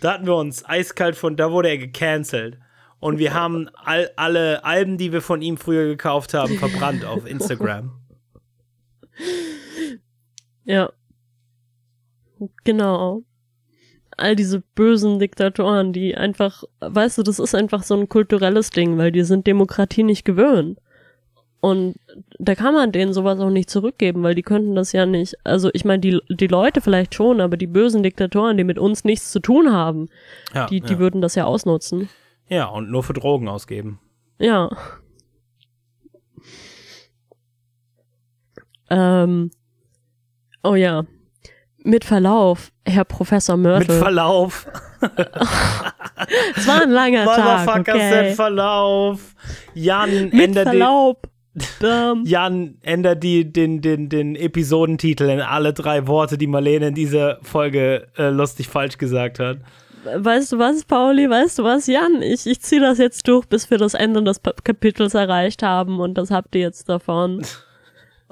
[0.00, 2.58] da hatten wir uns eiskalt von, da wurde er gecancelt.
[3.02, 7.26] Und wir haben all, alle Alben, die wir von ihm früher gekauft haben, verbrannt auf
[7.26, 7.90] Instagram.
[10.62, 10.88] Ja.
[12.62, 13.22] Genau.
[14.16, 18.96] All diese bösen Diktatoren, die einfach, weißt du, das ist einfach so ein kulturelles Ding,
[18.98, 20.78] weil die sind Demokratie nicht gewöhnt.
[21.60, 21.96] Und
[22.38, 25.34] da kann man denen sowas auch nicht zurückgeben, weil die könnten das ja nicht.
[25.42, 29.02] Also ich meine, die, die Leute vielleicht schon, aber die bösen Diktatoren, die mit uns
[29.02, 30.08] nichts zu tun haben,
[30.54, 30.98] Ja, die, die ja.
[31.00, 32.08] würden das ja ausnutzen.
[32.48, 34.00] Ja, und nur für Drogen ausgeben.
[34.38, 34.70] Ja.
[38.90, 39.50] Ähm.
[40.62, 41.04] Oh ja.
[41.84, 43.98] Mit Verlauf, Herr Professor Mit Mörtel.
[43.98, 44.66] Verlauf.
[46.56, 48.34] es war ein langer Tag, Motherfucker okay.
[48.34, 49.34] Verlauf.
[49.74, 51.28] Jan Mit ändert die, Verlaub.
[52.24, 57.38] Jan ändert die, den, den, den Episodentitel in alle drei Worte, die Marlene in dieser
[57.42, 59.58] Folge äh, lustig falsch gesagt hat.
[60.04, 61.28] Weißt du was, Pauli?
[61.28, 62.22] Weißt du was, Jan?
[62.22, 66.14] Ich, ich ziehe das jetzt durch, bis wir das Ende des Kapitels erreicht haben und
[66.14, 67.42] das habt ihr jetzt davon.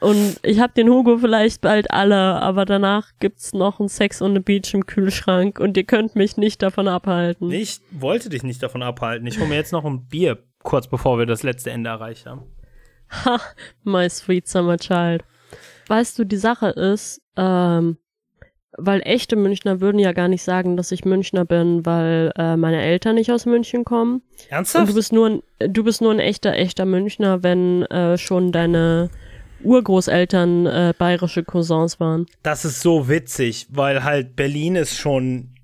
[0.00, 4.34] Und ich hab den Hugo vielleicht bald alle, aber danach gibt's noch ein Sex on
[4.34, 7.50] the Beach im Kühlschrank und ihr könnt mich nicht davon abhalten.
[7.52, 9.26] Ich wollte dich nicht davon abhalten.
[9.26, 12.44] Ich hole mir jetzt noch ein Bier, kurz bevor wir das letzte Ende erreicht haben.
[13.26, 13.40] Ha,
[13.84, 15.22] my sweet summer child.
[15.88, 17.98] Weißt du, die Sache ist, ähm,
[18.80, 22.80] weil echte Münchner würden ja gar nicht sagen, dass ich Münchner bin, weil äh, meine
[22.80, 24.16] Eltern nicht aus München kommen.
[24.16, 24.88] Und Ernsthaft?
[24.88, 29.10] du bist nur ein, du bist nur ein echter, echter Münchner, wenn äh, schon deine
[29.62, 32.26] Urgroßeltern äh, bayerische Cousins waren.
[32.42, 35.54] Das ist so witzig, weil halt Berlin ist schon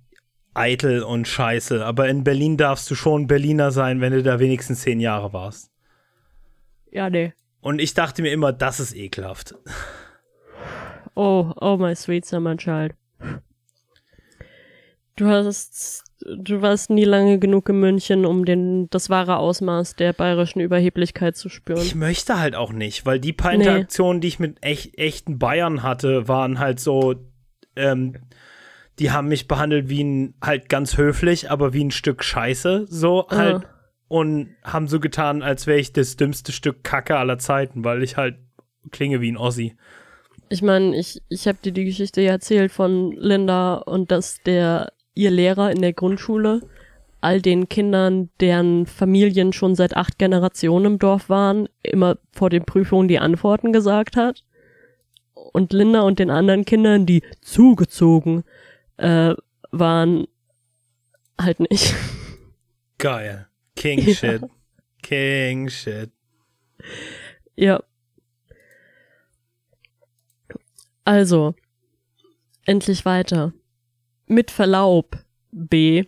[0.54, 1.84] eitel und scheiße.
[1.84, 5.70] Aber in Berlin darfst du schon Berliner sein, wenn du da wenigstens zehn Jahre warst.
[6.90, 7.32] Ja, nee.
[7.60, 9.54] Und ich dachte mir immer, das ist ekelhaft.
[11.14, 12.94] Oh, oh my sweet summer child.
[15.16, 20.12] Du hast, du warst nie lange genug in München, um den, das wahre Ausmaß der
[20.12, 21.80] bayerischen Überheblichkeit zu spüren.
[21.80, 23.64] Ich möchte halt auch nicht, weil die paar Nee.
[23.64, 27.14] Interaktionen, die ich mit echt, echten Bayern hatte, waren halt so,
[27.76, 28.16] ähm,
[28.98, 33.26] die haben mich behandelt wie ein, halt ganz höflich, aber wie ein Stück Scheiße, so
[33.30, 33.66] halt.
[34.08, 38.16] Und haben so getan, als wäre ich das dümmste Stück Kacke aller Zeiten, weil ich
[38.16, 38.36] halt
[38.92, 39.76] klinge wie ein Ossi.
[40.48, 44.92] Ich meine, ich, ich habe dir die Geschichte ja erzählt von Linda und dass der
[45.16, 46.60] ihr Lehrer in der Grundschule
[47.20, 52.64] all den Kindern, deren Familien schon seit acht Generationen im Dorf waren, immer vor den
[52.64, 54.44] Prüfungen die Antworten gesagt hat.
[55.34, 58.44] Und Linda und den anderen Kindern, die zugezogen
[58.98, 59.34] äh,
[59.72, 60.28] waren,
[61.40, 61.94] halt nicht.
[62.98, 63.48] Geil.
[63.74, 64.14] King Ja.
[64.14, 64.42] Shit.
[65.02, 66.10] King Shit.
[67.56, 67.82] Ja.
[71.04, 71.54] Also,
[72.64, 73.52] endlich weiter.
[74.26, 75.18] Mit Verlaub,
[75.52, 76.04] B.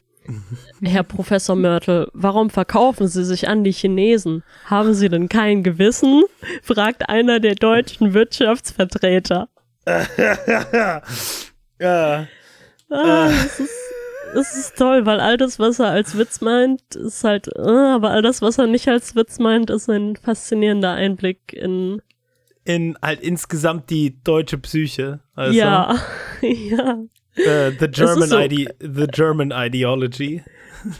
[0.82, 4.42] Herr Professor Mörtel, warum verkaufen Sie sich an die Chinesen?
[4.66, 6.22] Haben Sie denn kein Gewissen?
[6.62, 9.48] fragt einer der deutschen Wirtschaftsvertreter.
[11.80, 12.26] Ja.
[12.90, 13.70] Ah, das, ist,
[14.34, 18.10] das ist toll, weil all das, was er als Witz meint, ist halt, ah, aber
[18.10, 22.02] all das, was er nicht als Witz meint, ist ein faszinierender Einblick in,
[22.64, 25.20] In halt insgesamt die deutsche Psyche.
[25.36, 25.94] Also, ja,
[26.40, 26.98] ja.
[27.78, 30.42] The German so- Ide the German Ideology.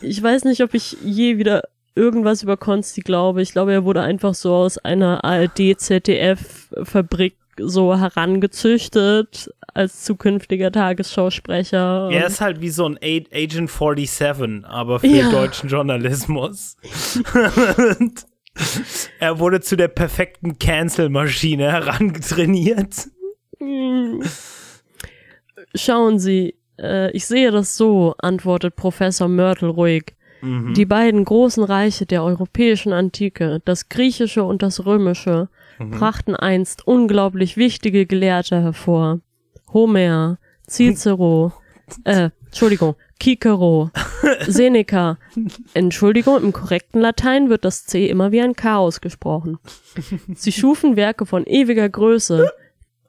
[0.03, 1.63] Ich weiß nicht, ob ich je wieder
[1.95, 3.43] irgendwas über Konsti glaube.
[3.43, 12.09] Ich glaube, er wurde einfach so aus einer ARD-ZDF-Fabrik so herangezüchtet als zukünftiger Tagesschausprecher.
[12.11, 15.31] Er ist halt wie so ein Agent 47, aber für ja.
[15.31, 16.77] deutschen Journalismus.
[19.21, 23.09] er wurde zu der perfekten Cancel-Maschine herangetrainiert.
[25.75, 30.15] Schauen Sie, äh, ich sehe das so, antwortet Professor Mörtel ruhig.
[30.41, 30.75] Mhm.
[30.75, 35.91] Die beiden großen Reiche der europäischen Antike, das griechische und das römische, mhm.
[35.91, 39.21] brachten einst unglaublich wichtige Gelehrte hervor.
[39.73, 41.53] Homer, Cicero,
[42.05, 43.91] äh, Entschuldigung, Cicero,
[44.47, 45.19] Seneca.
[45.75, 49.59] Entschuldigung, im korrekten Latein wird das C immer wie ein K ausgesprochen.
[50.35, 52.51] Sie schufen Werke von ewiger Größe.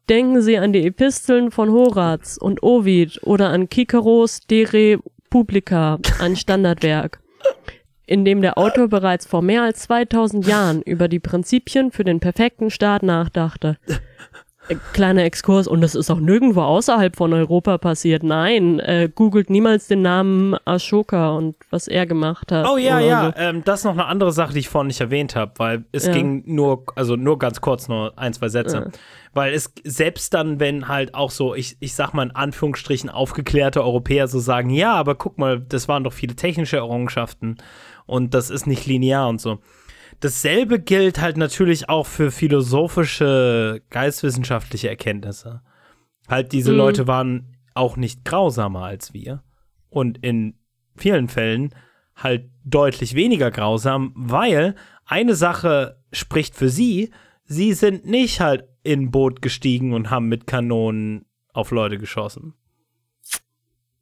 [0.10, 6.36] Denken Sie an die Episteln von Horaz und Ovid oder an Ciceros De Republica, ein
[6.36, 7.20] Standardwerk,
[8.08, 12.20] in dem der Autor bereits vor mehr als 2000 Jahren über die Prinzipien für den
[12.20, 13.78] perfekten Staat nachdachte.
[14.68, 18.24] Äh, kleiner Exkurs, und das ist auch nirgendwo außerhalb von Europa passiert.
[18.24, 22.68] Nein, äh, googelt niemals den Namen Ashoka und was er gemacht hat.
[22.68, 23.34] Oh ja, ja, so.
[23.40, 26.08] ähm, das ist noch eine andere Sache, die ich vorhin nicht erwähnt habe, weil es
[26.08, 26.14] ja.
[26.14, 28.78] ging nur, also nur ganz kurz, nur ein, zwei Sätze.
[28.78, 29.00] Ja.
[29.34, 33.84] Weil es selbst dann, wenn halt auch so, ich, ich sag mal in Anführungsstrichen, aufgeklärte
[33.84, 37.58] Europäer so sagen, ja, aber guck mal, das waren doch viele technische Errungenschaften
[38.06, 39.60] und das ist nicht linear und so
[40.20, 45.62] Dasselbe gilt halt natürlich auch für philosophische, geistwissenschaftliche Erkenntnisse.
[46.28, 46.78] Halt, diese mhm.
[46.78, 49.44] Leute waren auch nicht grausamer als wir.
[49.90, 50.56] Und in
[50.96, 51.74] vielen Fällen
[52.16, 54.76] halt deutlich weniger grausam, weil
[55.06, 57.12] eine Sache spricht für sie,
[57.46, 62.54] sie sind nicht halt in ein Boot gestiegen und haben mit Kanonen auf Leute geschossen.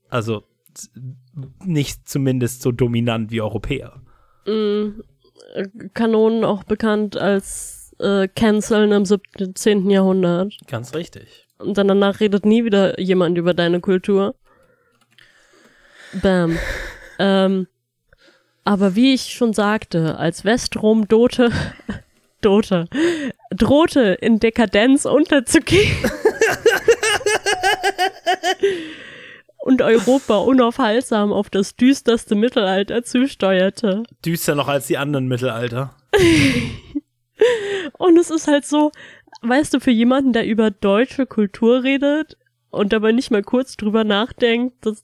[0.10, 0.44] Also
[1.64, 4.02] nicht zumindest so dominant wie Europäer.
[4.46, 5.02] Mm,
[5.94, 9.90] Kanonen auch bekannt als äh, Canceln im 17.
[9.90, 10.54] Jahrhundert.
[10.68, 11.48] Ganz richtig.
[11.58, 14.36] Und dann danach redet nie wieder jemand über deine Kultur.
[16.22, 16.58] Bam.
[17.20, 17.68] ähm,
[18.64, 21.52] aber wie ich schon sagte, als Westrom Dote,
[22.42, 22.88] Dote,
[23.52, 25.96] drohte in Dekadenz unterzugehen.
[29.68, 34.04] und Europa unaufhaltsam auf das düsterste Mittelalter zusteuerte.
[34.26, 35.94] Düster noch als die anderen Mittelalter.
[37.98, 38.92] und es ist halt so,
[39.42, 42.38] weißt du, für jemanden, der über deutsche Kultur redet
[42.70, 45.04] und dabei nicht mal kurz drüber nachdenkt, dass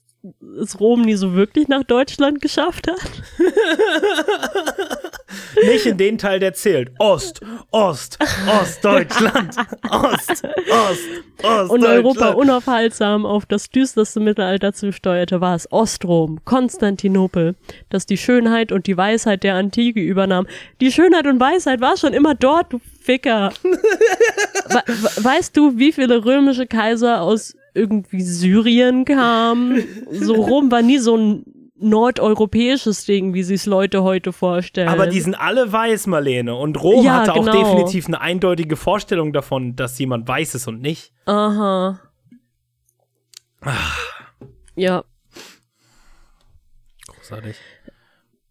[0.60, 2.98] es Rom nie so wirklich nach Deutschland geschafft hat.
[5.64, 6.90] Nicht in den Teil, der zählt.
[6.98, 7.40] Ost,
[7.70, 8.18] Ost,
[8.60, 9.56] Ostdeutschland,
[9.90, 11.08] Ost, Ost,
[11.42, 11.70] Ost.
[11.70, 17.54] Und Europa unaufhaltsam auf das düsterste Mittelalter zusteuerte, war es Ostrom, Konstantinopel,
[17.90, 20.46] das die Schönheit und die Weisheit der Antike übernahm.
[20.80, 23.52] Die Schönheit und Weisheit war schon immer dort, du Ficker.
[23.62, 29.84] We weißt du, wie viele römische Kaiser aus irgendwie Syrien kamen?
[30.10, 31.44] So Rom war nie so ein
[31.76, 34.88] nordeuropäisches Ding, wie sich es Leute heute vorstellen.
[34.88, 36.54] Aber die sind alle weiß, Marlene.
[36.54, 37.52] Und Rom ja, hatte genau.
[37.52, 41.12] auch definitiv eine eindeutige Vorstellung davon, dass jemand weiß ist und nicht.
[41.26, 42.00] Aha.
[43.60, 44.00] Ach.
[44.76, 45.04] Ja.
[47.06, 47.56] Großartig.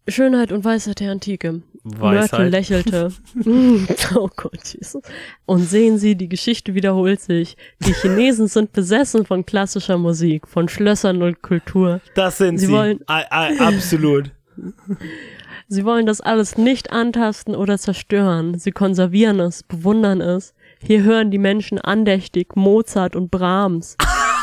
[0.08, 1.62] Schönheit und Weisheit der Antike.
[1.84, 2.32] Weisheit.
[2.32, 3.12] Mörtel lächelte.
[4.16, 5.02] oh Gott, Jesus.
[5.44, 7.56] Und sehen Sie, die Geschichte wiederholt sich.
[7.80, 12.00] Die Chinesen sind besessen von klassischer Musik, von Schlössern und Kultur.
[12.14, 12.66] Das sind sie.
[12.66, 12.72] sie.
[12.72, 14.30] Wollen, I, I, absolut.
[15.68, 18.58] sie wollen das alles nicht antasten oder zerstören.
[18.58, 20.54] Sie konservieren es, bewundern es.
[20.82, 23.96] Hier hören die Menschen andächtig Mozart und Brahms.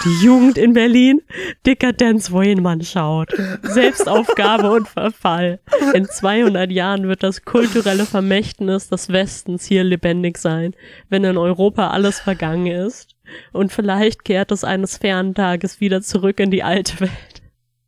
[0.04, 1.22] Die Jugend in Berlin,
[1.66, 3.30] Dekadenz, wohin man schaut.
[3.62, 5.60] Selbstaufgabe und Verfall.
[5.94, 10.74] In 200 Jahren wird das kulturelle Vermächtnis des Westens hier lebendig sein,
[11.10, 13.16] wenn in Europa alles vergangen ist.
[13.52, 17.12] Und vielleicht kehrt es eines fernen Tages wieder zurück in die alte Welt.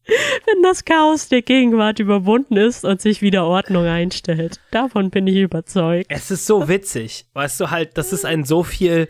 [0.05, 4.59] Wenn das Chaos der Gegenwart überwunden ist und sich wieder Ordnung einstellt.
[4.69, 6.07] Davon bin ich überzeugt.
[6.09, 7.25] Es ist so witzig.
[7.33, 9.07] Weißt du halt, das ist ein so viel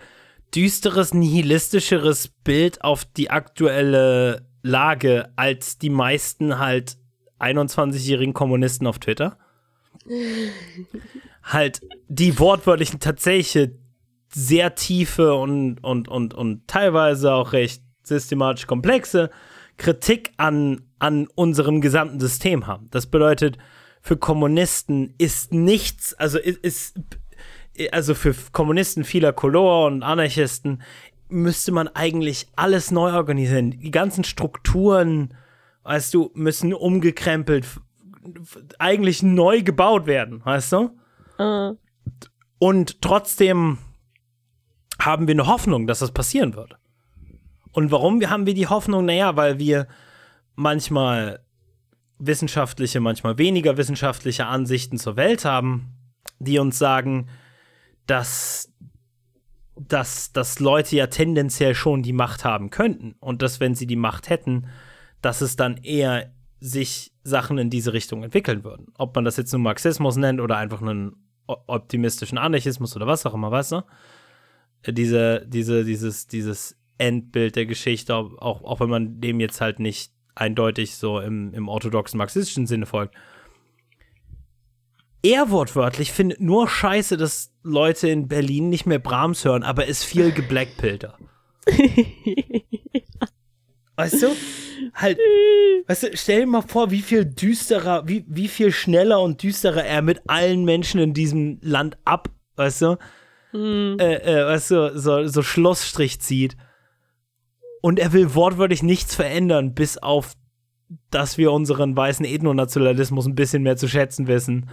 [0.56, 6.98] düsteres, nihilistischeres Bild auf die aktuelle Lage als die meisten halt
[7.40, 9.38] 21-jährigen Kommunisten auf Twitter.
[11.44, 13.72] halt die wortwörtlichen tatsächlich
[14.30, 19.30] sehr tiefe und, und, und, und teilweise auch recht systematisch komplexe
[19.78, 22.88] Kritik an, an unserem gesamten System haben.
[22.92, 23.58] Das bedeutet,
[24.02, 27.00] für Kommunisten ist nichts, also ist, ist
[27.92, 30.82] also für Kommunisten vieler Color und Anarchisten
[31.30, 33.72] müsste man eigentlich alles neu organisieren.
[33.72, 35.34] Die ganzen Strukturen,
[35.84, 37.66] weißt du, müssen umgekrempelt,
[38.80, 40.90] eigentlich neu gebaut werden, weißt du?
[41.40, 41.76] Uh.
[42.60, 43.80] Und trotzdem
[45.00, 46.78] haben wir eine Hoffnung, dass das passieren wird.
[47.72, 49.06] Und warum haben wir die Hoffnung?
[49.06, 49.88] Naja, weil wir
[50.56, 51.44] manchmal
[52.20, 55.90] wissenschaftliche, manchmal weniger wissenschaftliche Ansichten zur Welt haben,
[56.40, 57.28] die uns sagen,
[58.08, 58.72] dass,
[59.76, 63.96] dass, dass Leute ja tendenziell schon die Macht haben könnten und dass, wenn sie die
[63.96, 64.68] Macht hätten,
[65.22, 68.88] dass es dann eher sich Sachen in diese Richtung entwickeln würden.
[68.98, 71.16] Ob man das jetzt nur Marxismus nennt oder einfach einen
[71.46, 73.82] optimistischen Anarchismus oder was auch immer, weißt du?
[74.88, 80.14] Diese, diese, dieses, dieses Endbild der Geschichte, auch, auch wenn man dem jetzt halt nicht
[80.36, 83.16] eindeutig so im, im orthodoxen marxistischen Sinne folgt.
[85.26, 90.04] Er wortwörtlich findet nur scheiße, dass Leute in Berlin nicht mehr Brahms hören, aber ist
[90.04, 91.18] viel geblackpilter.
[93.96, 94.28] weißt du?
[94.94, 95.18] Halt,
[95.88, 99.86] weißt du, stell dir mal vor, wie viel düsterer, wie, wie viel schneller und düsterer
[99.86, 102.98] er mit allen Menschen in diesem Land ab, weißt du?
[103.52, 103.98] Hm.
[104.00, 106.58] Äh, äh, weißt du, so, so Schlossstrich zieht.
[107.82, 110.34] Und er will wortwörtlich nichts verändern, bis auf,
[111.12, 114.70] dass wir unseren weißen Ethnonationalismus ein bisschen mehr zu schätzen wissen.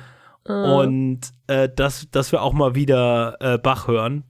[0.50, 0.80] Uh.
[0.80, 4.24] Und äh, dass, dass wir auch mal wieder äh, Bach hören.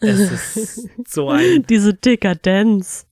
[0.00, 1.64] Es ist so ein.
[1.68, 3.06] Diese Dekadenz.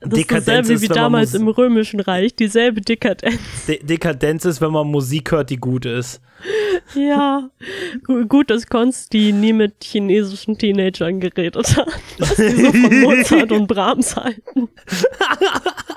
[0.00, 3.66] Das Dekadenz ist dasselbe wie damals im Römischen Reich, dieselbe Dekadenz.
[3.66, 6.22] De Dekadenz ist, wenn man Musik hört, die gut ist.
[6.94, 7.50] Ja,
[8.28, 11.88] gut, dass Konsti nie mit chinesischen Teenagern geredet hat,
[12.18, 14.68] was die so von Mozart und Brahms halten.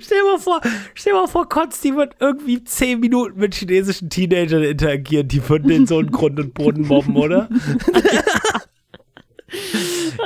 [0.00, 0.60] stell mal vor,
[0.94, 5.86] stell mal vor, Konsti wird irgendwie zehn Minuten mit chinesischen Teenagern interagieren, die von den
[5.86, 7.48] so einen Grund und Boden mobben, oder?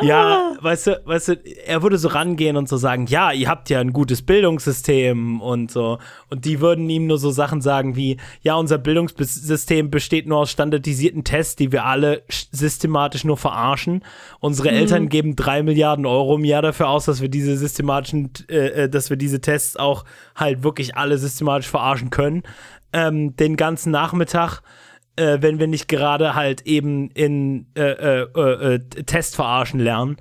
[0.02, 1.32] ja, weißt du, weißt du,
[1.66, 5.70] er würde so rangehen und so sagen, ja, ihr habt ja ein gutes Bildungssystem und
[5.70, 5.98] so.
[6.30, 10.50] Und die würden ihm nur so Sachen sagen wie, ja, unser Bildungssystem besteht nur aus
[10.50, 14.02] standardisierten Tests, die wir alle systematisch nur verarschen.
[14.40, 14.76] Unsere mhm.
[14.76, 18.88] Eltern geben drei Milliarden Euro im Jahr dafür aus, dass wir diese systematischen, äh, äh
[18.88, 20.04] dass wir diese Tests auch
[20.34, 22.42] halt wirklich alle systematisch verarschen können.
[22.92, 24.62] Ähm, den ganzen Nachmittag
[25.16, 30.16] äh, wenn wir nicht gerade halt eben in äh, äh, äh, äh Testverarschen lernen,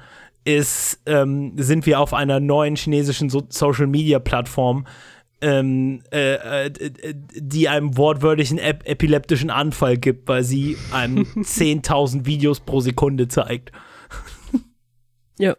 [0.45, 4.85] ist, ähm, sind wir auf einer neuen chinesischen so Social Media Plattform,
[5.41, 6.69] ähm, äh,
[7.35, 13.71] die einem wortwörtlichen ep epileptischen Anfall gibt, weil sie einem 10.000 Videos pro Sekunde zeigt.
[15.37, 15.55] ja.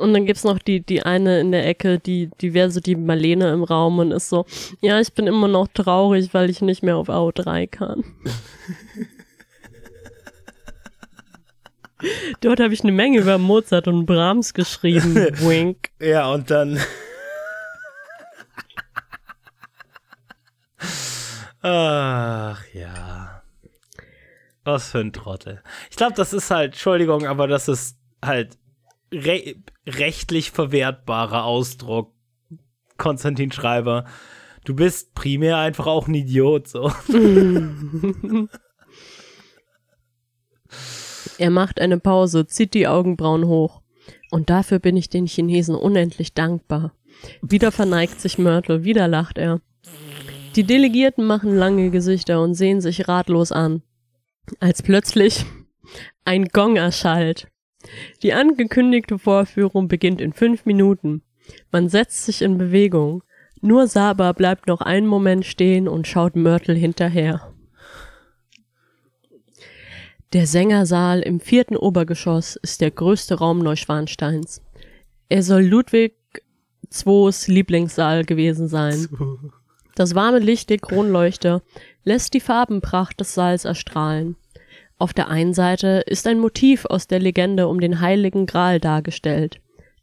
[0.00, 2.96] Und dann gibt's noch die, die eine in der Ecke, die, die wäre so die
[2.96, 4.46] Marlene im Raum und ist so,
[4.80, 8.04] ja, ich bin immer noch traurig, weil ich nicht mehr auf AO3 kann.
[12.40, 15.14] Dort habe ich eine Menge über Mozart und Brahms geschrieben.
[15.40, 15.90] Wink.
[16.00, 16.80] Ja, und dann.
[21.62, 23.42] Ach ja.
[24.64, 25.62] Was für ein Trottel.
[25.90, 28.56] Ich glaube, das ist halt, Entschuldigung, aber das ist halt
[29.12, 29.56] re
[29.86, 32.12] rechtlich verwertbarer Ausdruck,
[32.96, 34.04] Konstantin Schreiber.
[34.64, 36.92] Du bist primär einfach auch ein Idiot, so.
[41.38, 43.80] er macht eine Pause, zieht die Augenbrauen hoch.
[44.30, 46.92] Und dafür bin ich den Chinesen unendlich dankbar.
[47.42, 49.60] Wieder verneigt sich Mörtel, wieder lacht er.
[50.56, 53.82] Die Delegierten machen lange Gesichter und sehen sich ratlos an.
[54.58, 55.44] Als plötzlich
[56.24, 57.48] ein Gong erschallt.
[58.22, 61.22] Die angekündigte Vorführung beginnt in fünf Minuten.
[61.72, 63.22] Man setzt sich in Bewegung.
[63.60, 67.52] Nur Saba bleibt noch einen Moment stehen und schaut Mörtel hinterher.
[70.32, 74.62] Der Sängersaal im vierten Obergeschoss ist der größte Raum Neuschwansteins.
[75.28, 76.14] Er soll Ludwig
[76.92, 79.08] II's Lieblingssaal gewesen sein.
[79.94, 81.62] Das warme Licht der Kronleuchter
[82.04, 84.36] lässt die Farbenpracht des Saals erstrahlen.
[85.00, 89.58] Auf der einen Seite ist ein Motiv aus der Legende um den Heiligen Gral dargestellt.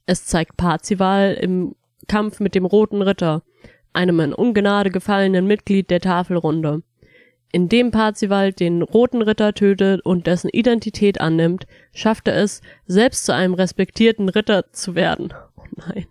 [0.07, 1.75] Es zeigt Parzival im
[2.07, 3.43] Kampf mit dem Roten Ritter,
[3.93, 6.81] einem in Ungnade gefallenen Mitglied der Tafelrunde.
[7.51, 13.35] Indem Parzival den Roten Ritter tötet und dessen Identität annimmt, schafft er es, selbst zu
[13.35, 15.31] einem respektierten Ritter zu werden.
[15.57, 16.07] Oh nein.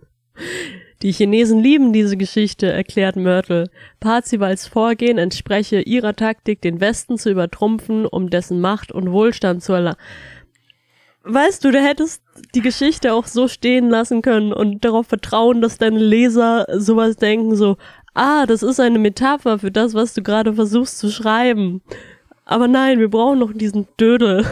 [1.02, 3.68] Die Chinesen lieben diese Geschichte, erklärt Mörtel.
[4.01, 9.74] Parzivals Vorgehen entspreche ihrer Taktik, den Westen zu übertrumpfen, um dessen Macht und Wohlstand zu
[9.74, 9.98] erlangen.
[11.28, 12.23] Weißt du, du hättest
[12.55, 17.56] die Geschichte auch so stehen lassen können und darauf vertrauen, dass deine Leser sowas denken,
[17.56, 17.77] so,
[18.14, 21.82] ah, das ist eine Metapher für das, was du gerade versuchst zu schreiben.
[22.44, 24.47] Aber nein, wir brauchen noch diesen Dödel.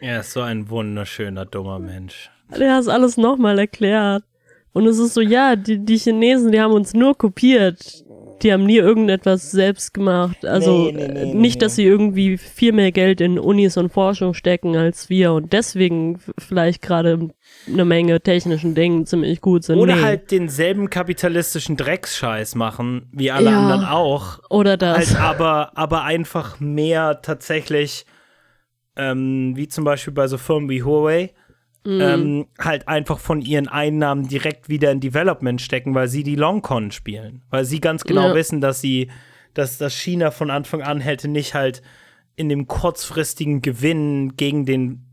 [0.00, 2.30] Er ist so ein wunderschöner, dummer Mensch.
[2.58, 4.24] Der hat alles nochmal erklärt.
[4.72, 8.04] Und es ist so, ja, die, die Chinesen, die haben uns nur kopiert.
[8.42, 10.46] die haben nie irgendetwas selbst gemacht.
[10.46, 13.92] Also Nee, nee, nee, nicht, nee, dass sie irgendwie viel mehr Geld in Unis und
[13.92, 17.28] Forschung stecken als wir und deswegen vielleicht gerade
[17.66, 19.78] eine Menge technischen Dingen ziemlich gut sind.
[19.78, 23.58] Oder halt denselben kapitalistischen Drecksscheiß machen, wie alle Ja.
[23.58, 24.38] anderen auch.
[24.48, 24.96] Oder das.
[25.14, 28.06] Halt aber, aber einfach mehr tatsächlich,
[28.96, 31.34] ähm, wie zum Beispiel bei so Firmen wie Huawei,
[31.84, 32.00] Mhm.
[32.00, 36.90] ähm, halt einfach von ihren Einnahmen direkt wieder in Development stecken, weil sie die Longcon
[36.90, 37.42] spielen.
[37.50, 38.34] Weil sie ganz genau Ja.
[38.34, 39.10] wissen, dass sie,
[39.54, 41.80] dass das China von Anfang an hätte nicht halt
[42.36, 45.06] in dem kurzfristigen Gewinn gegen den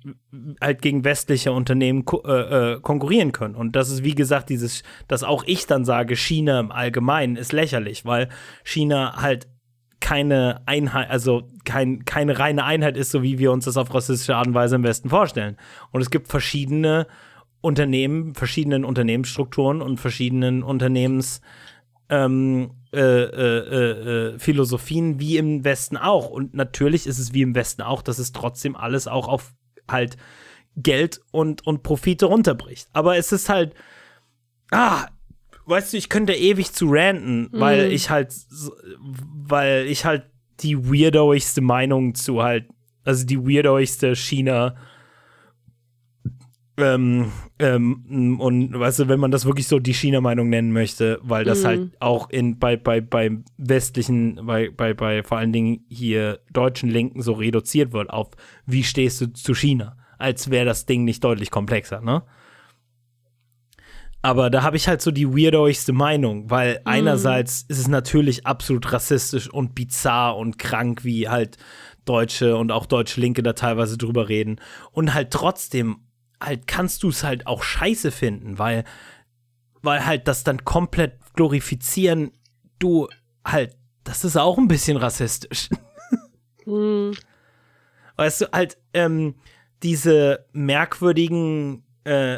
[0.62, 3.56] halt gegen westliche Unternehmen ko äh, äh, konkurrieren können.
[3.56, 7.52] Und das ist, wie gesagt, dieses, dass auch ich dann sage, China im Allgemeinen ist
[7.54, 8.30] lächerlich, weil
[8.64, 9.48] China halt
[10.00, 14.36] keine Einheit, also kein, keine reine Einheit ist, so wie wir uns das auf rassistische
[14.36, 15.58] Art und Weise im Westen vorstellen.
[15.92, 17.08] Und es gibt verschiedene
[17.62, 21.42] Unternehmen, verschiedenen Unternehmensstrukturen und verschiedenen Unternehmens
[22.10, 26.30] ähm, äh, äh, äh, äh, Philosophien wie im Westen auch.
[26.30, 29.54] Und natürlich ist es wie im Westen auch, dass es trotzdem alles auch auf
[29.90, 30.18] halt
[30.76, 32.88] Geld und, und Profite runterbricht.
[32.94, 33.74] Aber es ist halt,
[34.72, 35.08] ah,
[35.68, 38.34] weißt du, ich könnte ewig zu ranten, weil ich halt,
[39.48, 40.24] weil ich halt
[40.62, 42.68] die weirdoigste Meinung zu halt,
[43.04, 44.76] also die weirdoigste China
[46.80, 51.44] ähm, ähm, und weißt du, wenn man das wirklich so die China-Meinung nennen möchte, weil
[51.44, 56.40] das halt auch in bei, bei, bei westlichen, bei, bei, bei vor allen Dingen hier
[56.54, 58.30] deutschen Linken so reduziert wird auf
[58.68, 62.24] wie stehst du zu China, als wäre das Ding nicht deutlich komplexer, ne?
[64.22, 68.92] Aber da habe ich halt so die weirdoigste Meinung, weil einerseits ist es natürlich absolut
[68.92, 71.58] rassistisch und bizarr und krank, wie halt
[72.06, 74.60] Deutsche und auch deutsche Linke da teilweise drüber reden.
[74.92, 76.02] Und halt trotzdem,
[76.42, 78.86] halt kannst du es halt auch scheiße finden, weil,
[79.82, 82.32] weil halt das dann komplett glorifizieren,
[82.80, 83.08] du
[83.46, 85.70] halt, das ist auch ein bisschen rassistisch.
[86.66, 87.14] Hm.
[88.18, 89.36] Weißt du, halt, ähm,
[89.84, 92.36] diese merkwürdigen äh,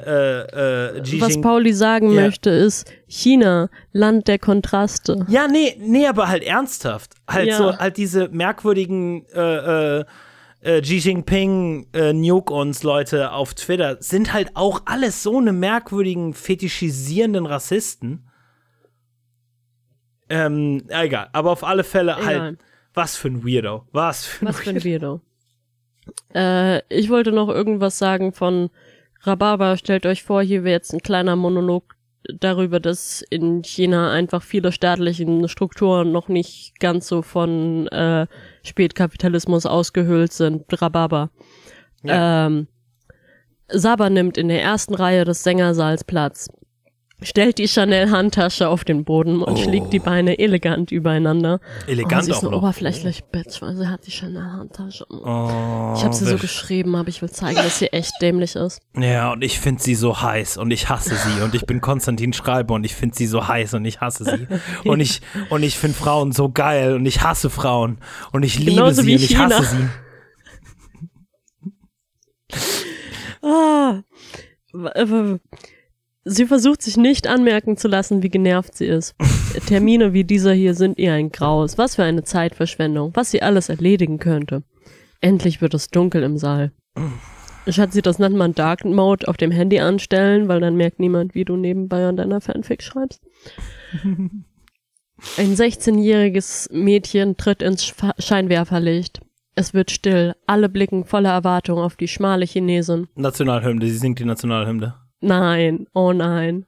[0.95, 2.21] äh, äh, Was Pauli sagen Ja.
[2.21, 5.25] möchte, ist China, Land der Kontraste.
[5.29, 7.13] Ja, nee, nee, aber halt ernsthaft.
[7.27, 7.57] Halt Ja.
[7.57, 14.33] so, halt diese merkwürdigen äh, äh, Xi Jinping äh, Nuke uns Leute auf Twitter sind
[14.33, 18.25] halt auch alles so eine merkwürdigen, fetischisierenden Rassisten.
[20.29, 22.25] Ähm, egal, aber auf alle Fälle Egal.
[22.41, 22.57] halt,
[22.93, 23.85] was für ein Weirdo.
[23.91, 25.21] Was für ein Was für ein Weirdo.
[26.89, 28.69] Ich wollte noch irgendwas sagen von
[29.21, 29.77] Rhabarber.
[29.77, 34.71] Stellt euch vor, hier wäre jetzt ein kleiner Monolog darüber, dass in China einfach viele
[34.71, 38.27] staatlichen Strukturen noch nicht ganz so von äh,
[38.63, 40.65] Spätkapitalismus ausgehöhlt sind.
[40.81, 41.29] Rhabarber.
[42.03, 42.47] Ja.
[42.47, 42.67] Ähm,
[43.71, 46.49] Saba nimmt in der ersten Reihe des Sängersaals Platz,
[47.21, 49.61] stellt die Chanel-Handtasche auf den Boden und Oh.
[49.63, 51.59] schlägt die Beine elegant übereinander.
[51.87, 52.57] Elegant oh, sie ist auch noch.
[52.59, 55.05] oberflächlich Bitch, weil sie hat die Chanel-Handtasche.
[55.09, 58.81] Oh, Ich habe sie so geschrieben, aber ich will zeigen, dass sie echt dämlich ist.
[58.97, 62.31] Ja, und ich finde sie so heiß und ich hasse sie und ich bin Konstantin
[62.33, 64.47] Schreiber und ich finde sie so heiß und ich hasse sie.
[64.89, 67.99] Und ich, und ich finde Frauen so geil und ich hasse Frauen
[68.31, 69.57] und ich liebe Genauso sie wie und ich China.
[69.59, 69.89] hasse sie.
[73.41, 74.01] Ah,
[76.29, 79.15] sie versucht sich nicht anmerken zu lassen, wie genervt sie ist.
[79.67, 81.77] Termine wie dieser hier sind ihr ein Graus.
[81.77, 84.63] Was für eine Zeitverschwendung, was sie alles erledigen könnte.
[85.21, 86.71] Endlich wird es dunkel im Saal.
[87.67, 91.45] Schatzi, das nennt man Dark Mode auf dem Handy anstellen, weil dann merkt niemand, wie
[91.45, 93.21] du nebenbei an deiner Fanfic schreibst.
[95.37, 99.19] Ein 16-jähriges Mädchen tritt ins Scheinwerferlicht.
[99.55, 100.35] Es wird still.
[100.47, 103.09] Alle blicken voller Erwartung auf die schmale Chinesin.
[103.15, 104.95] Nationalhymne, sie singt die Nationalhymne.
[105.21, 106.65] Nein, oh nein.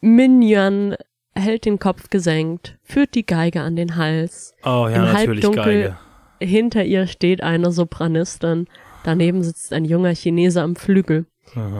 [0.00, 0.96] Minyan
[1.34, 4.54] hält den Kopf gesenkt, führt die Geige an den Hals.
[4.64, 5.98] Oh ja, Im natürlich Halbdunkel Geige.
[6.42, 8.66] Hinter ihr steht eine Sopranistin.
[9.04, 11.26] Daneben sitzt ein junger Chinese am Flügel.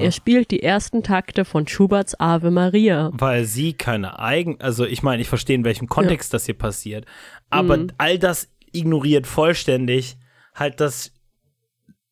[0.01, 3.11] Er spielt die ersten Takte von Schuberts Ave Maria.
[3.13, 7.07] Weil sie keine eigen, also ich meine, ich verstehe, in welchem Kontext das hier passiert,
[7.51, 7.93] aber Mhm.
[7.97, 10.17] all das ignoriert vollständig
[10.57, 11.13] halt, dass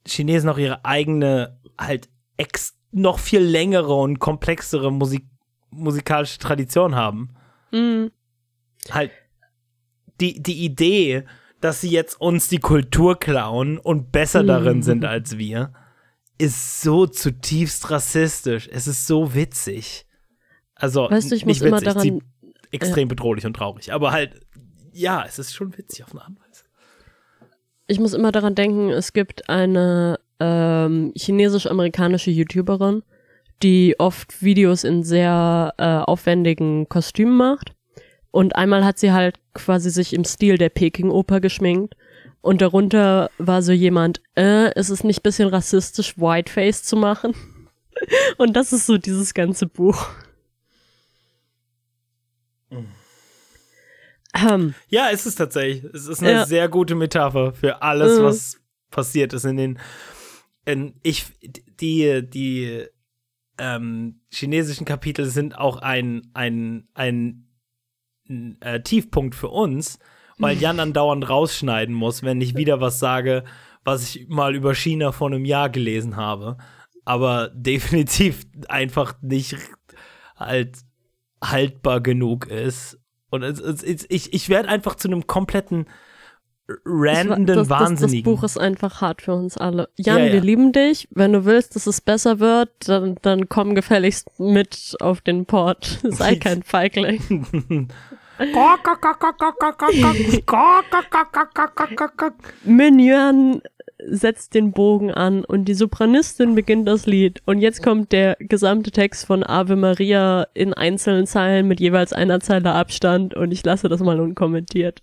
[0.06, 5.24] Chinesen auch ihre eigene, halt ex noch viel längere und komplexere Musik
[5.70, 7.34] musikalische Tradition haben.
[7.72, 8.10] Mhm.
[8.90, 9.10] Halt
[10.20, 11.24] die, die Idee,
[11.60, 15.72] dass sie jetzt uns die Kultur klauen und besser darin sind als wir,
[16.38, 18.68] ist so zutiefst rassistisch.
[18.72, 20.06] Es ist so witzig.
[20.74, 22.22] Also, Weißt du, ich nicht muss immer witzig, daran- sie-
[22.70, 23.92] extrem bedrohlich und traurig.
[23.92, 24.40] Aber halt,
[24.92, 26.64] ja, es ist schon witzig auf eine Art Weise.
[27.86, 33.02] Ich muss immer daran denken, es gibt eine ähm, chinesisch-amerikanische YouTuberin,
[33.62, 37.74] die oft Videos in sehr äh, aufwendigen Kostümen macht.
[38.30, 41.96] Und einmal hat sie halt quasi sich im Stil der Peking-Oper geschminkt.
[42.40, 47.34] Und darunter war so jemand, äh, ist es nicht bisschen rassistisch, Whiteface zu machen?
[48.38, 50.08] Und das ist so dieses ganze Buch.
[54.34, 55.84] Ähm, ja, es ist tatsächlich.
[55.92, 56.46] Es ist eine ja.
[56.46, 58.24] sehr gute Metapher für alles, mhm.
[58.24, 58.60] was
[58.90, 59.78] passiert ist in den.
[60.68, 61.24] In, ich,
[61.80, 62.84] die, die
[63.58, 67.48] ähm, chinesischen Kapitel sind auch ein, ein, ein,
[68.28, 69.98] ein äh, Tiefpunkt für uns,
[70.36, 73.44] weil Jan andauernd rausschneiden muss, wenn ich wieder was sage,
[73.82, 76.58] was ich mal über China vor einem Jahr gelesen habe.
[77.06, 79.56] Aber definitiv einfach nicht
[80.36, 80.76] halt
[81.42, 82.98] haltbar genug ist,
[83.30, 85.86] und es, es, es, ich, ich werde einfach zu einem kompletten
[86.84, 88.00] randenden das, Wahnsinnigen.
[88.00, 89.88] Das, das, Buch ist einfach hart für uns alle.
[89.96, 90.32] Jan, ja, ja.
[90.32, 91.08] wir lieben dich.
[91.10, 96.00] Wenn du willst, dass es besser wird, dann, dann komm gefälligst mit auf den Port.
[96.04, 97.88] Sei kein Feigling.
[102.64, 103.62] Minion
[104.06, 107.42] setzt den Bogen an und die Sopranistin beginnt das Lied.
[107.46, 112.38] Und jetzt kommt der gesamte Text von Ave Maria in einzelnen Zeilen mit jeweils einer
[112.38, 115.02] Zeile Abstand und ich lasse das mal unkommentiert.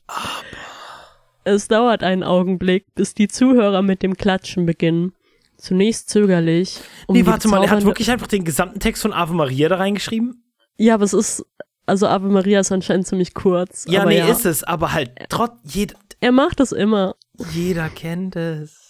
[1.46, 5.14] Es dauert einen Augenblick, bis die Zuhörer mit dem Klatschen beginnen.
[5.58, 6.80] Zunächst zögerlich.
[7.08, 9.76] Um nee, warte mal, er hat wirklich einfach den gesamten Text von Ave Maria da
[9.76, 10.44] reingeschrieben?
[10.78, 11.46] Ja, aber es ist,
[11.86, 13.86] also Ave Maria ist anscheinend ziemlich kurz.
[13.88, 14.28] Ja, nee, ja.
[14.28, 17.16] ist es, aber halt trotz, jed Er macht es immer.
[17.54, 18.85] Jeder kennt es.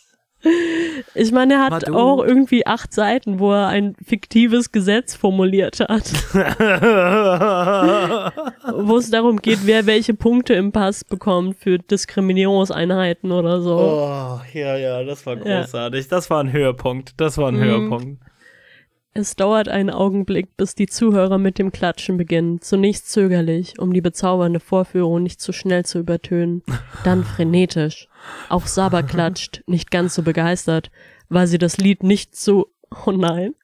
[1.13, 6.11] Ich meine, er hat auch irgendwie acht Seiten, wo er ein fiktives Gesetz formuliert hat.
[8.73, 13.77] wo es darum geht, wer welche Punkte im Pass bekommt für Diskriminierungseinheiten oder so.
[13.77, 16.05] Oh, ja, ja, das war großartig.
[16.05, 16.09] Ja.
[16.09, 17.13] Das war ein Höhepunkt.
[17.17, 17.63] Das war ein mhm.
[17.63, 18.19] Höhepunkt.
[19.17, 24.01] Es dauert einen Augenblick, bis die Zuhörer mit dem Klatschen beginnen, zunächst zögerlich, um die
[24.01, 26.63] bezaubernde Vorführung nicht zu schnell zu übertönen,
[27.05, 28.09] dann frenetisch.
[28.49, 30.91] Auch Saba klatscht, nicht ganz so begeistert,
[31.29, 32.71] weil sie das Lied nicht so,
[33.05, 33.55] oh nein,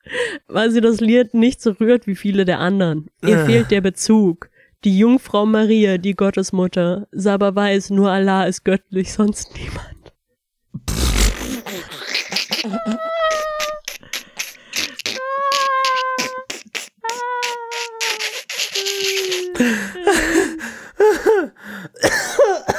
[0.47, 3.09] weil sie das Lied nicht so rührt wie viele der anderen.
[3.21, 3.45] Ihr äh.
[3.45, 4.49] fehlt der Bezug.
[4.83, 7.07] Die Jungfrau Maria, die Gottesmutter.
[7.11, 10.13] Saba weiß, nur Allah ist göttlich, sonst niemand.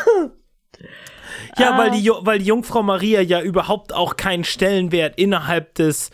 [1.58, 6.10] ja, weil die, weil die Jungfrau Maria ja überhaupt auch keinen Stellenwert innerhalb des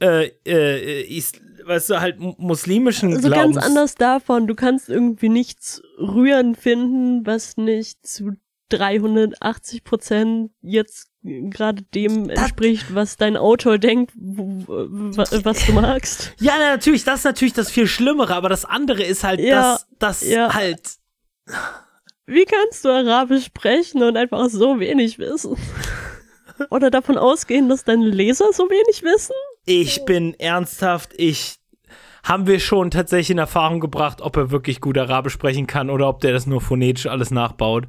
[0.00, 3.56] äh, äh, ist, weißt du, halt muslimischen also Glaubens.
[3.56, 4.46] ganz anders davon.
[4.46, 8.32] Du kannst irgendwie nichts rühren finden, was nicht zu
[8.70, 16.32] 380 Prozent jetzt gerade dem entspricht, was dein Autor denkt, was du magst.
[16.40, 19.86] Ja, natürlich, das ist natürlich das viel Schlimmere, aber das andere ist halt, ja, dass
[19.98, 20.54] das ja.
[20.54, 20.80] halt.
[22.28, 25.56] Wie kannst du Arabisch sprechen und einfach so wenig wissen?
[26.70, 29.34] Oder davon ausgehen, dass deine Leser so wenig wissen?
[29.64, 31.56] Ich bin ernsthaft, ich
[32.22, 36.06] haben wir schon tatsächlich in Erfahrung gebracht, ob er wirklich gut Arabisch sprechen kann oder
[36.06, 37.84] ob der das nur phonetisch alles nachbaut.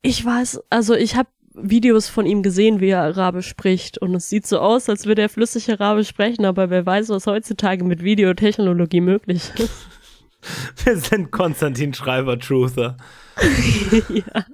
[0.00, 3.98] Ich weiß, also ich habe Videos von ihm gesehen, wie er Arabisch spricht.
[3.98, 7.26] Und es sieht so aus, als würde er flüssig Arabisch sprechen, aber wer weiß, was
[7.26, 9.88] heutzutage mit Videotechnologie möglich ist.
[10.84, 12.96] Wir sind Konstantin Schreiber Truther.
[14.08, 14.44] ja.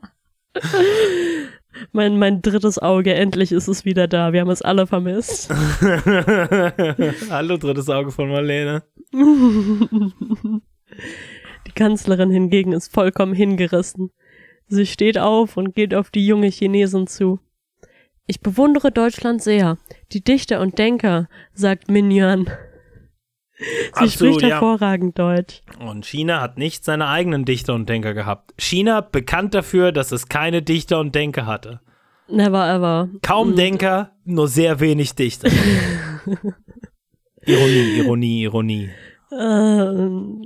[1.92, 4.32] Mein, mein drittes Auge, endlich ist es wieder da.
[4.32, 5.50] Wir haben es alle vermisst.
[7.30, 8.82] Hallo, drittes Auge von Marlene.
[11.66, 14.10] Die Kanzlerin hingegen ist vollkommen hingerissen.
[14.68, 17.40] Sie steht auf und geht auf die junge Chinesin zu.
[18.26, 19.78] Ich bewundere Deutschland sehr.
[20.12, 22.48] Die Dichter und Denker, sagt Minyan.
[23.58, 25.34] Sie Absolut, spricht hervorragend ja.
[25.34, 25.62] Deutsch.
[25.78, 28.54] Und China hat nicht seine eigenen Dichter und Denker gehabt.
[28.58, 31.80] China bekannt dafür, dass es keine Dichter und Denker hatte.
[32.28, 33.08] Never ever.
[33.22, 33.56] Kaum mhm.
[33.56, 35.48] Denker, nur sehr wenig Dichter.
[37.44, 38.90] Ironie, Ironie, Ironie.
[39.32, 40.42] Ähm,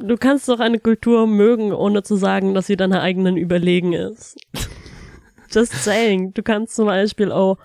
[0.00, 4.36] Du kannst doch eine Kultur mögen, ohne zu sagen, dass sie deiner eigenen überlegen ist.
[5.50, 6.32] Just saying.
[6.34, 7.56] Du kannst zum Beispiel, oh,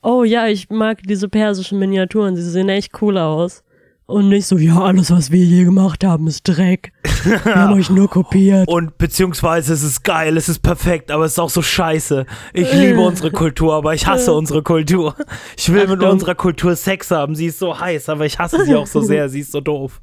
[0.00, 3.63] oh ja, ich mag diese persischen Miniaturen, sie sehen echt cool aus.
[4.06, 6.92] Und nicht so, ja, alles, was wir je gemacht haben, ist Dreck.
[7.24, 8.68] Wir haben euch nur kopiert.
[8.68, 12.26] Und beziehungsweise es ist geil, es ist perfekt, aber es ist auch so scheiße.
[12.52, 15.14] Ich liebe unsere Kultur, aber ich hasse unsere Kultur.
[15.56, 15.98] Ich will Achtung.
[15.98, 19.00] mit unserer Kultur Sex haben, sie ist so heiß, aber ich hasse sie auch so
[19.00, 20.02] sehr, sie ist so doof.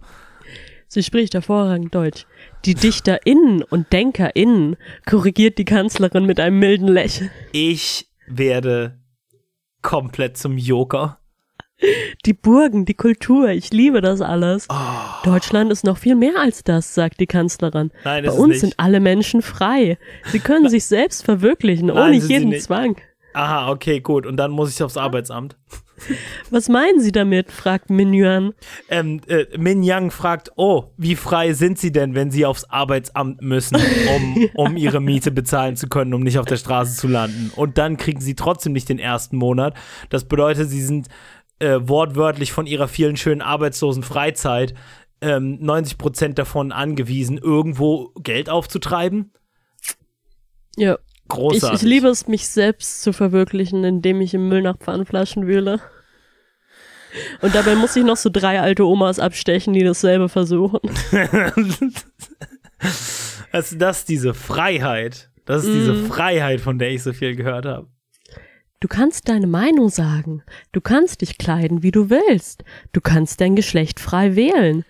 [0.87, 2.25] Sie spricht hervorragend Deutsch.
[2.65, 7.29] Die DichterInnen und DenkerInnen korrigiert die Kanzlerin mit einem milden Lächeln.
[7.51, 8.99] Ich werde
[9.83, 11.20] komplett zum Joker.
[12.25, 14.67] Die Burgen, die Kultur, ich liebe das alles.
[14.69, 14.75] Oh.
[15.23, 17.91] Deutschland ist noch viel mehr als das, sagt die Kanzlerin.
[18.03, 19.97] Nein, Bei uns sind alle Menschen frei.
[20.25, 22.59] Sie können sich selbst verwirklichen, Nein, ohne jeden.
[22.59, 22.97] Zwang.
[23.33, 24.25] Aha, okay, gut.
[24.25, 25.55] Und dann muss ich aufs Arbeitsamt.
[26.49, 27.51] Was meinen Sie damit?
[27.51, 28.53] fragt Minuan.
[28.89, 33.41] Ähm, äh, Min Yang fragt, oh, wie frei sind Sie denn, wenn Sie aufs Arbeitsamt
[33.41, 33.77] müssen,
[34.15, 37.51] um, um Ihre Miete bezahlen zu können, um nicht auf der Straße zu landen?
[37.55, 39.75] Und dann kriegen Sie trotzdem nicht den ersten Monat.
[40.09, 41.07] Das bedeutet, Sie sind
[41.61, 44.73] äh, wortwörtlich von Ihrer vielen schönen arbeitslosen Freizeit
[45.21, 49.31] ähm, 90 Prozent davon angewiesen, irgendwo Geld aufzutreiben.
[50.75, 50.95] Ja.
[50.95, 51.81] Ich, Großartig.
[51.81, 55.79] ich liebe es, mich selbst zu verwirklichen, indem ich im Müll nach Pfannflaschen wühle.
[57.41, 60.79] Und dabei muss ich noch so drei alte Omas abstechen, die dasselbe versuchen.
[63.51, 65.29] Also das ist diese Freiheit.
[65.45, 67.87] Das ist diese Freiheit, von der ich so viel gehört habe.
[68.81, 70.43] Du kannst deine Meinung sagen.
[70.71, 72.63] Du kannst dich kleiden, wie du willst.
[72.93, 74.83] Du kannst dein Geschlecht frei wählen.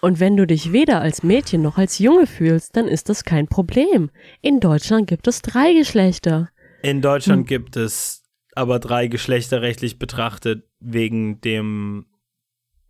[0.00, 3.46] Und wenn du dich weder als Mädchen noch als Junge fühlst, dann ist das kein
[3.46, 4.10] Problem.
[4.40, 6.48] In Deutschland gibt es drei Geschlechter.
[6.82, 8.22] In Deutschland gibt es
[8.54, 12.06] aber drei geschlechterrechtlich betrachtet wegen dem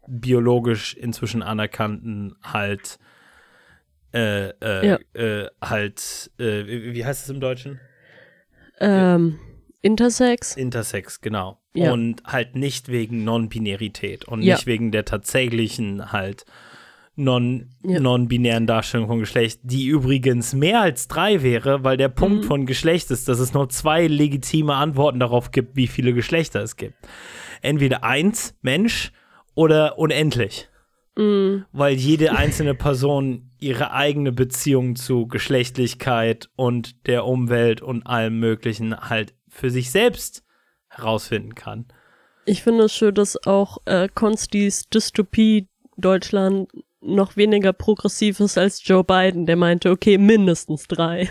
[0.06, 2.98] biologisch inzwischen anerkannten halt
[4.12, 4.98] äh, äh, Ja.
[5.14, 7.81] äh, halt äh, wie wie heißt es im Deutschen?
[8.78, 9.39] Ähm,
[9.85, 10.56] Intersex?
[10.56, 11.59] Intersex, genau.
[11.74, 11.93] Ja.
[11.93, 14.55] Und halt nicht wegen Non-Binarität und Ja.
[14.55, 16.44] nicht wegen der tatsächlichen halt
[17.16, 18.01] non, Ja.
[18.01, 22.48] non-binären Darstellung von Geschlecht, die übrigens mehr als drei wäre, weil der Punkt Mhm.
[22.48, 26.77] von Geschlecht ist, dass es nur zwei legitime Antworten darauf gibt, wie viele Geschlechter es
[26.77, 26.97] gibt.
[27.62, 29.12] Entweder eins, Mensch,
[29.55, 30.69] oder unendlich.
[31.16, 38.40] Mm, Weil jede einzelne Person ihre eigene Beziehung zu Geschlechtlichkeit und der Umwelt und allem
[38.40, 40.43] Möglichen halt für sich selbst
[40.89, 41.86] herausfinden kann.
[42.44, 46.70] ich finde es schön, dass auch äh, Konstis Dystopie Deutschland
[47.01, 51.31] noch weniger progressiv ist als Joe Biden, der meinte, okay, mindestens drei.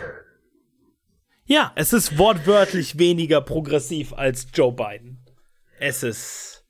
[1.45, 5.25] Ja, es ist wortwörtlich weniger progressiv als Joe Biden.
[5.79, 6.65] Es ist.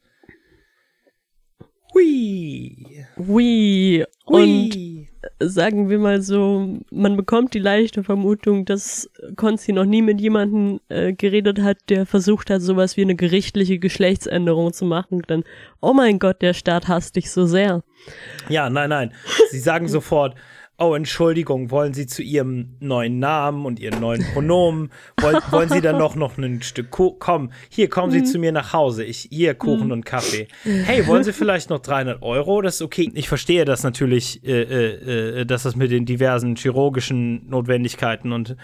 [1.93, 3.05] Hui.
[3.17, 4.03] Hui.
[4.25, 5.02] Und Hui.
[5.39, 10.79] Sagen wir mal so, man bekommt die leichte Vermutung, dass Konzi noch nie mit jemandem
[10.89, 15.21] äh, geredet hat, der versucht hat, sowas wie eine gerichtliche Geschlechtsänderung zu machen.
[15.23, 15.43] Denn,
[15.81, 17.83] oh mein Gott, der Staat hasst dich so sehr.
[18.49, 19.13] Ja, nein, nein.
[19.49, 20.35] Sie sagen sofort,
[20.77, 24.91] oh, Entschuldigung, wollen Sie zu Ihrem neuen Namen und Ihren neuen Pronomen,
[25.21, 27.17] wollen, wollen Sie dann noch, noch ein Stück Kuchen?
[27.19, 29.03] Komm, hier, kommen Sie zu mir nach Hause.
[29.03, 30.47] Ich, hier, Kuchen und Kaffee.
[30.63, 32.61] Hey, wollen Sie vielleicht noch 300 Euro?
[32.61, 33.11] Das ist okay.
[33.13, 38.55] Ich verstehe das natürlich, äh, äh, äh, dass das mit den diversen chirurgischen Notwendigkeiten und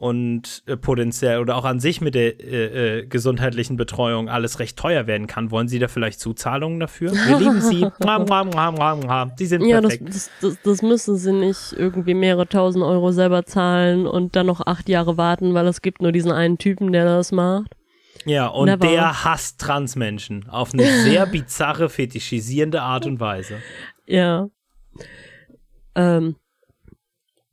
[0.00, 4.78] und äh, potenziell oder auch an sich mit der äh, äh, gesundheitlichen Betreuung alles recht
[4.78, 5.50] teuer werden kann.
[5.50, 7.12] Wollen Sie da vielleicht Zuzahlungen dafür?
[7.12, 7.86] Wir lieben Sie.
[8.02, 9.30] Mua, mua, mua, mua, mua.
[9.36, 10.08] Sie sind Ja, das, perfekt.
[10.08, 14.66] das, das, das müssen sie nicht irgendwie mehrere tausend Euro selber zahlen und dann noch
[14.66, 17.76] acht Jahre warten, weil es gibt nur diesen einen Typen, der das macht.
[18.24, 18.86] Ja, und Never.
[18.86, 23.58] der hasst Transmenschen auf eine sehr bizarre, fetischisierende Art und Weise.
[24.06, 24.48] Ja.
[25.94, 26.36] Ähm,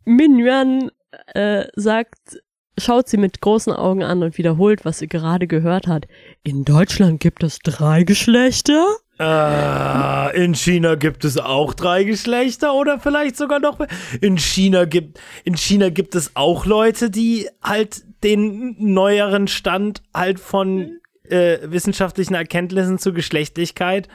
[0.06, 0.91] Min Yuan
[1.34, 2.41] äh, sagt,
[2.77, 6.07] schaut sie mit großen Augen an und wiederholt, was sie gerade gehört hat.
[6.43, 8.85] In Deutschland gibt es drei Geschlechter?
[9.19, 13.88] Äh, in China gibt es auch drei Geschlechter oder vielleicht sogar noch mehr.
[14.21, 20.39] In China gibt, in China gibt es auch Leute, die halt den neueren Stand halt
[20.39, 24.07] von äh, wissenschaftlichen Erkenntnissen zur Geschlechtlichkeit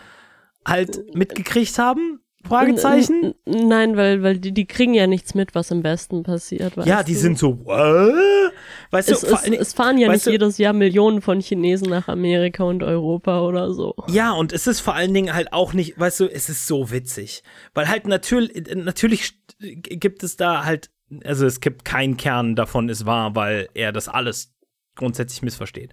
[0.66, 2.20] halt mitgekriegt haben?
[2.48, 3.34] Fragezeichen?
[3.46, 6.76] Nein, weil, weil die, die kriegen ja nichts mit, was im Westen passiert.
[6.76, 7.18] Weißt Ja, die du?
[7.18, 8.52] sind so, what?
[8.90, 12.08] Weißt Es, du, es, es fahren ja nicht du- jedes Jahr Millionen von Chinesen nach
[12.08, 13.94] Amerika und Europa oder so.
[14.08, 16.90] Ja, und es ist vor allen Dingen halt auch nicht, weißt du, es ist so
[16.90, 17.42] witzig.
[17.74, 20.90] Weil halt natürlich, natürlich gibt es da halt,
[21.24, 24.52] also es gibt keinen Kern davon ist wahr, weil er das alles
[24.96, 25.90] grundsätzlich missversteht.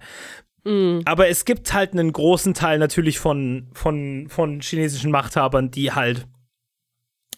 [1.06, 6.26] Aber es gibt halt einen großen Teil natürlich von, von, von chinesischen Machthabern, die halt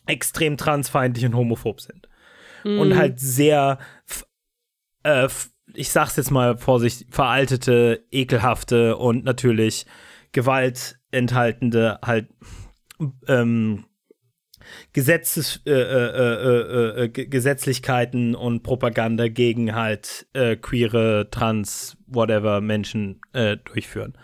[0.06, 2.08] extrem transfeindlich und homophob sind.
[2.64, 3.78] Und halt sehr,
[5.02, 5.28] äh,
[5.74, 9.84] ich sag's jetzt mal vorsichtig, veraltete, ekelhafte und natürlich
[10.30, 12.28] gewaltenthaltende halt
[13.26, 13.84] ähm,
[14.92, 22.60] Gesetzes, äh, äh, äh, äh, Ge- Gesetzlichkeiten und Propaganda gegen halt äh, queere, trans, whatever
[22.60, 24.16] Menschen äh, durchführen.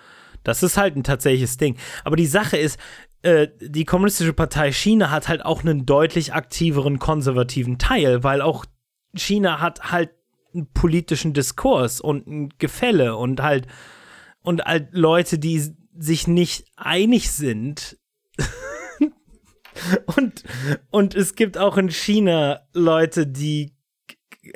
[0.45, 1.77] Das ist halt ein tatsächliches Ding.
[2.05, 2.79] Aber die Sache ist,
[3.23, 8.65] äh, die Kommunistische Partei China hat halt auch einen deutlich aktiveren konservativen Teil, weil auch
[9.15, 10.11] China hat halt
[10.55, 13.67] einen politischen Diskurs und ein Gefälle und halt
[14.41, 17.99] und halt Leute, die sich nicht einig sind.
[20.17, 20.45] und,
[20.91, 23.75] und es gibt auch in China Leute, die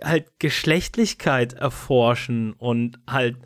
[0.03, 3.37] halt Geschlechtlichkeit erforschen und halt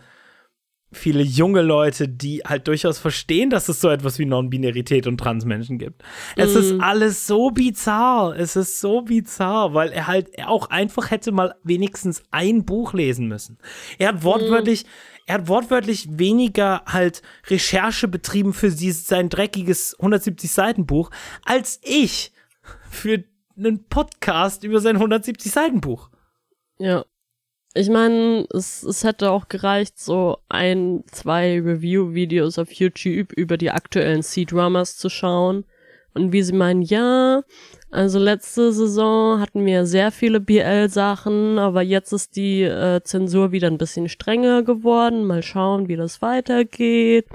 [0.97, 5.79] viele junge Leute, die halt durchaus verstehen, dass es so etwas wie Non-Binarität und Transmenschen
[5.79, 6.03] gibt.
[6.37, 6.59] Es mm.
[6.59, 6.81] ist mhm.
[6.81, 8.37] alles so bizarr.
[8.37, 13.29] Es ist so bizarr, weil er halt auch einfach hätte mal wenigstens ein Buch lesen
[13.29, 13.59] müssen.
[13.99, 14.89] Er hat wortwörtlich, mm.
[15.27, 21.11] er hat wortwörtlich weniger halt Recherche betrieben für dieses, sein dreckiges 170 Seiten Buch,
[21.45, 22.33] als ich
[22.91, 23.25] für
[23.57, 26.11] einen Podcast über sein 170 Seiten Buch.
[26.79, 27.05] Ja.
[27.77, 33.71] Ich meine, es, es hätte auch gereicht, so ein, zwei Review-Videos auf YouTube über die
[33.71, 35.65] aktuellen C-Dramas zu schauen.
[36.15, 37.43] Und wie sie meinen, ja,
[37.91, 43.67] also letzte Saison hatten wir sehr viele BL-Sachen, aber jetzt ist die äh, Zensur wieder
[43.67, 45.27] ein bisschen strenger geworden.
[45.27, 47.27] Mal schauen, wie das weitergeht.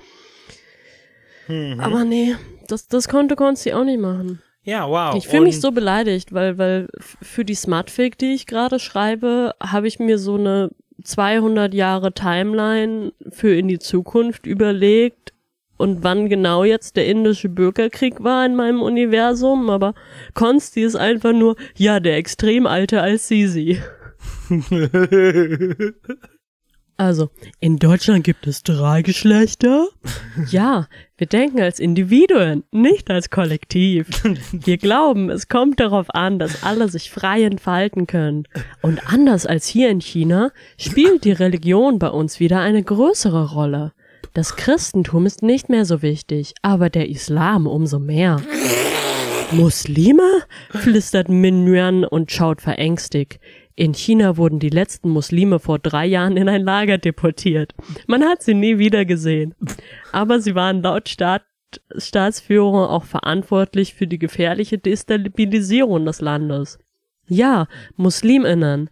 [1.47, 1.79] Mhm.
[1.79, 2.35] Aber nee,
[2.67, 4.41] das, das konnte Konzi auch nicht machen.
[4.63, 5.15] Ja, wow.
[5.15, 9.87] Ich fühle mich so beleidigt, weil, weil für die Smartfake, die ich gerade schreibe, habe
[9.87, 10.69] ich mir so eine
[11.03, 15.33] 200 Jahre Timeline für in die Zukunft überlegt
[15.77, 19.95] und wann genau jetzt der indische Bürgerkrieg war in meinem Universum, aber
[20.35, 23.81] Konsti ist einfach nur, ja, der extrem alte als Sisi.
[27.01, 29.87] Also, in Deutschland gibt es drei Geschlechter?
[30.51, 30.87] ja,
[31.17, 34.07] wir denken als Individuen, nicht als Kollektiv.
[34.51, 38.43] Wir glauben, es kommt darauf an, dass alle sich frei entfalten können.
[38.83, 43.93] Und anders als hier in China spielt die Religion bei uns wieder eine größere Rolle.
[44.35, 48.39] Das Christentum ist nicht mehr so wichtig, aber der Islam umso mehr.
[49.51, 50.43] Muslime?
[50.69, 53.39] flüstert Min Yuan und schaut verängstigt.
[53.75, 57.73] In China wurden die letzten Muslime vor drei Jahren in ein Lager deportiert.
[58.07, 59.55] Man hat sie nie wieder gesehen.
[60.11, 61.43] Aber sie waren laut Staat
[61.97, 66.79] Staatsführung auch verantwortlich für die gefährliche Destabilisierung des Landes.
[67.27, 68.89] Ja, Musliminnen.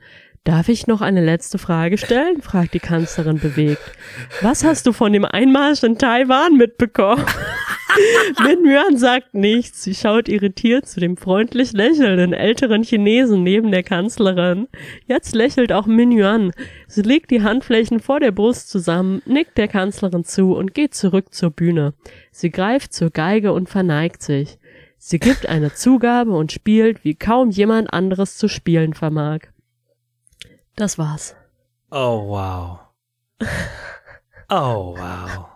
[0.50, 2.42] Darf ich noch eine letzte Frage stellen?
[2.42, 3.84] fragt die Kanzlerin bewegt.
[4.42, 7.24] Was hast du von dem Einmarsch in Taiwan mitbekommen?
[8.44, 9.84] Min Yuan sagt nichts.
[9.84, 14.68] Sie schaut irritiert zu dem freundlich lächelnden älteren Chinesen neben der Kanzlerin.
[15.06, 16.52] Jetzt lächelt auch Min Yuan.
[16.88, 21.32] Sie legt die Handflächen vor der Brust zusammen, nickt der Kanzlerin zu und geht zurück
[21.32, 21.94] zur Bühne.
[22.32, 24.58] Sie greift zur Geige und verneigt sich.
[24.98, 29.42] Sie gibt eine Zugabe und spielt, wie kaum jemand anderes zu spielen vermag.
[30.80, 31.36] Das war's.
[31.92, 32.80] Oh wow.
[34.50, 35.50] Oh wow.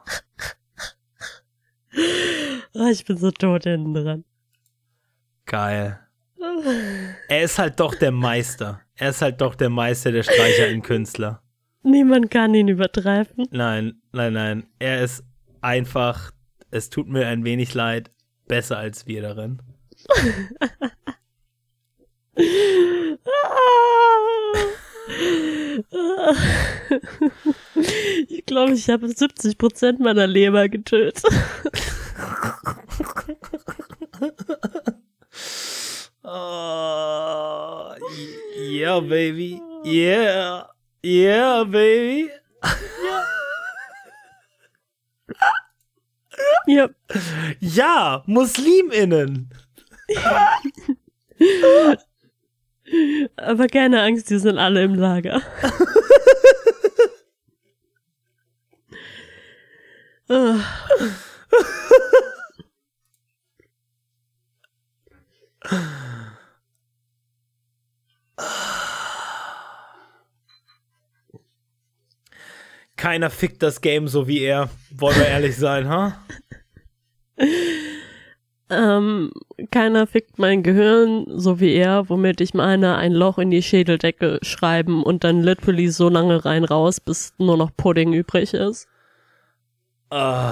[2.75, 4.25] Oh, ich bin so tot hinten dran.
[5.45, 5.97] Geil.
[7.29, 8.81] Er ist halt doch der Meister.
[8.95, 11.41] Er ist halt doch der Meister der Streicher in Künstler.
[11.83, 13.45] Niemand kann ihn übertreffen.
[13.51, 14.67] Nein, nein, nein.
[14.77, 15.23] Er ist
[15.61, 16.31] einfach,
[16.69, 18.11] es tut mir ein wenig leid,
[18.49, 19.61] besser als wir darin.
[28.29, 31.23] Ich glaube, ich habe 70 Prozent meiner Leber getötet.
[36.23, 37.95] oh,
[38.69, 39.59] yeah, baby.
[39.83, 40.67] Yeah.
[41.03, 42.29] Yeah, baby.
[46.67, 46.89] Ja.
[47.59, 49.49] Ja, MuslimInnen.
[53.37, 55.41] Aber keine Angst, die sind alle im Lager.
[72.95, 76.23] Keiner fickt das Game so wie er, wollen wir ehrlich sein, ha?
[77.37, 77.45] Huh?
[78.69, 79.31] Ähm,
[79.73, 84.37] keiner fickt mein Gehirn, so wie er, womit ich meine, ein Loch in die Schädeldecke
[84.43, 88.87] schreiben und dann literally so lange rein raus, bis nur noch Pudding übrig ist.
[90.11, 90.51] Oh.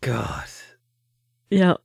[0.00, 0.78] Gott.
[1.50, 1.80] Ja.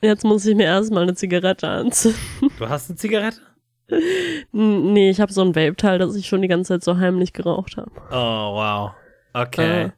[0.00, 2.18] Jetzt muss ich mir erstmal eine Zigarette anzünden.
[2.58, 3.42] Du hast eine Zigarette?
[4.50, 7.76] nee, ich habe so ein Vape-Teil, das ich schon die ganze Zeit so heimlich geraucht
[7.76, 7.92] habe.
[8.10, 8.92] Oh, wow.
[9.34, 9.82] Okay.
[9.84, 9.90] Äh,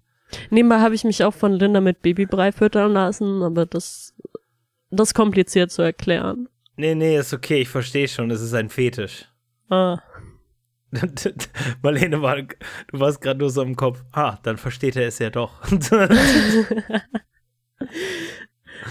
[0.50, 4.14] Nebenbei habe ich mich auch von Linda mit Babybrei füttern lassen, aber das,
[4.90, 6.48] das ist kompliziert zu erklären.
[6.76, 9.26] Nee, nee, ist okay, ich verstehe schon, es ist ein Fetisch.
[9.68, 9.98] Ah.
[11.82, 12.54] Marlene, war, du
[12.92, 14.02] warst gerade nur so im Kopf.
[14.12, 15.60] Ah, dann versteht er es ja doch.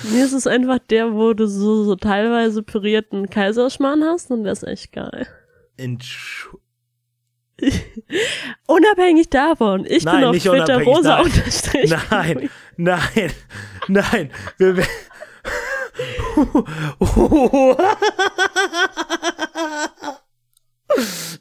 [0.04, 4.54] Mir ist es einfach der, wo du so, so teilweise pürierten Kaiserschmarrn hast und der
[4.54, 5.28] ist echt geil.
[5.78, 6.50] Entsch
[8.68, 11.26] unabhängig davon, ich Nein, bin auf Twitter rosa nein.
[11.26, 11.94] unterstrich.
[12.10, 13.32] Nein, nein,
[13.88, 14.32] nein.
[14.58, 14.76] Wir,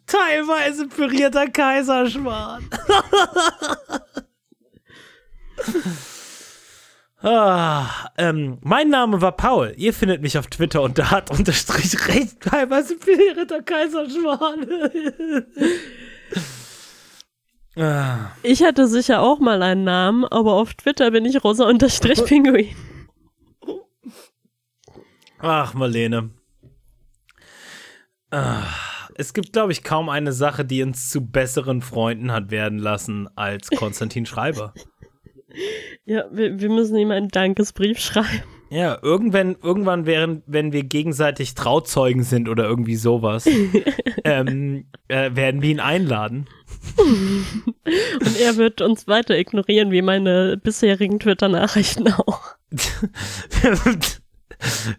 [0.07, 2.69] Teilweise pürierter Kaiserschmarrn.
[7.23, 9.75] ah, ähm, mein Name war Paul.
[9.77, 14.67] Ihr findet mich auf Twitter unter hat unterstrich recht teilweise pürierter Kaiserschmarrn.
[17.77, 18.31] Ah.
[18.43, 22.74] Ich hatte sicher auch mal einen Namen, aber auf Twitter bin ich rosa unterstrich Pinguin.
[25.39, 26.31] Ach, Marlene.
[28.31, 28.65] Ah,
[29.15, 33.28] es gibt, glaube ich, kaum eine Sache, die uns zu besseren Freunden hat werden lassen
[33.36, 34.74] als Konstantin Schreiber.
[36.05, 38.43] Ja, wir, wir müssen ihm einen Dankesbrief schreiben.
[38.69, 43.47] Ja, irgendwann, irgendwann während, wenn wir gegenseitig Trauzeugen sind oder irgendwie sowas,
[44.25, 46.47] ähm, äh, werden wir ihn einladen.
[46.99, 52.41] Und er wird uns weiter ignorieren, wie meine bisherigen Twitter-Nachrichten auch.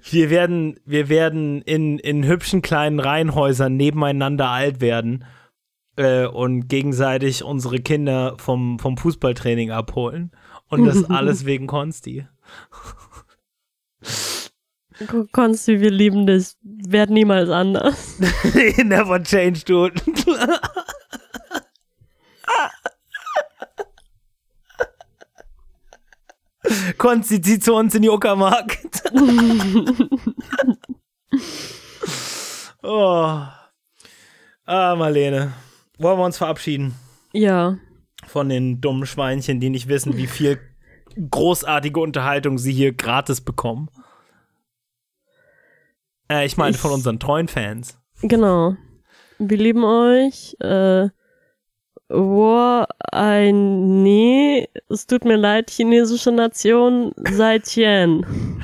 [0.10, 5.26] wir werden, wir werden in, in hübschen kleinen Reihenhäusern nebeneinander alt werden
[5.98, 10.32] äh, und gegenseitig unsere Kinder vom, vom Fußballtraining abholen.
[10.70, 12.28] Und das alles wegen Konsti.
[15.32, 16.54] Konsti, wir lieben dich.
[16.64, 18.18] Werd niemals anders.
[18.78, 19.94] Never change, dude.
[26.98, 28.78] Konsti, zieh zu uns in die Uckermark.
[32.84, 33.42] oh.
[34.66, 35.54] Ah, Marlene.
[35.98, 36.94] Wollen wir uns verabschieden
[37.32, 37.78] Ja.
[38.26, 40.60] von den dummen Schweinchen, die nicht wissen, wie viel
[41.32, 43.90] großartige Unterhaltung sie hier gratis bekommen?
[46.30, 47.98] Äh, ich meine von unseren treuen Fans.
[48.22, 48.76] Genau.
[49.40, 50.56] Wir lieben euch.
[50.60, 51.10] Äh,
[52.10, 58.26] wo ein Nee, es tut mir leid, chinesische Nation, sei Tien.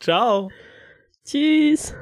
[0.00, 0.50] Ciao.
[1.24, 1.94] Tschüss.